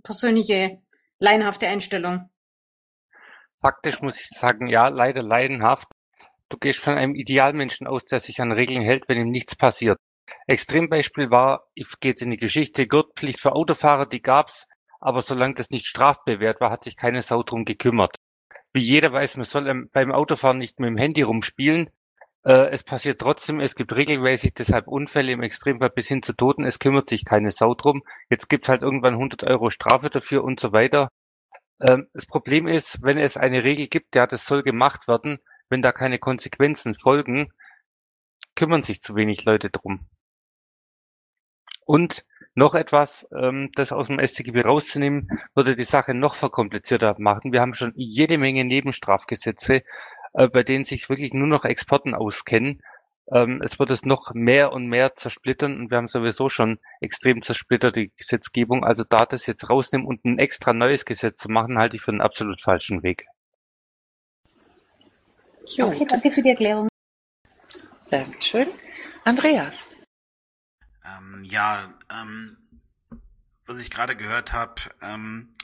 persönliche 0.02 0.80
laienhafte 1.18 1.68
Einstellung? 1.68 2.30
Faktisch 3.60 4.00
muss 4.00 4.18
ich 4.18 4.28
sagen, 4.28 4.68
ja, 4.68 4.88
leider 4.88 5.22
leidenhaft. 5.22 5.88
Du 6.48 6.56
gehst 6.56 6.80
von 6.80 6.94
einem 6.94 7.14
Idealmenschen 7.14 7.86
aus, 7.86 8.04
der 8.04 8.20
sich 8.20 8.40
an 8.40 8.52
Regeln 8.52 8.82
hält, 8.82 9.08
wenn 9.08 9.20
ihm 9.20 9.30
nichts 9.30 9.54
passiert. 9.54 9.98
Extrembeispiel 10.46 11.30
war, 11.30 11.68
ich 11.74 11.86
gehe 12.00 12.12
jetzt 12.12 12.22
in 12.22 12.30
die 12.30 12.36
Geschichte, 12.36 12.86
Gurtpflicht 12.86 13.40
für 13.40 13.52
Autofahrer, 13.52 14.06
die 14.06 14.22
gab's, 14.22 14.66
aber 15.00 15.22
solange 15.22 15.54
das 15.54 15.70
nicht 15.70 15.86
strafbewehrt 15.86 16.60
war, 16.60 16.70
hat 16.70 16.84
sich 16.84 16.96
keine 16.96 17.22
Sau 17.22 17.42
drum 17.42 17.64
gekümmert. 17.64 18.16
Wie 18.72 18.80
jeder 18.80 19.12
weiß, 19.12 19.36
man 19.36 19.44
soll 19.44 19.88
beim 19.92 20.12
Autofahren 20.12 20.58
nicht 20.58 20.78
mit 20.78 20.88
dem 20.88 20.96
Handy 20.96 21.22
rumspielen, 21.22 21.90
es 22.42 22.82
passiert 22.82 23.20
trotzdem, 23.20 23.60
es 23.60 23.74
gibt 23.74 23.94
regelmäßig 23.94 24.54
deshalb 24.54 24.88
Unfälle 24.88 25.32
im 25.32 25.42
Extremfall 25.42 25.90
bis 25.90 26.08
hin 26.08 26.22
zu 26.22 26.32
Toten, 26.32 26.64
es 26.64 26.78
kümmert 26.78 27.08
sich 27.08 27.24
keine 27.24 27.50
Sau 27.50 27.74
drum. 27.74 28.02
Jetzt 28.30 28.48
gibt's 28.48 28.68
halt 28.68 28.82
irgendwann 28.82 29.14
100 29.14 29.44
Euro 29.44 29.68
Strafe 29.70 30.08
dafür 30.08 30.42
und 30.42 30.58
so 30.58 30.72
weiter. 30.72 31.10
Ähm, 31.80 32.08
das 32.14 32.26
Problem 32.26 32.66
ist, 32.66 33.02
wenn 33.02 33.18
es 33.18 33.36
eine 33.36 33.64
Regel 33.64 33.88
gibt, 33.88 34.14
ja, 34.14 34.26
das 34.26 34.46
soll 34.46 34.62
gemacht 34.62 35.08
werden, 35.08 35.38
wenn 35.68 35.82
da 35.82 35.92
keine 35.92 36.18
Konsequenzen 36.18 36.94
folgen, 36.94 37.52
kümmern 38.56 38.82
sich 38.82 39.00
zu 39.02 39.14
wenig 39.16 39.44
Leute 39.44 39.70
drum. 39.70 40.08
Und 41.86 42.24
noch 42.54 42.74
etwas, 42.74 43.28
ähm, 43.36 43.70
das 43.74 43.92
aus 43.92 44.08
dem 44.08 44.24
StGB 44.24 44.62
rauszunehmen, 44.62 45.28
würde 45.54 45.76
die 45.76 45.84
Sache 45.84 46.14
noch 46.14 46.34
verkomplizierter 46.34 47.16
machen. 47.18 47.52
Wir 47.52 47.60
haben 47.60 47.74
schon 47.74 47.92
jede 47.96 48.38
Menge 48.38 48.64
Nebenstrafgesetze, 48.64 49.82
äh, 50.32 50.48
bei 50.48 50.62
denen 50.62 50.84
sich 50.84 51.08
wirklich 51.08 51.32
nur 51.32 51.46
noch 51.46 51.64
Experten 51.64 52.14
auskennen. 52.14 52.82
Ähm, 53.32 53.60
es 53.62 53.78
wird 53.78 53.90
es 53.90 54.04
noch 54.04 54.32
mehr 54.34 54.72
und 54.72 54.88
mehr 54.88 55.14
zersplittern 55.14 55.78
und 55.78 55.90
wir 55.90 55.98
haben 55.98 56.08
sowieso 56.08 56.48
schon 56.48 56.78
extrem 57.00 57.42
zersplitterte 57.42 58.08
Gesetzgebung. 58.08 58.84
Also 58.84 59.04
da 59.08 59.26
das 59.26 59.46
jetzt 59.46 59.68
rausnehmen 59.70 60.06
und 60.06 60.24
ein 60.24 60.38
extra 60.38 60.72
neues 60.72 61.04
Gesetz 61.04 61.38
zu 61.38 61.48
machen, 61.48 61.78
halte 61.78 61.96
ich 61.96 62.02
für 62.02 62.10
einen 62.10 62.20
absolut 62.20 62.60
falschen 62.60 63.02
Weg. 63.02 63.26
Okay, 65.78 66.06
danke 66.08 66.30
für 66.30 66.42
die 66.42 66.48
Erklärung. 66.48 66.88
Dankeschön. 68.10 68.66
Andreas. 69.24 69.88
Ähm, 71.04 71.44
ja, 71.44 71.94
ähm, 72.10 72.56
was 73.66 73.78
ich 73.78 73.90
gerade 73.90 74.16
gehört 74.16 74.52
habe, 74.52 74.82
ähm, 75.00 75.54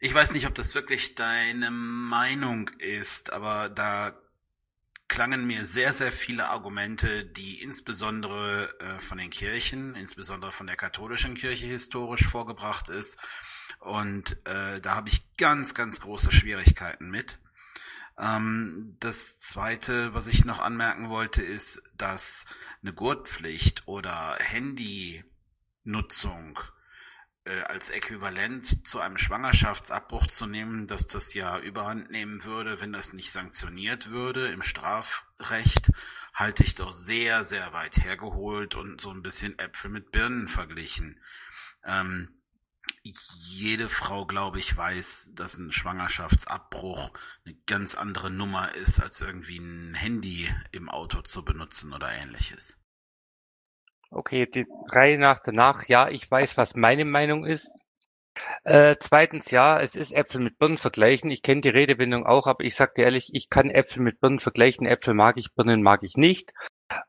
ich 0.00 0.14
weiß 0.14 0.34
nicht, 0.34 0.46
ob 0.46 0.54
das 0.54 0.74
wirklich 0.74 1.14
deine 1.14 1.70
Meinung 1.70 2.68
ist, 2.78 3.32
aber 3.32 3.68
da 3.68 4.16
klangen 5.08 5.46
mir 5.46 5.64
sehr, 5.64 5.92
sehr 5.92 6.12
viele 6.12 6.48
Argumente, 6.48 7.24
die 7.24 7.60
insbesondere 7.60 8.78
äh, 8.78 9.00
von 9.00 9.18
den 9.18 9.30
Kirchen, 9.30 9.96
insbesondere 9.96 10.52
von 10.52 10.66
der 10.66 10.76
katholischen 10.76 11.34
Kirche 11.34 11.66
historisch 11.66 12.28
vorgebracht 12.28 12.90
ist. 12.90 13.18
Und 13.80 14.36
äh, 14.46 14.80
da 14.80 14.94
habe 14.94 15.08
ich 15.08 15.36
ganz, 15.36 15.74
ganz 15.74 16.00
große 16.00 16.30
Schwierigkeiten 16.30 17.10
mit. 17.10 17.38
Ähm, 18.18 18.96
das 19.00 19.40
Zweite, 19.40 20.14
was 20.14 20.26
ich 20.26 20.44
noch 20.44 20.58
anmerken 20.58 21.08
wollte, 21.08 21.42
ist, 21.42 21.82
dass 21.96 22.44
eine 22.82 22.92
Gurtpflicht 22.92 23.88
oder 23.88 24.36
Handynutzung 24.40 26.58
äh, 27.48 27.62
als 27.62 27.88
Äquivalent 27.90 28.86
zu 28.86 29.00
einem 29.00 29.16
Schwangerschaftsabbruch 29.16 30.26
zu 30.26 30.46
nehmen, 30.46 30.86
dass 30.86 31.06
das 31.06 31.32
ja 31.32 31.58
überhand 31.58 32.10
nehmen 32.10 32.44
würde, 32.44 32.80
wenn 32.80 32.92
das 32.92 33.12
nicht 33.12 33.32
sanktioniert 33.32 34.10
würde 34.10 34.48
im 34.48 34.62
Strafrecht, 34.62 35.90
halte 36.34 36.62
ich 36.62 36.74
doch 36.74 36.92
sehr, 36.92 37.44
sehr 37.44 37.72
weit 37.72 37.96
hergeholt 37.96 38.74
und 38.74 39.00
so 39.00 39.10
ein 39.10 39.22
bisschen 39.22 39.58
Äpfel 39.58 39.90
mit 39.90 40.12
Birnen 40.12 40.48
verglichen. 40.48 41.20
Ähm, 41.84 42.28
jede 43.02 43.88
Frau, 43.88 44.26
glaube 44.26 44.58
ich, 44.58 44.76
weiß, 44.76 45.32
dass 45.34 45.56
ein 45.56 45.72
Schwangerschaftsabbruch 45.72 47.10
eine 47.44 47.54
ganz 47.66 47.94
andere 47.94 48.30
Nummer 48.30 48.74
ist, 48.74 49.00
als 49.00 49.20
irgendwie 49.20 49.58
ein 49.58 49.94
Handy 49.94 50.54
im 50.70 50.90
Auto 50.90 51.22
zu 51.22 51.44
benutzen 51.44 51.94
oder 51.94 52.12
ähnliches. 52.12 52.76
Okay, 54.10 54.46
die 54.46 54.66
Reihe 54.90 55.18
nach 55.18 55.40
danach. 55.40 55.86
Ja, 55.86 56.08
ich 56.08 56.30
weiß, 56.30 56.56
was 56.56 56.74
meine 56.74 57.04
Meinung 57.04 57.44
ist. 57.44 57.70
Äh, 58.64 58.96
zweitens, 59.00 59.50
ja, 59.50 59.80
es 59.80 59.96
ist 59.96 60.12
Äpfel 60.12 60.40
mit 60.40 60.58
Birnen 60.58 60.78
vergleichen. 60.78 61.30
Ich 61.30 61.42
kenne 61.42 61.60
die 61.60 61.68
Redewendung 61.68 62.26
auch, 62.26 62.46
aber 62.46 62.64
ich 62.64 62.74
sage 62.74 62.92
dir 62.96 63.04
ehrlich, 63.04 63.30
ich 63.32 63.50
kann 63.50 63.70
Äpfel 63.70 64.02
mit 64.02 64.20
Birnen 64.20 64.40
vergleichen. 64.40 64.86
Äpfel 64.86 65.14
mag 65.14 65.36
ich, 65.36 65.54
Birnen 65.54 65.82
mag 65.82 66.02
ich 66.04 66.16
nicht. 66.16 66.52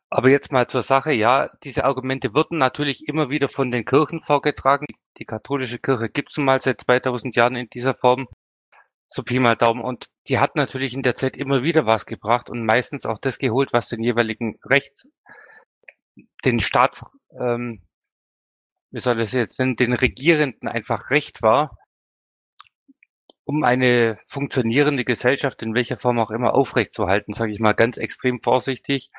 Aber 0.10 0.30
jetzt 0.30 0.52
mal 0.52 0.68
zur 0.68 0.82
Sache. 0.82 1.14
Ja, 1.14 1.50
diese 1.64 1.86
Argumente 1.86 2.34
wurden 2.34 2.58
natürlich 2.58 3.08
immer 3.08 3.30
wieder 3.30 3.50
von 3.50 3.72
den 3.72 3.86
Kirchen 3.86 4.22
vorgetragen. 4.24 4.88
Die 5.18 5.26
katholische 5.26 5.80
Kirche 5.80 6.10
gibt 6.10 6.32
es 6.32 6.38
mal 6.38 6.60
seit 6.62 6.82
2000 6.82 7.36
Jahren 7.36 7.56
in 7.56 7.70
dieser 7.70 7.94
Form. 7.96 8.28
So 9.10 9.24
Pi 9.24 9.40
mal 9.40 9.56
Daumen. 9.56 9.82
Und 9.82 10.08
die 10.28 10.40
hat 10.40 10.56
natürlich 10.56 10.94
in 10.94 11.04
der 11.04 11.16
Zeit 11.16 11.38
immer 11.38 11.64
wieder 11.64 11.86
was 11.86 12.06
gebracht 12.06 12.50
und 12.50 12.66
meistens 12.66 13.06
auch 13.06 13.20
das 13.20 13.38
geholt, 13.40 13.74
was 13.74 13.90
den 13.90 14.04
jeweiligen 14.04 14.60
Recht 14.66 15.06
den 16.46 16.60
Staats, 16.60 17.06
ähm, 17.40 17.82
wie 18.92 19.00
soll 19.00 19.20
es 19.22 19.32
jetzt 19.32 19.60
nennen, 19.60 19.76
den 19.76 19.94
Regierenden 19.94 20.68
einfach 20.68 21.12
recht 21.12 21.42
war, 21.42 21.78
um 23.44 23.64
eine 23.64 24.18
funktionierende 24.28 25.06
Gesellschaft 25.06 25.62
in 25.62 25.74
welcher 25.74 25.98
Form 25.98 26.20
auch 26.20 26.32
immer 26.32 26.54
aufrechtzuerhalten, 26.54 27.34
sage 27.34 27.52
ich 27.52 27.60
mal 27.60 27.74
ganz 27.74 27.98
extrem 27.98 28.42
vorsichtig. 28.42 29.10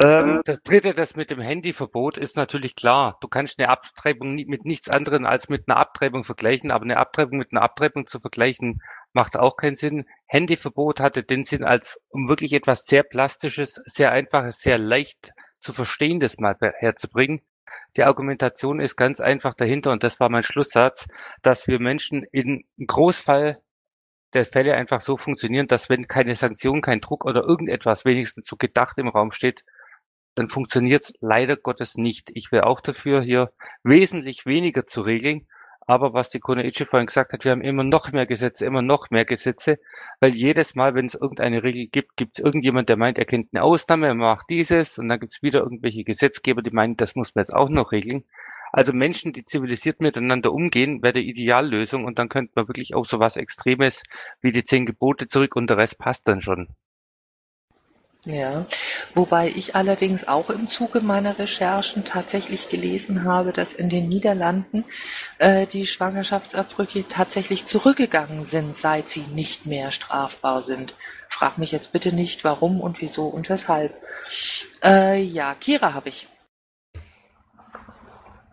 Ähm, 0.00 0.40
das 0.44 0.62
dritte, 0.62 0.94
das 0.94 1.16
mit 1.16 1.30
dem 1.30 1.40
Handyverbot 1.40 2.16
ist 2.16 2.36
natürlich 2.36 2.76
klar. 2.76 3.18
Du 3.20 3.28
kannst 3.28 3.58
eine 3.58 3.68
Abtreibung 3.68 4.34
nie, 4.34 4.44
mit 4.44 4.64
nichts 4.64 4.88
anderem 4.88 5.26
als 5.26 5.48
mit 5.48 5.68
einer 5.68 5.78
Abtreibung 5.78 6.24
vergleichen, 6.24 6.70
aber 6.70 6.84
eine 6.84 6.96
Abtreibung 6.96 7.38
mit 7.38 7.52
einer 7.52 7.62
Abtreibung 7.62 8.06
zu 8.06 8.20
vergleichen 8.20 8.80
macht 9.12 9.36
auch 9.36 9.56
keinen 9.56 9.76
Sinn. 9.76 10.04
Handyverbot 10.26 11.00
hatte 11.00 11.22
den 11.22 11.44
Sinn 11.44 11.64
als 11.64 12.00
um 12.10 12.28
wirklich 12.28 12.52
etwas 12.52 12.84
sehr 12.84 13.02
Plastisches, 13.02 13.80
sehr 13.84 14.12
Einfaches, 14.12 14.60
sehr 14.60 14.78
leicht 14.78 15.32
zu 15.60 15.72
verstehen, 15.72 16.20
das 16.20 16.38
mal 16.38 16.56
herzubringen. 16.78 17.42
Die 17.96 18.02
Argumentation 18.02 18.80
ist 18.80 18.96
ganz 18.96 19.20
einfach 19.20 19.54
dahinter 19.54 19.92
und 19.92 20.02
das 20.02 20.18
war 20.18 20.28
mein 20.28 20.42
Schlusssatz, 20.42 21.06
dass 21.42 21.68
wir 21.68 21.78
Menschen 21.78 22.24
in 22.32 22.64
Großfall 22.84 23.60
der 24.32 24.44
Fälle 24.44 24.74
einfach 24.74 25.00
so 25.00 25.16
funktionieren, 25.16 25.66
dass 25.66 25.88
wenn 25.88 26.06
keine 26.06 26.34
Sanktion, 26.34 26.82
kein 26.82 27.00
Druck 27.00 27.24
oder 27.24 27.42
irgendetwas 27.42 28.04
wenigstens 28.04 28.46
so 28.46 28.56
gedacht 28.56 28.98
im 28.98 29.08
Raum 29.08 29.32
steht, 29.32 29.64
dann 30.34 30.48
funktioniert 30.48 31.04
es 31.04 31.12
leider 31.20 31.56
Gottes 31.56 31.96
nicht. 31.96 32.30
Ich 32.34 32.52
wäre 32.52 32.66
auch 32.66 32.80
dafür, 32.80 33.22
hier 33.22 33.52
wesentlich 33.82 34.46
weniger 34.46 34.86
zu 34.86 35.02
regeln 35.02 35.46
aber 35.90 36.12
was 36.14 36.30
die 36.30 36.38
Konoichi 36.38 36.86
vorhin 36.86 37.08
gesagt 37.08 37.32
hat, 37.32 37.44
wir 37.44 37.50
haben 37.50 37.62
immer 37.62 37.82
noch 37.82 38.12
mehr 38.12 38.24
Gesetze, 38.24 38.64
immer 38.64 38.80
noch 38.80 39.10
mehr 39.10 39.24
Gesetze, 39.24 39.80
weil 40.20 40.32
jedes 40.36 40.76
Mal, 40.76 40.94
wenn 40.94 41.06
es 41.06 41.16
irgendeine 41.16 41.64
Regel 41.64 41.88
gibt, 41.88 42.16
gibt 42.16 42.38
es 42.38 42.44
irgendjemand, 42.44 42.88
der 42.88 42.96
meint, 42.96 43.18
er 43.18 43.24
kennt 43.24 43.48
eine 43.52 43.64
Ausnahme, 43.64 44.06
er 44.06 44.14
macht 44.14 44.50
dieses 44.50 45.00
und 45.00 45.08
dann 45.08 45.18
gibt 45.18 45.34
es 45.34 45.42
wieder 45.42 45.58
irgendwelche 45.62 46.04
Gesetzgeber, 46.04 46.62
die 46.62 46.70
meinen, 46.70 46.96
das 46.96 47.16
muss 47.16 47.34
man 47.34 47.42
jetzt 47.42 47.52
auch 47.52 47.68
noch 47.68 47.90
regeln. 47.90 48.22
Also 48.70 48.92
Menschen, 48.92 49.32
die 49.32 49.44
zivilisiert 49.44 50.00
miteinander 50.00 50.52
umgehen, 50.52 51.02
wäre 51.02 51.14
die 51.14 51.28
Ideallösung 51.28 52.04
und 52.04 52.20
dann 52.20 52.28
könnte 52.28 52.52
man 52.54 52.68
wirklich 52.68 52.94
auf 52.94 53.08
so 53.08 53.18
was 53.18 53.36
Extremes 53.36 54.04
wie 54.42 54.52
die 54.52 54.64
zehn 54.64 54.86
Gebote 54.86 55.26
zurück 55.26 55.56
und 55.56 55.68
der 55.70 55.78
Rest 55.78 55.98
passt 55.98 56.28
dann 56.28 56.40
schon. 56.40 56.68
Ja, 58.26 58.66
wobei 59.14 59.48
ich 59.48 59.74
allerdings 59.74 60.28
auch 60.28 60.50
im 60.50 60.68
Zuge 60.68 61.00
meiner 61.00 61.38
Recherchen 61.38 62.04
tatsächlich 62.04 62.68
gelesen 62.68 63.24
habe, 63.24 63.52
dass 63.52 63.72
in 63.72 63.88
den 63.88 64.08
Niederlanden 64.08 64.84
äh, 65.38 65.66
die 65.66 65.86
Schwangerschaftsabbrüche 65.86 67.08
tatsächlich 67.08 67.64
zurückgegangen 67.64 68.44
sind, 68.44 68.76
seit 68.76 69.08
sie 69.08 69.24
nicht 69.34 69.64
mehr 69.64 69.90
strafbar 69.90 70.62
sind. 70.62 70.96
Frag 71.30 71.56
mich 71.56 71.72
jetzt 71.72 71.92
bitte 71.92 72.14
nicht, 72.14 72.44
warum 72.44 72.82
und 72.82 73.00
wieso 73.00 73.26
und 73.26 73.48
weshalb. 73.48 73.94
Äh, 74.84 75.22
ja, 75.22 75.54
Kira 75.54 75.94
habe 75.94 76.10
ich. 76.10 76.28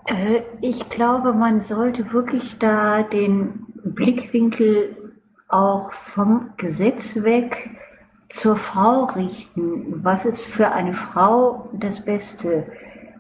Äh, 0.05 0.43
ich 0.61 0.87
glaube, 0.87 1.33
man 1.33 1.61
sollte 1.61 2.13
wirklich 2.13 2.57
da 2.59 3.03
den 3.03 3.65
Blickwinkel 3.83 5.13
auch 5.49 5.91
vom 6.13 6.53
Gesetz 6.55 7.21
weg 7.23 7.69
zur 8.29 8.57
Frau 8.57 9.05
richten. 9.05 10.03
Was 10.03 10.25
ist 10.25 10.41
für 10.41 10.71
eine 10.71 10.93
Frau 10.93 11.69
das 11.73 12.01
Beste? 12.03 12.65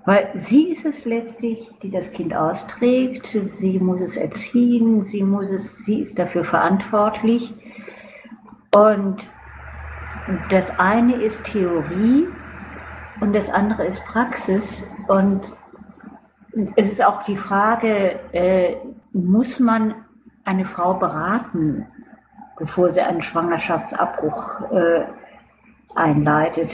Weil 0.05 0.29
sie 0.35 0.69
ist 0.69 0.85
es 0.85 1.05
letztlich, 1.05 1.69
die 1.81 1.91
das 1.91 2.11
Kind 2.11 2.33
austrägt. 2.33 3.27
Sie 3.27 3.79
muss 3.79 4.01
es 4.01 4.15
erziehen. 4.15 5.01
Sie 5.01 5.23
muss 5.23 5.51
es, 5.51 5.85
sie 5.85 6.01
ist 6.01 6.17
dafür 6.17 6.45
verantwortlich. 6.45 7.53
Und 8.75 9.29
das 10.49 10.77
eine 10.79 11.15
ist 11.15 11.43
Theorie 11.45 12.27
und 13.19 13.33
das 13.33 13.49
andere 13.49 13.85
ist 13.85 14.03
Praxis. 14.05 14.85
Und 15.07 15.41
es 16.75 16.91
ist 16.91 17.03
auch 17.03 17.23
die 17.23 17.37
Frage, 17.37 18.19
äh, 18.31 18.75
muss 19.13 19.59
man 19.59 19.95
eine 20.43 20.65
Frau 20.65 20.93
beraten? 20.93 21.85
Bevor 22.57 22.91
sie 22.91 23.01
einen 23.01 23.21
Schwangerschaftsabbruch 23.21 24.71
äh, 24.71 25.01
einleitet. 25.95 26.71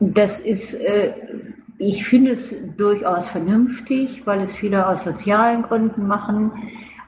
Das 0.00 0.40
ist, 0.40 0.74
äh, 0.74 1.12
ich 1.78 2.06
finde 2.06 2.32
es 2.32 2.54
durchaus 2.76 3.28
vernünftig, 3.28 4.26
weil 4.26 4.42
es 4.42 4.54
viele 4.54 4.86
aus 4.86 5.04
sozialen 5.04 5.62
Gründen 5.62 6.06
machen. 6.06 6.52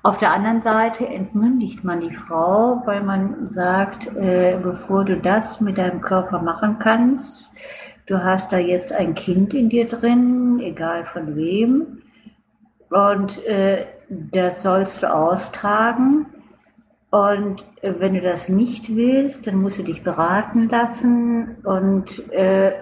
Auf 0.03 0.19
der 0.19 0.31
anderen 0.33 0.61
Seite 0.61 1.07
entmündigt 1.07 1.85
man 1.85 2.01
die 2.01 2.15
Frau, 2.15 2.83
weil 2.87 3.03
man 3.03 3.49
sagt, 3.49 4.07
äh, 4.17 4.57
bevor 4.63 5.05
du 5.05 5.17
das 5.17 5.61
mit 5.61 5.77
deinem 5.77 6.01
Körper 6.01 6.41
machen 6.41 6.79
kannst, 6.79 7.51
du 8.07 8.23
hast 8.23 8.53
da 8.53 8.59
jetzt 8.59 8.93
ein 8.93 9.15
Kind 9.15 9.55
in 9.55 9.69
dir 9.69 9.87
drin, 9.87 10.61
egal 10.61 11.05
von 11.07 11.37
wem, 11.37 11.99
und 12.91 13.45
äh, 13.45 13.85
das 14.09 14.63
sollst 14.63 15.03
du 15.03 15.13
austragen. 15.13 16.27
Und 17.11 17.65
äh, 17.83 17.95
wenn 17.99 18.15
du 18.15 18.21
das 18.21 18.49
nicht 18.49 18.95
willst, 18.95 19.47
dann 19.47 19.63
musst 19.63 19.79
du 19.79 19.83
dich 19.83 20.03
beraten 20.03 20.69
lassen 20.69 21.57
und 21.65 22.31
äh, 22.31 22.73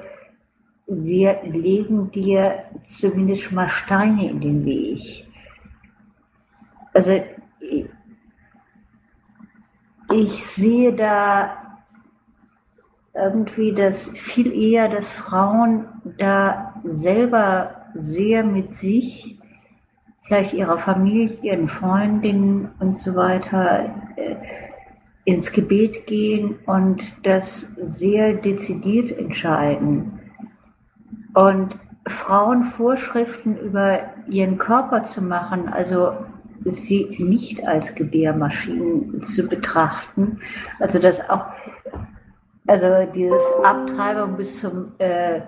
wir 0.88 1.42
legen 1.44 2.10
dir 2.10 2.64
zumindest 2.98 3.42
schon 3.42 3.56
mal 3.56 3.70
Steine 3.70 4.30
in 4.30 4.40
den 4.40 4.64
Weg. 4.64 5.26
Also 6.92 7.20
ich 10.12 10.46
sehe 10.46 10.92
da 10.94 11.78
irgendwie 13.14 13.72
das 13.72 14.10
viel 14.10 14.52
eher, 14.52 14.88
dass 14.88 15.10
Frauen 15.10 15.86
da 16.18 16.74
selber 16.84 17.86
sehr 17.94 18.44
mit 18.44 18.74
sich 18.74 19.38
vielleicht 20.26 20.54
ihrer 20.54 20.78
Familie, 20.78 21.36
ihren 21.42 21.68
Freundinnen 21.68 22.70
und 22.78 22.98
so 22.98 23.14
weiter 23.14 23.84
äh, 23.84 24.05
ins 25.24 25.50
Gebet 25.52 26.06
gehen 26.06 26.56
und 26.66 27.02
das 27.24 27.62
sehr 27.82 28.34
dezidiert 28.34 29.16
entscheiden. 29.18 30.20
Und 31.34 31.76
Frauen 32.08 32.64
Vorschriften 32.76 33.56
über 33.58 34.00
ihren 34.28 34.58
Körper 34.58 35.04
zu 35.04 35.20
machen, 35.20 35.68
also 35.68 36.12
sie 36.64 37.16
nicht 37.18 37.66
als 37.66 37.94
Gebärmaschinen 37.94 39.22
zu 39.24 39.46
betrachten, 39.46 40.40
also 40.78 40.98
dass 40.98 41.28
auch, 41.28 41.44
also 42.66 42.86
dieses 43.12 43.42
Abtreibung 43.64 44.36
bis 44.36 44.60
zum 44.60 44.92
äh, 44.98 45.40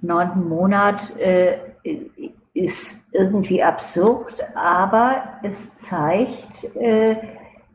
neunten 0.00 0.48
Monat 0.48 1.16
äh, 1.18 1.58
ist 2.54 3.00
irgendwie 3.12 3.62
absurd, 3.62 4.34
aber 4.54 5.24
es 5.42 5.76
zeigt, 5.78 6.64
äh, 6.76 7.16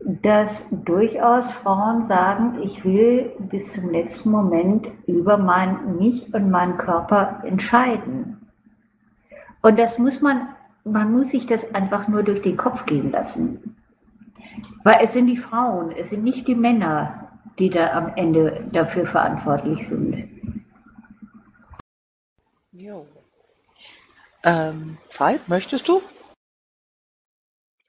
dass 0.01 0.67
durchaus 0.71 1.51
Frauen 1.51 2.05
sagen, 2.05 2.61
ich 2.63 2.83
will 2.85 3.31
bis 3.39 3.71
zum 3.73 3.91
letzten 3.91 4.31
Moment 4.31 4.87
über 5.07 5.37
mein, 5.37 5.97
mich 5.97 6.33
und 6.33 6.49
meinen 6.49 6.77
Körper 6.77 7.41
entscheiden. 7.43 8.49
Und 9.61 9.77
das 9.77 9.97
muss 9.97 10.21
man, 10.21 10.49
man 10.85 11.11
muss 11.11 11.31
sich 11.31 11.45
das 11.45 11.73
einfach 11.75 12.07
nur 12.07 12.23
durch 12.23 12.41
den 12.41 12.55
Kopf 12.55 12.85
gehen 12.85 13.11
lassen. 13.11 13.75
Weil 14.83 14.99
es 15.03 15.13
sind 15.13 15.27
die 15.27 15.37
Frauen, 15.37 15.91
es 15.91 16.09
sind 16.09 16.23
nicht 16.23 16.47
die 16.47 16.55
Männer, 16.55 17.29
die 17.59 17.69
da 17.69 17.91
am 17.91 18.13
Ende 18.15 18.63
dafür 18.71 19.05
verantwortlich 19.05 19.85
sind. 19.87 20.29
Jo. 22.71 23.05
Ähm, 24.43 24.97
Veit, 25.11 25.49
möchtest 25.49 25.89
du? 25.89 26.01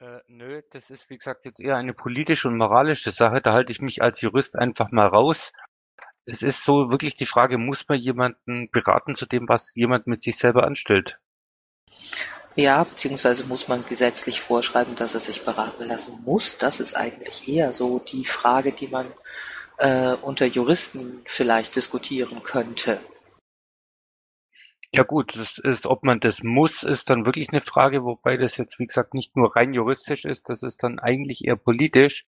Äh, 0.01 0.21
nö, 0.29 0.63
das 0.71 0.89
ist 0.89 1.11
wie 1.11 1.19
gesagt 1.19 1.45
jetzt 1.45 1.61
eher 1.61 1.77
eine 1.77 1.93
politische 1.93 2.49
und 2.49 2.57
moralische 2.57 3.11
Sache. 3.11 3.43
Da 3.43 3.53
halte 3.53 3.71
ich 3.71 3.83
mich 3.83 4.01
als 4.01 4.23
Jurist 4.23 4.57
einfach 4.57 4.91
mal 4.91 5.07
raus. 5.07 5.53
Es 6.25 6.43
ist 6.43 6.65
so 6.65 6.91
wirklich 6.91 7.17
die 7.17 7.27
Frage, 7.27 7.59
muss 7.59 7.87
man 7.87 7.99
jemanden 7.99 8.71
beraten 8.71 9.15
zu 9.15 9.27
dem, 9.27 9.47
was 9.49 9.75
jemand 9.75 10.07
mit 10.07 10.23
sich 10.23 10.39
selber 10.39 10.65
anstellt? 10.65 11.19
Ja, 12.57 12.85
beziehungsweise 12.85 13.45
muss 13.45 13.69
man 13.69 13.85
gesetzlich 13.85 14.41
vorschreiben, 14.41 14.97
dass 14.97 15.15
er 15.15 15.21
sich 15.21 15.45
beraten 15.45 15.85
lassen 15.85 16.23
muss. 16.25 16.57
Das 16.57 16.81
ist 16.81 16.95
eigentlich 16.95 17.47
eher 17.47 17.75
so 17.75 17.99
die 17.99 18.25
Frage, 18.25 18.73
die 18.73 18.89
man 18.89 19.07
äh, 19.77 20.15
unter 20.15 20.47
Juristen 20.47 21.21
vielleicht 21.27 21.77
diskutieren 21.77 22.43
könnte. 22.43 23.01
Ja 24.93 25.05
gut, 25.05 25.39
das 25.39 25.59
ist, 25.59 25.87
ob 25.87 26.03
man 26.03 26.19
das 26.19 26.43
muss, 26.43 26.83
ist 26.83 27.11
dann 27.11 27.25
wirklich 27.25 27.51
eine 27.51 27.61
Frage, 27.61 28.05
wobei 28.05 28.37
das 28.37 28.57
jetzt, 28.57 28.79
wie 28.81 28.87
gesagt, 28.87 29.15
nicht 29.15 29.37
nur 29.37 29.55
rein 29.55 29.73
juristisch 29.73 30.25
ist, 30.25 30.49
das 30.49 30.65
ist 30.65 30.83
dann 30.83 30.99
eigentlich 30.99 31.45
eher 31.45 31.57
politisch. 31.57 32.27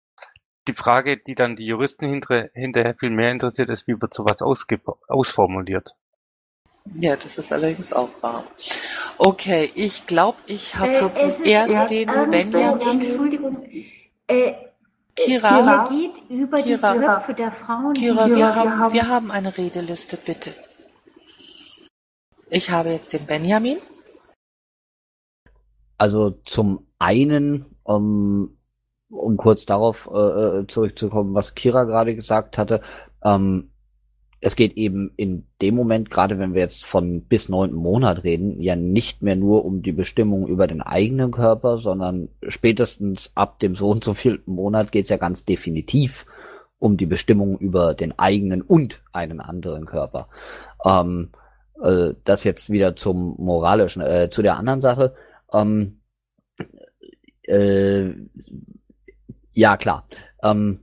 Die 0.68 0.74
Frage, 0.74 1.18
die 1.18 1.36
dann 1.36 1.55
die 1.55 1.66
Juristen 1.66 2.07
hinter, 2.10 2.49
hinterher 2.53 2.95
viel 2.95 3.12
mehr 3.12 3.32
interessiert, 3.32 3.70
ist, 3.70 3.88
wie 3.88 3.99
wird 4.01 4.14
sowas 4.14 4.41
ausformuliert? 4.41 5.95
Ja, 6.95 7.16
das 7.16 7.38
ist 7.38 7.53
allerdings 7.53 7.93
auch 7.93 8.10
wahr. 8.22 8.43
Okay, 9.18 9.72
ich 9.76 10.05
glaube, 10.05 10.38
ich 10.47 10.76
habe 10.76 10.91
äh, 10.91 11.01
jetzt 11.01 11.45
erst 11.45 11.89
den 11.89 12.10
ähm, 12.10 12.30
Benjamin. 12.30 13.01
Entschuldigung. 13.01 13.64
Äh, 14.28 14.53
Kira, 15.16 15.49
Kira 15.49 15.89
geht 15.89 16.30
über 16.30 16.62
Kira, 16.62 16.93
die 16.93 16.99
Köpfe 16.99 17.34
der 17.34 17.51
Frauen. 17.51 17.93
Kira, 17.93 18.28
wir, 18.30 18.55
haben, 18.55 18.93
wir 18.93 19.07
haben 19.07 19.32
eine 19.32 19.57
Redeliste, 19.57 20.18
bitte. 20.18 20.53
Ich 22.52 22.72
habe 22.72 22.89
jetzt 22.89 23.14
den 23.14 23.26
Benjamin. 23.26 23.78
Also 25.97 26.32
zum 26.45 26.88
einen, 26.97 27.66
um, 27.84 28.58
um 29.10 29.38
kurz 29.38 29.66
darauf 29.66 30.10
äh, 30.12 30.18
äh, 30.18 30.68
zurückzukommen, 30.68 31.36
was 31.36 31.54
Kira 31.54 31.84
gerade 31.84 32.16
gesagt 32.16 32.58
hatte, 32.58 32.82
ähm, 33.24 33.70
es 34.41 34.56
geht 34.56 34.78
eben 34.78 35.12
in 35.18 35.45
dem 35.62 35.76
Moment, 35.76 36.10
gerade 36.10 36.39
wenn 36.39 36.54
wir 36.54 36.62
jetzt 36.62 36.86
von 36.86 37.24
bis 37.24 37.50
neunten 37.50 37.76
Monat 37.76 38.24
reden, 38.24 38.62
ja 38.62 38.76
nicht 38.76 39.22
mehr 39.22 39.36
nur 39.36 39.66
um 39.66 39.82
die 39.82 39.91
Bestimmung 39.91 40.47
über 40.47 40.66
den 40.66 40.82
eigenen 40.82 41.32
Körper, 41.32 41.80
sondern 41.80 42.30
spätestens 42.47 43.32
ab 43.36 43.60
dem 43.60 43.76
so 43.76 43.89
und 43.89 44.04
so 44.04 44.14
vierten 44.14 44.54
Monat 44.54 44.91
geht 44.93 45.04
es 45.04 45.10
ja 45.10 45.18
ganz 45.18 45.43
definitiv 45.43 46.26
um 46.80 46.95
die 46.95 47.06
Bestimmung 47.06 47.58
über 47.58 47.93
den 47.93 48.18
eigenen 48.18 48.62
und 48.62 49.02
einen 49.12 49.41
anderen 49.41 49.86
Körper. 49.86 50.30
Ähm, 50.86 51.32
äh, 51.84 52.13
das 52.25 52.43
jetzt 52.43 52.69
wieder 52.69 52.95
zum 52.95 53.36
moralischen, 53.38 54.01
äh, 54.01 54.30
zu 54.30 54.41
der 54.41 54.57
anderen 54.57 54.82
Sache. 54.82 55.15
Ähm, 55.51 56.01
äh, 57.43 58.11
ja, 59.53 59.77
klar. 59.77 60.07
Ähm, 60.43 60.80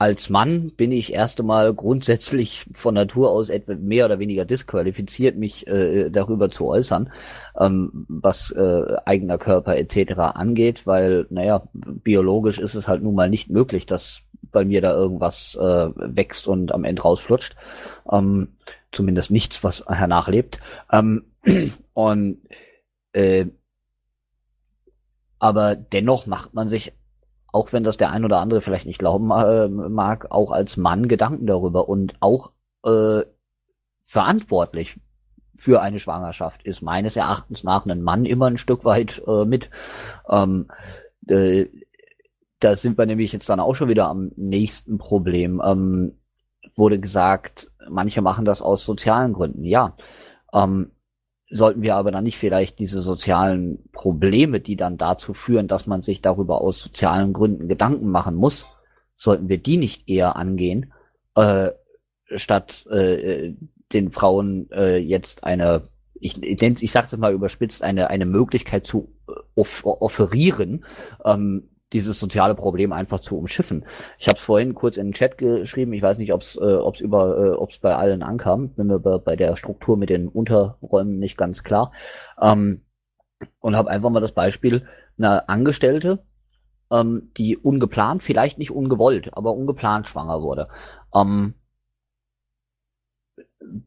als 0.00 0.30
Mann 0.30 0.72
bin 0.78 0.92
ich 0.92 1.12
erst 1.12 1.40
einmal 1.40 1.74
grundsätzlich 1.74 2.64
von 2.72 2.94
Natur 2.94 3.30
aus 3.30 3.50
etwa 3.50 3.74
mehr 3.74 4.06
oder 4.06 4.18
weniger 4.18 4.46
disqualifiziert, 4.46 5.36
mich 5.36 5.66
äh, 5.66 6.08
darüber 6.08 6.50
zu 6.50 6.66
äußern, 6.68 7.12
ähm, 7.58 8.06
was 8.08 8.50
äh, 8.50 8.96
eigener 9.04 9.36
Körper 9.36 9.76
etc. 9.76 10.18
angeht, 10.18 10.86
weil, 10.86 11.26
naja, 11.28 11.64
biologisch 11.74 12.58
ist 12.58 12.74
es 12.74 12.88
halt 12.88 13.02
nun 13.02 13.14
mal 13.14 13.28
nicht 13.28 13.50
möglich, 13.50 13.84
dass 13.84 14.22
bei 14.52 14.64
mir 14.64 14.80
da 14.80 14.92
irgendwas 14.94 15.56
äh, 15.56 15.88
wächst 15.96 16.46
und 16.46 16.72
am 16.72 16.84
Ende 16.84 17.02
rausflutscht. 17.02 17.56
Ähm, 18.10 18.56
zumindest 18.92 19.30
nichts, 19.30 19.62
was 19.64 19.84
hernachlebt. 19.86 20.60
Ähm, 20.90 21.24
und 21.94 22.38
äh, 23.12 23.46
aber 25.38 25.74
dennoch 25.74 26.26
macht 26.26 26.54
man 26.54 26.68
sich, 26.68 26.92
auch 27.52 27.72
wenn 27.72 27.82
das 27.82 27.96
der 27.96 28.10
ein 28.10 28.24
oder 28.24 28.38
andere 28.38 28.60
vielleicht 28.60 28.86
nicht 28.86 28.98
glauben 28.98 29.30
äh, 29.30 29.68
mag, 29.68 30.30
auch 30.30 30.52
als 30.52 30.76
Mann 30.76 31.08
Gedanken 31.08 31.46
darüber 31.46 31.88
und 31.88 32.14
auch 32.20 32.52
äh, 32.84 33.22
verantwortlich 34.06 35.00
für 35.56 35.80
eine 35.80 35.98
Schwangerschaft 35.98 36.62
ist 36.62 36.82
meines 36.82 37.16
Erachtens 37.16 37.64
nach 37.64 37.84
ein 37.86 38.02
Mann 38.02 38.24
immer 38.24 38.46
ein 38.46 38.58
Stück 38.58 38.84
weit 38.84 39.22
äh, 39.26 39.44
mit. 39.44 39.70
Ähm, 40.28 40.68
äh, 41.28 41.66
da 42.60 42.76
sind 42.76 42.98
wir 42.98 43.06
nämlich 43.06 43.32
jetzt 43.32 43.48
dann 43.48 43.60
auch 43.60 43.74
schon 43.74 43.88
wieder 43.88 44.08
am 44.08 44.30
nächsten 44.36 44.98
Problem. 44.98 45.60
Ähm, 45.64 46.12
wurde 46.76 47.00
gesagt, 47.00 47.70
manche 47.88 48.22
machen 48.22 48.44
das 48.44 48.62
aus 48.62 48.84
sozialen 48.84 49.32
Gründen. 49.32 49.64
Ja, 49.64 49.96
ähm, 50.52 50.92
sollten 51.50 51.82
wir 51.82 51.96
aber 51.96 52.12
dann 52.12 52.24
nicht 52.24 52.38
vielleicht 52.38 52.78
diese 52.78 53.02
sozialen 53.02 53.90
Probleme, 53.92 54.60
die 54.60 54.76
dann 54.76 54.98
dazu 54.98 55.34
führen, 55.34 55.66
dass 55.66 55.86
man 55.86 56.02
sich 56.02 56.22
darüber 56.22 56.60
aus 56.60 56.80
sozialen 56.80 57.32
Gründen 57.32 57.66
Gedanken 57.68 58.08
machen 58.08 58.36
muss, 58.36 58.84
sollten 59.16 59.48
wir 59.48 59.58
die 59.58 59.76
nicht 59.76 60.08
eher 60.08 60.36
angehen, 60.36 60.92
äh, 61.34 61.70
statt 62.36 62.86
äh, 62.86 63.54
den 63.92 64.12
Frauen 64.12 64.70
äh, 64.70 64.98
jetzt 64.98 65.42
eine, 65.42 65.88
ich, 66.14 66.40
ich, 66.42 66.62
ich 66.62 66.92
sage 66.92 67.08
es 67.10 67.16
mal 67.16 67.32
überspitzt, 67.32 67.82
eine, 67.82 68.10
eine 68.10 68.26
Möglichkeit 68.26 68.86
zu 68.86 69.12
äh, 69.28 69.32
off 69.56 69.84
offerieren, 69.84 70.84
ähm, 71.24 71.68
dieses 71.92 72.20
soziale 72.20 72.54
Problem 72.54 72.92
einfach 72.92 73.20
zu 73.20 73.36
umschiffen. 73.36 73.84
Ich 74.18 74.28
habe 74.28 74.38
es 74.38 74.44
vorhin 74.44 74.74
kurz 74.74 74.96
in 74.96 75.08
den 75.08 75.12
Chat 75.12 75.38
geschrieben. 75.38 75.92
Ich 75.92 76.02
weiß 76.02 76.18
nicht, 76.18 76.32
ob 76.32 76.42
es 76.42 76.56
äh, 76.56 76.74
ob's 76.76 77.00
über, 77.00 77.36
äh, 77.38 77.50
ob's 77.50 77.78
bei 77.78 77.94
allen 77.94 78.22
ankam. 78.22 78.70
Bin 78.70 78.86
mir 78.86 79.00
bei, 79.00 79.18
bei 79.18 79.36
der 79.36 79.56
Struktur 79.56 79.96
mit 79.96 80.10
den 80.10 80.28
Unterräumen 80.28 81.18
nicht 81.18 81.36
ganz 81.36 81.64
klar. 81.64 81.92
Ähm, 82.40 82.82
und 83.60 83.76
habe 83.76 83.90
einfach 83.90 84.10
mal 84.10 84.20
das 84.20 84.32
Beispiel 84.32 84.86
einer 85.18 85.48
Angestellte, 85.48 86.22
ähm, 86.90 87.30
die 87.36 87.56
ungeplant, 87.56 88.22
vielleicht 88.22 88.58
nicht 88.58 88.70
ungewollt, 88.70 89.36
aber 89.36 89.54
ungeplant 89.54 90.08
schwanger 90.08 90.42
wurde, 90.42 90.68
ähm, 91.14 91.54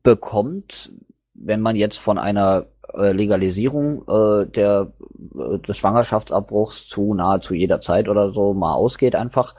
bekommt, 0.04 0.92
wenn 1.34 1.62
man 1.62 1.76
jetzt 1.76 1.98
von 1.98 2.18
einer 2.18 2.68
Legalisierung 2.96 4.04
äh, 4.08 4.46
der, 4.48 4.94
äh, 5.36 5.60
des 5.60 5.78
Schwangerschaftsabbruchs 5.78 6.88
zu 6.88 7.14
nahezu 7.14 7.54
jeder 7.54 7.82
Zeit 7.82 8.08
oder 8.08 8.32
so 8.32 8.54
mal 8.54 8.74
ausgeht 8.74 9.16
einfach, 9.16 9.56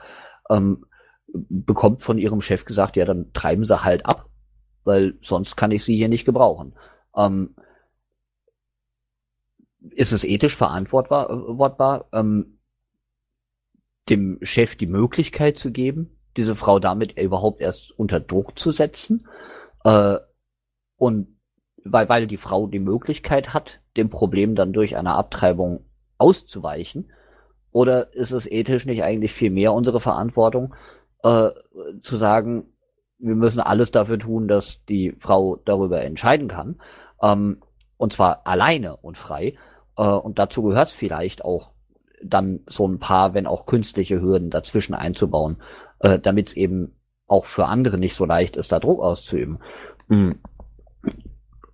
ähm, 0.49 0.85
bekommt 1.27 2.03
von 2.03 2.17
ihrem 2.17 2.41
Chef 2.41 2.65
gesagt, 2.65 2.95
ja, 2.95 3.05
dann 3.05 3.31
treiben 3.33 3.65
sie 3.65 3.83
halt 3.83 4.05
ab, 4.05 4.29
weil 4.83 5.15
sonst 5.21 5.55
kann 5.55 5.71
ich 5.71 5.83
sie 5.83 5.95
hier 5.95 6.09
nicht 6.09 6.25
gebrauchen. 6.25 6.75
Ähm, 7.15 7.55
ist 9.91 10.13
es 10.13 10.23
ethisch 10.23 10.55
verantwortbar, 10.55 12.07
ähm, 12.13 12.59
dem 14.09 14.39
Chef 14.41 14.75
die 14.75 14.87
Möglichkeit 14.87 15.57
zu 15.57 15.71
geben, 15.71 16.17
diese 16.37 16.55
Frau 16.55 16.79
damit 16.79 17.19
überhaupt 17.19 17.61
erst 17.61 17.91
unter 17.97 18.19
Druck 18.19 18.57
zu 18.57 18.71
setzen 18.71 19.27
äh, 19.83 20.17
und 20.97 21.34
weil, 21.85 22.09
weil 22.09 22.27
die 22.27 22.37
Frau 22.37 22.67
die 22.67 22.79
Möglichkeit 22.79 23.53
hat, 23.53 23.79
dem 23.95 24.09
Problem 24.09 24.55
dann 24.55 24.73
durch 24.73 24.97
eine 24.97 25.13
Abtreibung 25.13 25.85
auszuweichen? 26.17 27.11
Oder 27.71 28.13
ist 28.13 28.31
es 28.31 28.49
ethisch 28.49 28.85
nicht 28.85 29.03
eigentlich 29.03 29.33
viel 29.33 29.51
mehr 29.51 29.73
unsere 29.73 29.99
Verantwortung, 29.99 30.73
äh, 31.23 31.49
zu 32.01 32.17
sagen, 32.17 32.65
wir 33.17 33.35
müssen 33.35 33.59
alles 33.59 33.91
dafür 33.91 34.19
tun, 34.19 34.47
dass 34.47 34.83
die 34.85 35.15
Frau 35.19 35.57
darüber 35.57 36.01
entscheiden 36.01 36.47
kann, 36.47 36.79
ähm, 37.21 37.61
und 37.97 38.13
zwar 38.13 38.45
alleine 38.45 38.97
und 38.97 39.17
frei. 39.17 39.55
Äh, 39.97 40.07
und 40.07 40.39
dazu 40.39 40.63
gehört 40.63 40.89
es 40.89 40.93
vielleicht 40.93 41.43
auch 41.43 41.71
dann 42.23 42.61
so 42.67 42.87
ein 42.87 42.99
paar, 42.99 43.33
wenn 43.33 43.47
auch 43.47 43.65
künstliche 43.65 44.21
Hürden 44.21 44.49
dazwischen 44.49 44.95
einzubauen, 44.95 45.57
äh, 45.99 46.19
damit 46.19 46.49
es 46.49 46.53
eben 46.55 46.95
auch 47.27 47.45
für 47.45 47.65
andere 47.65 47.97
nicht 47.97 48.15
so 48.15 48.25
leicht 48.25 48.55
ist, 48.57 48.71
da 48.71 48.79
Druck 48.79 49.01
auszuüben. 49.01 49.59
Mhm. 50.07 50.35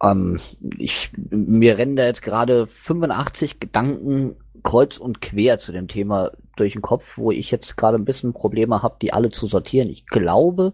Ähm, 0.01 0.39
ich, 0.77 1.11
mir 1.29 1.77
rennen 1.77 1.95
da 1.95 2.05
jetzt 2.05 2.21
gerade 2.21 2.67
85 2.67 3.59
Gedanken 3.59 4.35
kreuz 4.63 4.97
und 4.97 5.21
quer 5.21 5.59
zu 5.59 5.71
dem 5.71 5.87
Thema 5.87 6.31
durch 6.55 6.73
den 6.73 6.81
Kopf, 6.81 7.17
wo 7.17 7.31
ich 7.31 7.51
jetzt 7.51 7.77
gerade 7.77 7.97
ein 7.97 8.05
bisschen 8.05 8.33
Probleme 8.33 8.83
habe, 8.83 8.97
die 9.01 9.13
alle 9.13 9.31
zu 9.31 9.47
sortieren. 9.47 9.89
Ich 9.89 10.05
glaube, 10.05 10.73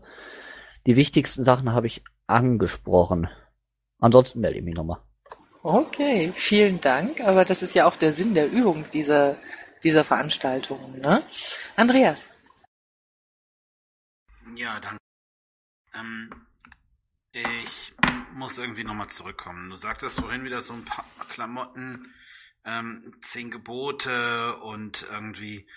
die 0.85 0.95
wichtigsten 0.95 1.43
Sachen 1.43 1.73
habe 1.73 1.87
ich 1.87 2.03
angesprochen. 2.27 3.29
Ansonsten 3.99 4.39
melde 4.39 4.59
ich 4.59 4.65
mich 4.65 4.75
nochmal. 4.75 4.99
Okay, 5.63 6.31
vielen 6.33 6.79
Dank. 6.79 7.21
Aber 7.21 7.43
das 7.43 7.61
ist 7.61 7.73
ja 7.73 7.87
auch 7.87 7.95
der 7.95 8.11
Sinn 8.11 8.33
der 8.33 8.49
Übung 8.49 8.85
dieser, 8.93 9.35
dieser 9.83 10.03
Veranstaltung. 10.03 10.99
Ne? 10.99 11.23
Andreas. 11.75 12.25
Ja, 14.55 14.79
danke. 14.79 14.97
Ähm, 15.93 16.29
ich 17.37 17.93
muss 18.33 18.57
irgendwie 18.57 18.83
nochmal 18.83 19.09
zurückkommen. 19.09 19.69
Du 19.69 19.75
sagtest 19.75 20.19
vorhin 20.19 20.43
wieder 20.43 20.61
so 20.61 20.73
ein 20.73 20.85
paar 20.85 21.05
Klamotten, 21.29 22.13
ähm, 22.65 23.15
zehn 23.21 23.51
Gebote 23.51 24.57
und 24.57 25.05
irgendwie 25.09 25.67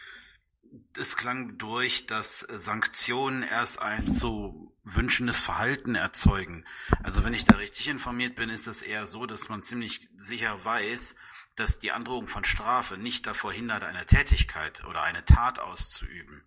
es 0.96 1.16
klang 1.16 1.58
durch, 1.58 2.06
dass 2.06 2.40
Sanktionen 2.40 3.42
erst 3.42 3.80
ein 3.80 4.12
zu 4.12 4.72
wünschendes 4.84 5.40
Verhalten 5.40 5.94
erzeugen. 5.94 6.64
Also 7.02 7.24
wenn 7.24 7.34
ich 7.34 7.44
da 7.44 7.56
richtig 7.56 7.88
informiert 7.88 8.36
bin, 8.36 8.50
ist 8.50 8.66
es 8.66 8.82
eher 8.82 9.06
so, 9.06 9.26
dass 9.26 9.48
man 9.48 9.62
ziemlich 9.62 10.08
sicher 10.16 10.64
weiß, 10.64 11.16
dass 11.56 11.80
die 11.80 11.92
Androhung 11.92 12.28
von 12.28 12.44
Strafe 12.44 12.96
nicht 12.96 13.26
davor 13.26 13.52
hindert, 13.52 13.82
eine 13.82 14.06
Tätigkeit 14.06 14.84
oder 14.84 15.02
eine 15.02 15.24
Tat 15.24 15.58
auszuüben. 15.58 16.42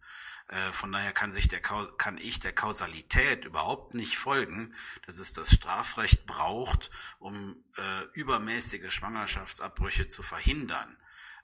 Äh, 0.47 0.71
von 0.71 0.91
daher 0.91 1.13
kann 1.13 1.31
sich 1.31 1.47
der 1.47 1.61
kann 1.61 2.17
ich 2.17 2.39
der 2.39 2.53
Kausalität 2.53 3.45
überhaupt 3.45 3.93
nicht 3.93 4.17
folgen, 4.17 4.75
dass 5.05 5.17
es 5.17 5.33
das 5.33 5.53
Strafrecht 5.53 6.25
braucht, 6.25 6.91
um 7.19 7.63
äh, 7.77 8.03
übermäßige 8.13 8.91
Schwangerschaftsabbrüche 8.91 10.07
zu 10.07 10.23
verhindern. 10.23 10.97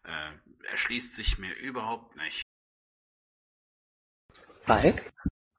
Äh, 0.04 0.32
erschließt 0.72 1.16
sich 1.16 1.38
mir 1.38 1.56
überhaupt 1.56 2.16
nicht. 2.16 2.44
Falk? 4.62 5.12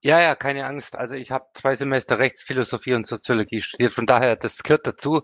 Ja, 0.02 0.18
ja, 0.18 0.34
keine 0.34 0.64
Angst. 0.64 0.96
Also 0.96 1.14
ich 1.14 1.30
habe 1.30 1.44
zwei 1.54 1.74
Semester 1.74 2.18
Rechtsphilosophie 2.18 2.94
und 2.94 3.06
Soziologie 3.06 3.60
studiert, 3.60 3.92
von 3.92 4.06
daher, 4.06 4.34
das 4.34 4.62
gehört 4.62 4.86
dazu. 4.86 5.22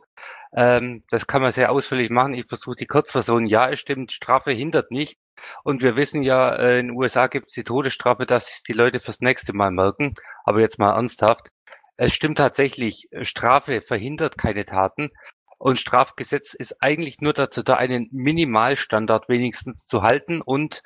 Ähm, 0.54 1.02
das 1.08 1.26
kann 1.26 1.40
man 1.40 1.50
sehr 1.50 1.70
ausführlich 1.72 2.10
machen. 2.10 2.34
Ich 2.34 2.46
versuche 2.46 2.76
die 2.76 2.86
Kurzversion. 2.86 3.46
Ja, 3.46 3.70
es 3.70 3.80
stimmt, 3.80 4.12
Strafe 4.12 4.52
hindert 4.52 4.90
nicht. 4.90 5.18
Und 5.64 5.82
wir 5.82 5.96
wissen 5.96 6.22
ja, 6.22 6.54
äh, 6.56 6.80
in 6.80 6.88
den 6.88 6.96
USA 6.96 7.26
gibt 7.26 7.48
es 7.48 7.54
die 7.54 7.64
Todesstrafe, 7.64 8.26
dass 8.26 8.46
sich 8.48 8.62
die 8.64 8.74
Leute 8.74 9.00
fürs 9.00 9.20
nächste 9.20 9.54
Mal 9.54 9.70
merken. 9.70 10.14
Aber 10.44 10.60
jetzt 10.60 10.78
mal 10.78 10.94
ernsthaft. 10.94 11.48
Es 11.96 12.12
stimmt 12.12 12.36
tatsächlich, 12.36 13.08
Strafe 13.22 13.80
verhindert 13.80 14.36
keine 14.36 14.66
Taten. 14.66 15.10
Und 15.58 15.78
Strafgesetz 15.78 16.52
ist 16.52 16.84
eigentlich 16.84 17.22
nur 17.22 17.32
dazu 17.32 17.62
da, 17.62 17.76
einen 17.76 18.08
Minimalstandard 18.12 19.30
wenigstens 19.30 19.86
zu 19.86 20.02
halten 20.02 20.42
und 20.42 20.82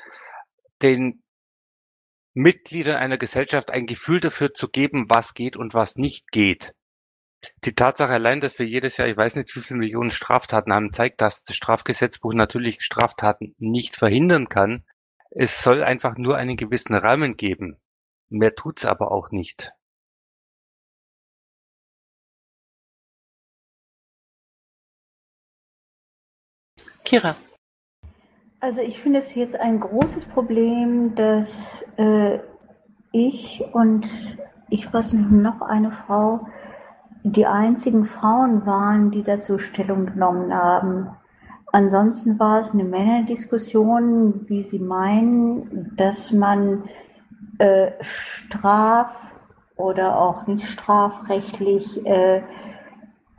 den 0.81 1.23
Mitgliedern 2.41 2.97
einer 2.97 3.19
Gesellschaft 3.19 3.71
ein 3.71 3.87
Gefühl 3.87 4.21
dafür 4.21 4.55
zu 4.55 4.69
geben, 4.69 5.07
was 5.09 5.35
geht 5.35 5.57
und 5.57 5.75
was 5.75 5.97
nicht 5.97 6.31
geht. 6.33 6.75
Die 7.65 7.75
Tatsache 7.75 8.13
allein, 8.13 8.41
dass 8.41 8.59
wir 8.59 8.67
jedes 8.67 8.97
Jahr, 8.97 9.09
ich 9.09 9.17
weiß 9.17 9.37
nicht, 9.37 9.55
wie 9.57 9.61
viele 9.63 9.81
Millionen 9.81 10.11
Straftaten 10.11 10.73
haben, 10.73 10.93
zeigt, 10.93 11.21
dass 11.21 11.43
das 11.43 11.57
Strafgesetzbuch 11.57 12.35
natürlich 12.35 12.83
Straftaten 12.83 13.55
nicht 13.59 13.97
verhindern 13.97 14.49
kann. 14.49 14.85
Es 15.31 15.63
soll 15.63 15.83
einfach 15.83 16.17
nur 16.17 16.37
einen 16.37 16.57
gewissen 16.57 16.95
Rahmen 16.95 17.37
geben. 17.37 17.79
Mehr 18.29 18.55
tut's 18.55 18.85
aber 18.85 19.11
auch 19.13 19.31
nicht. 19.31 19.73
Kira. 27.05 27.37
Also 28.61 28.83
ich 28.83 29.01
finde 29.01 29.21
es 29.21 29.35
jetzt 29.35 29.59
ein 29.59 29.81
großes 29.81 30.27
Problem, 30.27 31.15
dass 31.15 31.83
äh, 31.97 32.41
ich 33.11 33.65
und 33.73 34.07
ich 34.69 34.93
weiß 34.93 35.15
nicht, 35.15 35.31
noch 35.31 35.63
eine 35.63 35.93
Frau 35.93 36.47
die 37.23 37.47
einzigen 37.47 38.07
Frauen 38.07 38.65
waren, 38.67 39.11
die 39.11 39.23
dazu 39.23 39.59
Stellung 39.59 40.07
genommen 40.07 40.55
haben. 40.55 41.09
Ansonsten 41.73 42.39
war 42.39 42.61
es 42.61 42.73
eine 42.73 42.85
Männerdiskussion, 42.85 44.49
wie 44.49 44.63
Sie 44.63 44.79
meinen, 44.79 45.95
dass 45.97 46.33
man 46.33 46.85
äh, 47.59 47.93
straf- 48.01 49.15
oder 49.77 50.19
auch 50.19 50.47
nicht 50.47 50.67
strafrechtlich 50.67 52.05
äh, 52.07 52.43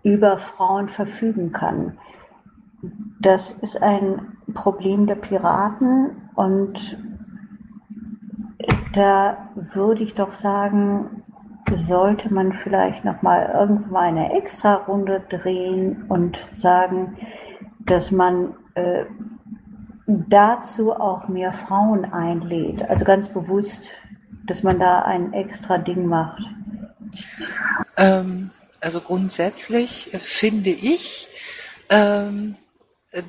über 0.04 0.40
Frauen 0.40 0.90
verfügen 0.90 1.52
kann. 1.52 1.98
Das 3.20 3.52
ist 3.62 3.82
ein 3.82 4.38
Problem 4.54 5.08
der 5.08 5.16
Piraten 5.16 6.30
und 6.36 6.98
da 8.94 9.50
würde 9.74 10.04
ich 10.04 10.16
doch 10.16 10.34
sagen, 10.34 11.24
sollte 11.88 12.34
man 12.34 12.54
vielleicht 12.64 13.06
noch 13.06 13.22
mal 13.22 13.50
irgendwann 13.54 14.18
eine 14.18 14.34
extra 14.34 14.76
Runde 14.76 15.24
drehen 15.30 16.04
und 16.10 16.38
sagen, 16.52 17.18
dass 17.80 18.12
man 18.12 18.54
äh, 18.76 19.06
dazu 20.06 20.92
auch 20.92 21.28
mehr 21.28 21.54
Frauen 21.54 22.06
einlädt. 22.06 22.82
Also 22.90 23.06
ganz 23.06 23.30
bewusst, 23.30 23.92
dass 24.48 24.64
man 24.64 24.80
da 24.80 25.04
ein 25.04 25.34
extra 25.34 25.78
Ding 25.78 26.08
macht. 26.08 26.44
Ähm, 27.98 28.50
also 28.82 29.00
grundsätzlich 29.00 30.10
finde 30.20 30.72
ich, 30.72 31.28
ähm, 31.90 32.56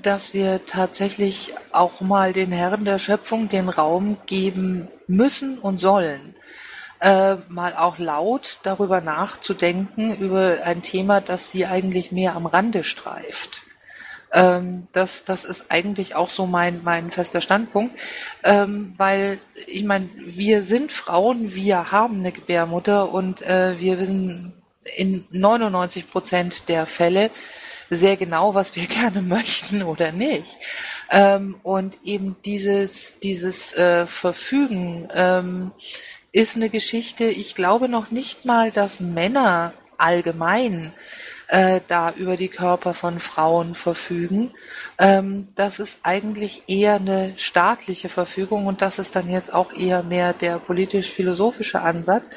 dass 0.02 0.32
wir 0.32 0.64
tatsächlich 0.66 1.54
auch 1.72 2.00
mal 2.00 2.32
den 2.32 2.52
Herren 2.52 2.84
der 2.84 2.98
Schöpfung 2.98 3.48
den 3.48 3.68
Raum 3.68 4.16
geben 4.26 4.88
müssen 5.08 5.58
und 5.58 5.80
sollen, 5.80 6.34
äh, 7.00 7.36
mal 7.48 7.74
auch 7.74 7.98
laut 7.98 8.60
darüber 8.62 9.00
nachzudenken, 9.00 10.16
über 10.16 10.58
ein 10.64 10.82
Thema, 10.82 11.20
das 11.20 11.50
sie 11.50 11.66
eigentlich 11.66 12.12
mehr 12.12 12.36
am 12.36 12.46
Rande 12.46 12.84
streift. 12.84 13.62
Ähm, 14.32 14.86
das, 14.92 15.24
das 15.24 15.44
ist 15.44 15.66
eigentlich 15.70 16.14
auch 16.14 16.28
so 16.28 16.46
mein, 16.46 16.82
mein 16.84 17.10
fester 17.10 17.40
Standpunkt, 17.40 17.98
ähm, 18.44 18.94
weil 18.98 19.40
ich 19.66 19.82
meine, 19.82 20.08
wir 20.16 20.62
sind 20.62 20.92
Frauen, 20.92 21.54
wir 21.54 21.90
haben 21.90 22.20
eine 22.20 22.30
Gebärmutter 22.30 23.12
und 23.12 23.42
äh, 23.42 23.78
wir 23.80 23.98
wissen 23.98 24.54
in 24.96 25.26
99 25.30 26.08
Prozent 26.08 26.68
der 26.68 26.86
Fälle, 26.86 27.30
sehr 27.94 28.16
genau, 28.16 28.54
was 28.54 28.74
wir 28.76 28.86
gerne 29.00 29.22
möchten 29.22 29.82
oder 29.82 30.12
nicht. 30.12 30.56
Ähm, 31.10 31.56
und 31.62 31.98
eben 32.04 32.36
dieses, 32.44 33.18
dieses 33.20 33.74
äh, 33.74 34.06
Verfügen 34.06 35.08
ähm, 35.14 35.72
ist 36.32 36.56
eine 36.56 36.70
Geschichte, 36.70 37.24
ich 37.24 37.54
glaube 37.54 37.88
noch 37.88 38.10
nicht 38.10 38.44
mal, 38.44 38.70
dass 38.72 39.00
Männer 39.00 39.74
allgemein 39.98 40.92
äh, 41.48 41.80
da 41.86 42.10
über 42.12 42.38
die 42.38 42.48
Körper 42.48 42.94
von 42.94 43.20
Frauen 43.20 43.74
verfügen. 43.74 44.52
Ähm, 44.98 45.48
das 45.54 45.78
ist 45.78 46.00
eigentlich 46.02 46.62
eher 46.66 46.94
eine 46.94 47.34
staatliche 47.36 48.08
Verfügung 48.08 48.66
und 48.66 48.80
das 48.80 48.98
ist 48.98 49.14
dann 49.14 49.30
jetzt 49.30 49.52
auch 49.52 49.72
eher 49.74 50.02
mehr 50.02 50.32
der 50.32 50.58
politisch-philosophische 50.58 51.82
Ansatz. 51.82 52.30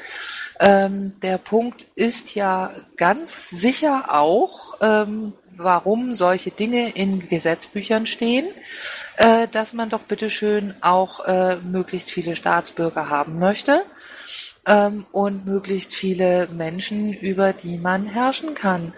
Ähm, 0.60 1.10
der 1.22 1.38
Punkt 1.38 1.86
ist 1.94 2.34
ja 2.34 2.70
ganz 2.96 3.50
sicher 3.50 4.14
auch, 4.14 4.74
ähm, 4.80 5.32
warum 5.56 6.14
solche 6.14 6.50
Dinge 6.50 6.90
in 6.90 7.28
Gesetzbüchern 7.28 8.06
stehen, 8.06 8.46
äh, 9.16 9.48
dass 9.48 9.72
man 9.72 9.88
doch 9.88 10.02
bitteschön 10.02 10.74
auch 10.80 11.24
äh, 11.24 11.56
möglichst 11.56 12.10
viele 12.10 12.36
Staatsbürger 12.36 13.08
haben 13.08 13.38
möchte 13.38 13.82
ähm, 14.66 15.06
und 15.12 15.46
möglichst 15.46 15.94
viele 15.94 16.48
Menschen, 16.48 17.12
über 17.12 17.52
die 17.52 17.78
man 17.78 18.06
herrschen 18.06 18.54
kann. 18.54 18.92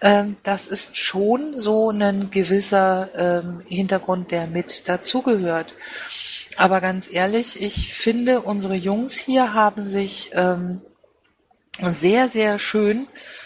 Ähm, 0.00 0.36
das 0.42 0.66
ist 0.66 0.96
schon 0.96 1.56
so 1.56 1.90
ein 1.90 2.30
gewisser 2.30 3.08
ähm, 3.16 3.62
Hintergrund, 3.66 4.30
der 4.30 4.46
mit 4.46 4.88
dazugehört. 4.88 5.74
Aber 6.56 6.80
ganz 6.82 7.10
ehrlich, 7.10 7.60
ich 7.62 7.94
finde, 7.94 8.42
unsere 8.42 8.74
Jungs 8.74 9.16
hier 9.16 9.54
haben 9.54 9.84
sich 9.84 10.30
ähm, 10.34 10.82
sehr, 11.80 12.28
sehr 12.28 12.58
schön 12.58 13.06
äh, 13.06 13.41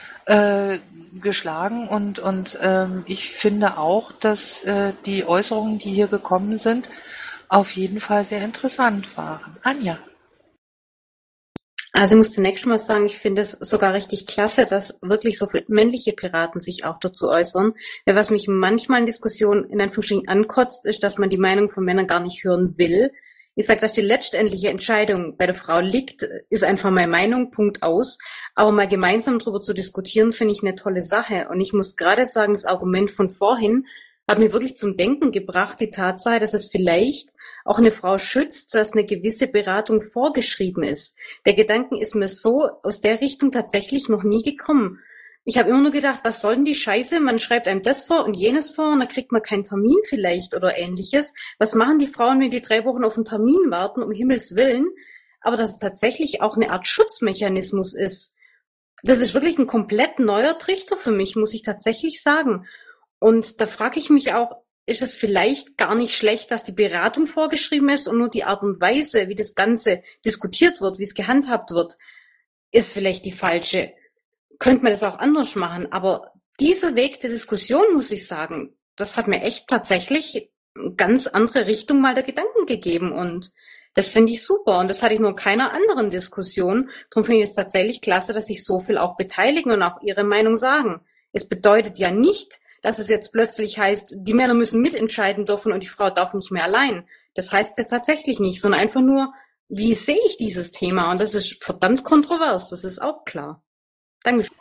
geschlagen 1.20 1.88
und, 1.88 2.18
und 2.18 2.58
ähm, 2.60 3.04
ich 3.06 3.30
finde 3.30 3.78
auch, 3.78 4.12
dass 4.12 4.62
äh, 4.64 4.92
die 5.04 5.24
Äußerungen, 5.24 5.78
die 5.78 5.90
hier 5.90 6.08
gekommen 6.08 6.58
sind, 6.58 6.90
auf 7.48 7.72
jeden 7.72 8.00
Fall 8.00 8.24
sehr 8.24 8.42
interessant 8.42 9.16
waren. 9.16 9.56
Anja. 9.62 9.98
Also 11.98 12.14
ich 12.14 12.18
muss 12.18 12.32
zunächst 12.32 12.66
mal 12.66 12.78
sagen, 12.78 13.06
ich 13.06 13.16
finde 13.16 13.40
es 13.40 13.52
sogar 13.52 13.94
richtig 13.94 14.26
klasse, 14.26 14.66
dass 14.66 14.98
wirklich 15.00 15.38
so 15.38 15.46
viele 15.46 15.64
männliche 15.68 16.12
Piraten 16.12 16.60
sich 16.60 16.84
auch 16.84 16.98
dazu 16.98 17.28
äußern. 17.28 17.72
Ja, 18.04 18.14
was 18.14 18.30
mich 18.30 18.48
manchmal 18.48 19.00
in 19.00 19.06
Diskussionen 19.06 19.70
in 19.70 19.80
Anführungsstrichen 19.80 20.28
ankotzt, 20.28 20.84
ist, 20.84 21.02
dass 21.02 21.16
man 21.16 21.30
die 21.30 21.38
Meinung 21.38 21.70
von 21.70 21.84
Männern 21.84 22.06
gar 22.06 22.20
nicht 22.20 22.44
hören 22.44 22.76
will. 22.76 23.12
Ich 23.58 23.64
sage, 23.64 23.80
dass 23.80 23.94
die 23.94 24.02
letztendliche 24.02 24.68
Entscheidung 24.68 25.38
bei 25.38 25.46
der 25.46 25.54
Frau 25.54 25.80
liegt, 25.80 26.28
ist 26.50 26.62
einfach 26.62 26.90
meine 26.90 27.10
Meinung, 27.10 27.50
Punkt 27.50 27.82
aus. 27.82 28.18
Aber 28.54 28.70
mal 28.70 28.86
gemeinsam 28.86 29.38
darüber 29.38 29.62
zu 29.62 29.72
diskutieren, 29.72 30.34
finde 30.34 30.52
ich 30.52 30.62
eine 30.62 30.74
tolle 30.74 31.00
Sache. 31.00 31.48
Und 31.50 31.62
ich 31.62 31.72
muss 31.72 31.96
gerade 31.96 32.26
sagen, 32.26 32.52
das 32.52 32.66
Argument 32.66 33.10
von 33.10 33.30
vorhin 33.30 33.86
hat 34.28 34.38
mir 34.38 34.52
wirklich 34.52 34.76
zum 34.76 34.98
Denken 34.98 35.32
gebracht, 35.32 35.80
die 35.80 35.88
Tatsache, 35.88 36.38
dass 36.38 36.52
es 36.52 36.68
vielleicht 36.68 37.30
auch 37.64 37.78
eine 37.78 37.92
Frau 37.92 38.18
schützt, 38.18 38.74
dass 38.74 38.92
eine 38.92 39.06
gewisse 39.06 39.46
Beratung 39.46 40.02
vorgeschrieben 40.02 40.82
ist. 40.82 41.16
Der 41.46 41.54
Gedanken 41.54 41.96
ist 41.96 42.14
mir 42.14 42.28
so 42.28 42.68
aus 42.82 43.00
der 43.00 43.22
Richtung 43.22 43.52
tatsächlich 43.52 44.10
noch 44.10 44.22
nie 44.22 44.42
gekommen. 44.42 45.00
Ich 45.48 45.58
habe 45.58 45.70
immer 45.70 45.80
nur 45.80 45.92
gedacht, 45.92 46.22
was 46.24 46.40
soll 46.40 46.56
denn 46.56 46.64
die 46.64 46.74
Scheiße? 46.74 47.20
Man 47.20 47.38
schreibt 47.38 47.68
einem 47.68 47.84
das 47.84 48.02
vor 48.02 48.24
und 48.24 48.36
jenes 48.36 48.72
vor 48.72 48.90
und 48.90 48.98
dann 48.98 49.06
kriegt 49.06 49.30
man 49.30 49.42
keinen 49.42 49.62
Termin 49.62 49.98
vielleicht 50.04 50.56
oder 50.56 50.76
ähnliches. 50.76 51.34
Was 51.60 51.76
machen 51.76 52.00
die 52.00 52.08
Frauen, 52.08 52.40
wenn 52.40 52.50
die 52.50 52.60
drei 52.60 52.84
Wochen 52.84 53.04
auf 53.04 53.14
einen 53.14 53.26
Termin 53.26 53.70
warten, 53.70 54.02
um 54.02 54.10
Himmels 54.10 54.56
Willen? 54.56 54.88
Aber 55.40 55.56
dass 55.56 55.70
es 55.70 55.76
tatsächlich 55.76 56.42
auch 56.42 56.56
eine 56.56 56.70
Art 56.70 56.88
Schutzmechanismus 56.88 57.94
ist. 57.94 58.34
Das 59.04 59.20
ist 59.20 59.34
wirklich 59.34 59.56
ein 59.56 59.68
komplett 59.68 60.18
neuer 60.18 60.58
Trichter 60.58 60.96
für 60.96 61.12
mich, 61.12 61.36
muss 61.36 61.54
ich 61.54 61.62
tatsächlich 61.62 62.22
sagen. 62.22 62.66
Und 63.20 63.60
da 63.60 63.68
frage 63.68 64.00
ich 64.00 64.10
mich 64.10 64.32
auch, 64.32 64.64
ist 64.84 65.00
es 65.00 65.14
vielleicht 65.14 65.76
gar 65.76 65.94
nicht 65.94 66.16
schlecht, 66.16 66.50
dass 66.50 66.64
die 66.64 66.72
Beratung 66.72 67.28
vorgeschrieben 67.28 67.88
ist 67.90 68.08
und 68.08 68.18
nur 68.18 68.30
die 68.30 68.42
Art 68.42 68.64
und 68.64 68.80
Weise, 68.80 69.28
wie 69.28 69.36
das 69.36 69.54
Ganze 69.54 70.02
diskutiert 70.24 70.80
wird, 70.80 70.98
wie 70.98 71.04
es 71.04 71.14
gehandhabt 71.14 71.70
wird, 71.70 71.94
ist 72.72 72.92
vielleicht 72.92 73.24
die 73.24 73.32
falsche 73.32 73.92
könnte 74.58 74.82
man 74.82 74.92
das 74.92 75.02
auch 75.02 75.18
anders 75.18 75.54
machen. 75.56 75.92
Aber 75.92 76.32
dieser 76.60 76.94
Weg 76.94 77.20
der 77.20 77.30
Diskussion, 77.30 77.94
muss 77.94 78.10
ich 78.10 78.26
sagen, 78.26 78.76
das 78.96 79.16
hat 79.16 79.28
mir 79.28 79.42
echt 79.42 79.68
tatsächlich 79.68 80.50
eine 80.74 80.94
ganz 80.94 81.26
andere 81.26 81.66
Richtung 81.66 82.00
mal 82.00 82.14
der 82.14 82.22
Gedanken 82.24 82.66
gegeben. 82.66 83.12
Und 83.12 83.52
das 83.94 84.08
finde 84.08 84.32
ich 84.32 84.44
super. 84.44 84.78
Und 84.78 84.88
das 84.88 85.02
hatte 85.02 85.14
ich 85.14 85.20
nur 85.20 85.30
in 85.30 85.36
keiner 85.36 85.72
anderen 85.72 86.10
Diskussion. 86.10 86.90
Darum 87.10 87.24
finde 87.24 87.42
ich 87.42 87.48
es 87.48 87.54
tatsächlich 87.54 88.00
klasse, 88.00 88.32
dass 88.32 88.46
sich 88.46 88.64
so 88.64 88.80
viel 88.80 88.98
auch 88.98 89.16
beteiligen 89.16 89.72
und 89.72 89.82
auch 89.82 90.02
ihre 90.02 90.24
Meinung 90.24 90.56
sagen. 90.56 91.00
Es 91.32 91.48
bedeutet 91.48 91.98
ja 91.98 92.10
nicht, 92.10 92.58
dass 92.82 92.98
es 92.98 93.08
jetzt 93.08 93.32
plötzlich 93.32 93.78
heißt, 93.78 94.16
die 94.20 94.34
Männer 94.34 94.54
müssen 94.54 94.80
mitentscheiden 94.80 95.44
dürfen 95.44 95.72
und 95.72 95.82
die 95.82 95.88
Frau 95.88 96.10
darf 96.10 96.34
nicht 96.34 96.52
mehr 96.52 96.64
allein. 96.64 97.06
Das 97.34 97.52
heißt 97.52 97.76
ja 97.78 97.84
tatsächlich 97.84 98.38
nicht, 98.38 98.60
sondern 98.60 98.80
einfach 98.80 99.00
nur, 99.00 99.32
wie 99.68 99.94
sehe 99.94 100.20
ich 100.24 100.36
dieses 100.36 100.72
Thema? 100.72 101.10
Und 101.10 101.20
das 101.20 101.34
ist 101.34 101.62
verdammt 101.62 102.04
kontrovers, 102.04 102.68
das 102.68 102.84
ist 102.84 103.00
auch 103.00 103.24
klar. 103.24 103.62
Dankeschön. 104.26 104.56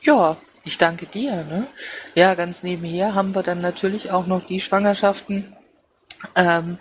Ja, 0.00 0.36
ich 0.64 0.78
danke 0.78 1.06
dir. 1.06 1.44
Ne? 1.44 1.68
Ja, 2.16 2.34
ganz 2.34 2.64
nebenher 2.64 3.14
haben 3.14 3.32
wir 3.32 3.44
dann 3.44 3.60
natürlich 3.60 4.10
auch 4.10 4.26
noch 4.26 4.44
die 4.48 4.60
Schwangerschaften, 4.60 5.56
ähm, 6.34 6.80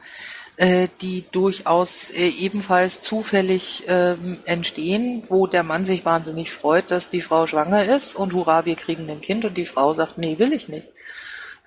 äh, 0.56 0.88
die 1.02 1.26
durchaus 1.32 2.10
äh, 2.10 2.30
ebenfalls 2.30 3.04
zufällig 3.04 3.84
ähm, 3.88 4.40
entstehen, 4.46 5.26
wo 5.30 5.46
der 5.46 5.62
Mann 5.62 5.86
sich 5.86 6.04
wahnsinnig 6.04 6.52
freut, 6.52 6.90
dass 6.90 7.12
die 7.12 7.22
Frau 7.22 7.46
schwanger 7.46 7.86
ist 7.86 8.16
und 8.16 8.34
hurra, 8.34 8.66
wir 8.66 8.76
kriegen 8.76 9.08
ein 9.08 9.22
Kind 9.22 9.46
und 9.46 9.56
die 9.56 9.68
Frau 9.68 9.94
sagt, 9.94 10.18
nee, 10.18 10.40
will 10.40 10.54
ich 10.54 10.68
nicht. 10.70 10.88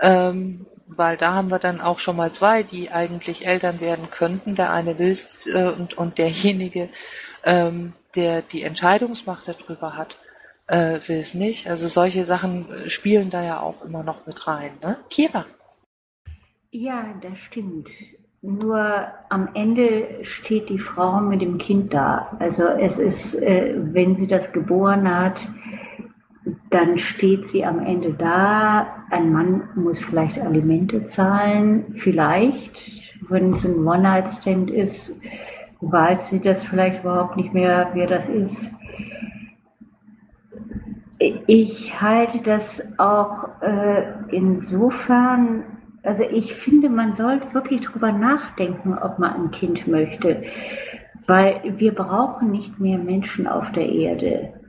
Ähm, 0.01 0.67
weil 0.97 1.17
da 1.17 1.35
haben 1.35 1.51
wir 1.51 1.59
dann 1.59 1.81
auch 1.81 1.99
schon 1.99 2.17
mal 2.17 2.33
zwei, 2.33 2.63
die 2.63 2.91
eigentlich 2.91 3.47
Eltern 3.47 3.81
werden 3.81 4.11
könnten. 4.11 4.55
Der 4.55 4.73
eine 4.73 4.99
will 4.99 5.17
äh, 5.55 5.73
und, 5.73 5.97
und 5.97 6.19
derjenige 6.19 6.89
ähm, 7.45 7.93
der 8.17 8.43
die 8.43 8.63
Entscheidungsmacht 8.63 9.49
darüber 9.49 9.97
hat, 9.97 10.19
äh, 10.67 11.01
will 11.07 11.19
es 11.19 11.35
nicht. 11.35 11.69
Also 11.69 11.89
solche 11.89 12.25
Sachen 12.25 12.67
spielen 12.89 13.31
da 13.31 13.43
ja 13.43 13.61
auch 13.61 13.85
immer 13.85 14.03
noch 14.03 14.27
mit 14.27 14.47
rein. 14.47 14.73
Ne? 14.83 14.97
Kira. 15.09 15.47
Ja, 16.71 17.15
das 17.21 17.39
stimmt. 17.39 17.89
Nur 18.43 19.07
am 19.29 19.51
Ende 19.55 20.25
steht 20.25 20.71
die 20.71 20.79
Frau 20.79 21.21
mit 21.21 21.43
dem 21.43 21.59
Kind 21.59 21.93
da. 21.93 22.37
Also 22.39 22.65
es 22.65 22.99
ist, 22.99 23.35
äh, 23.35 23.75
wenn 23.77 24.17
sie 24.17 24.27
das 24.27 24.53
geboren 24.53 25.15
hat, 25.15 25.39
dann 26.71 26.99
steht 26.99 27.49
sie 27.49 27.65
am 27.65 27.81
Ende 27.81 28.15
da. 28.15 29.05
Ein 29.11 29.33
Mann 29.33 29.69
muss 29.75 29.99
vielleicht 30.01 30.39
Alimente 30.39 31.05
zahlen, 31.05 31.95
vielleicht, 31.99 32.73
wenn 33.29 33.51
es 33.51 33.65
ein 33.65 33.87
One-Night-Stand 33.87 34.71
ist, 34.71 35.15
weiß 35.81 36.31
sie 36.31 36.41
das 36.41 36.63
vielleicht 36.65 37.03
überhaupt 37.03 37.37
nicht 37.37 37.53
mehr, 37.53 37.91
wer 37.95 38.07
das 38.07 38.29
ist. 38.29 38.73
Ich 41.19 42.01
halte 42.01 42.41
das 42.43 42.83
auch 42.99 43.49
äh, 43.61 44.05
insofern, 44.31 45.65
also 46.03 46.23
ich 46.23 46.55
finde, 46.55 46.89
man 46.89 47.13
sollte 47.13 47.53
wirklich 47.53 47.83
drüber 47.83 48.11
nachdenken, 48.11 48.97
ob 48.97 49.19
man 49.19 49.35
ein 49.35 49.51
Kind 49.51 49.87
möchte, 49.87 50.43
weil 51.27 51.61
wir 51.77 51.95
brauchen 51.95 52.51
nicht 52.51 52.81
mehr 52.81 52.97
Menschen 52.97 53.47
auf 53.47 53.71
der 53.73 53.87
Erde. 53.87 54.60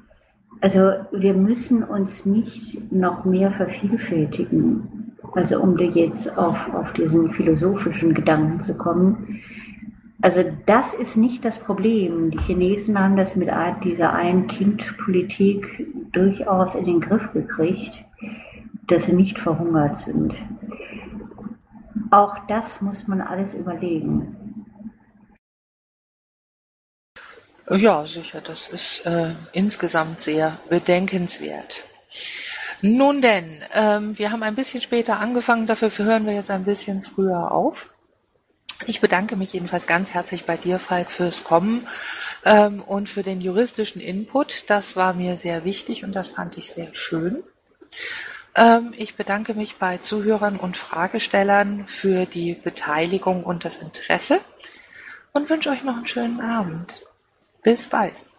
Also 0.62 0.92
wir 1.12 1.34
müssen 1.34 1.84
uns 1.84 2.26
nicht 2.26 2.92
noch 2.92 3.26
mehr 3.26 3.52
vervielfältigen. 3.52 5.18
Also 5.34 5.60
um 5.60 5.76
dir 5.76 5.90
jetzt 5.90 6.38
auf, 6.38 6.58
auf 6.74 6.94
diesen 6.94 7.34
philosophischen 7.34 8.14
Gedanken 8.14 8.62
zu 8.62 8.76
kommen. 8.76 9.42
Also 10.22 10.44
das 10.68 10.94
ist 10.94 11.18
nicht 11.18 11.44
das 11.44 11.58
Problem. 11.58 12.30
Die 12.30 12.40
Chinesen 12.40 13.00
haben 13.00 13.18
das 13.18 13.36
mit 13.36 13.50
dieser 13.84 14.14
Ein-Kind-Politik 14.14 15.88
durchaus 16.12 16.76
in 16.76 16.86
den 16.86 17.02
Griff 17.02 17.32
gekriegt, 17.34 18.06
dass 18.88 19.06
sie 19.06 19.14
nicht 19.14 19.40
verhungert 19.40 19.98
sind. 19.98 20.36
Auch 22.12 22.36
das 22.48 22.82
muss 22.82 23.08
man 23.08 23.22
alles 23.22 23.56
überlegen. 23.56 24.36
Ja, 27.70 28.06
sicher, 28.06 28.42
das 28.42 28.68
ist 28.68 29.06
äh, 29.06 29.34
insgesamt 29.54 30.20
sehr 30.20 30.58
bedenkenswert. 30.70 31.84
Nun 32.82 33.22
denn, 33.22 33.64
ähm, 33.74 34.18
wir 34.18 34.32
haben 34.32 34.44
ein 34.44 34.56
bisschen 34.56 34.82
später 34.82 35.20
angefangen, 35.20 35.68
dafür 35.68 35.92
hören 36.00 36.26
wir 36.26 36.34
jetzt 36.34 36.50
ein 36.50 36.66
bisschen 36.66 37.04
früher 37.04 37.52
auf. 37.52 37.94
Ich 38.88 39.00
bedanke 39.00 39.36
mich 39.36 39.54
jedenfalls 39.54 39.86
ganz 39.86 40.12
herzlich 40.12 40.46
bei 40.46 40.58
dir, 40.58 40.80
Falk, 40.80 41.12
fürs 41.12 41.44
Kommen 41.44 41.88
ähm, 42.44 42.82
und 42.82 43.08
für 43.08 43.22
den 43.22 43.40
juristischen 43.40 44.02
Input. 44.02 44.70
Das 44.70 44.96
war 44.96 45.14
mir 45.14 45.38
sehr 45.38 45.64
wichtig 45.64 46.04
und 46.04 46.16
das 46.16 46.32
fand 46.32 46.58
ich 46.58 46.72
sehr 46.72 46.94
schön. 46.96 47.44
Ähm, 48.56 48.94
ich 48.98 49.16
bedanke 49.16 49.54
mich 49.54 49.76
bei 49.76 50.00
Zuhörern 50.00 50.58
und 50.58 50.78
Fragestellern 50.78 51.86
für 51.88 52.26
die 52.26 52.56
Beteiligung 52.56 53.44
und 53.44 53.64
das 53.64 53.78
Interesse 53.78 54.40
und 55.34 55.50
wünsche 55.52 55.70
euch 55.70 55.84
noch 55.84 55.98
einen 55.98 56.08
schönen 56.08 56.42
Abend. 56.42 57.04
Bis 57.64 57.88
bald. 57.88 58.31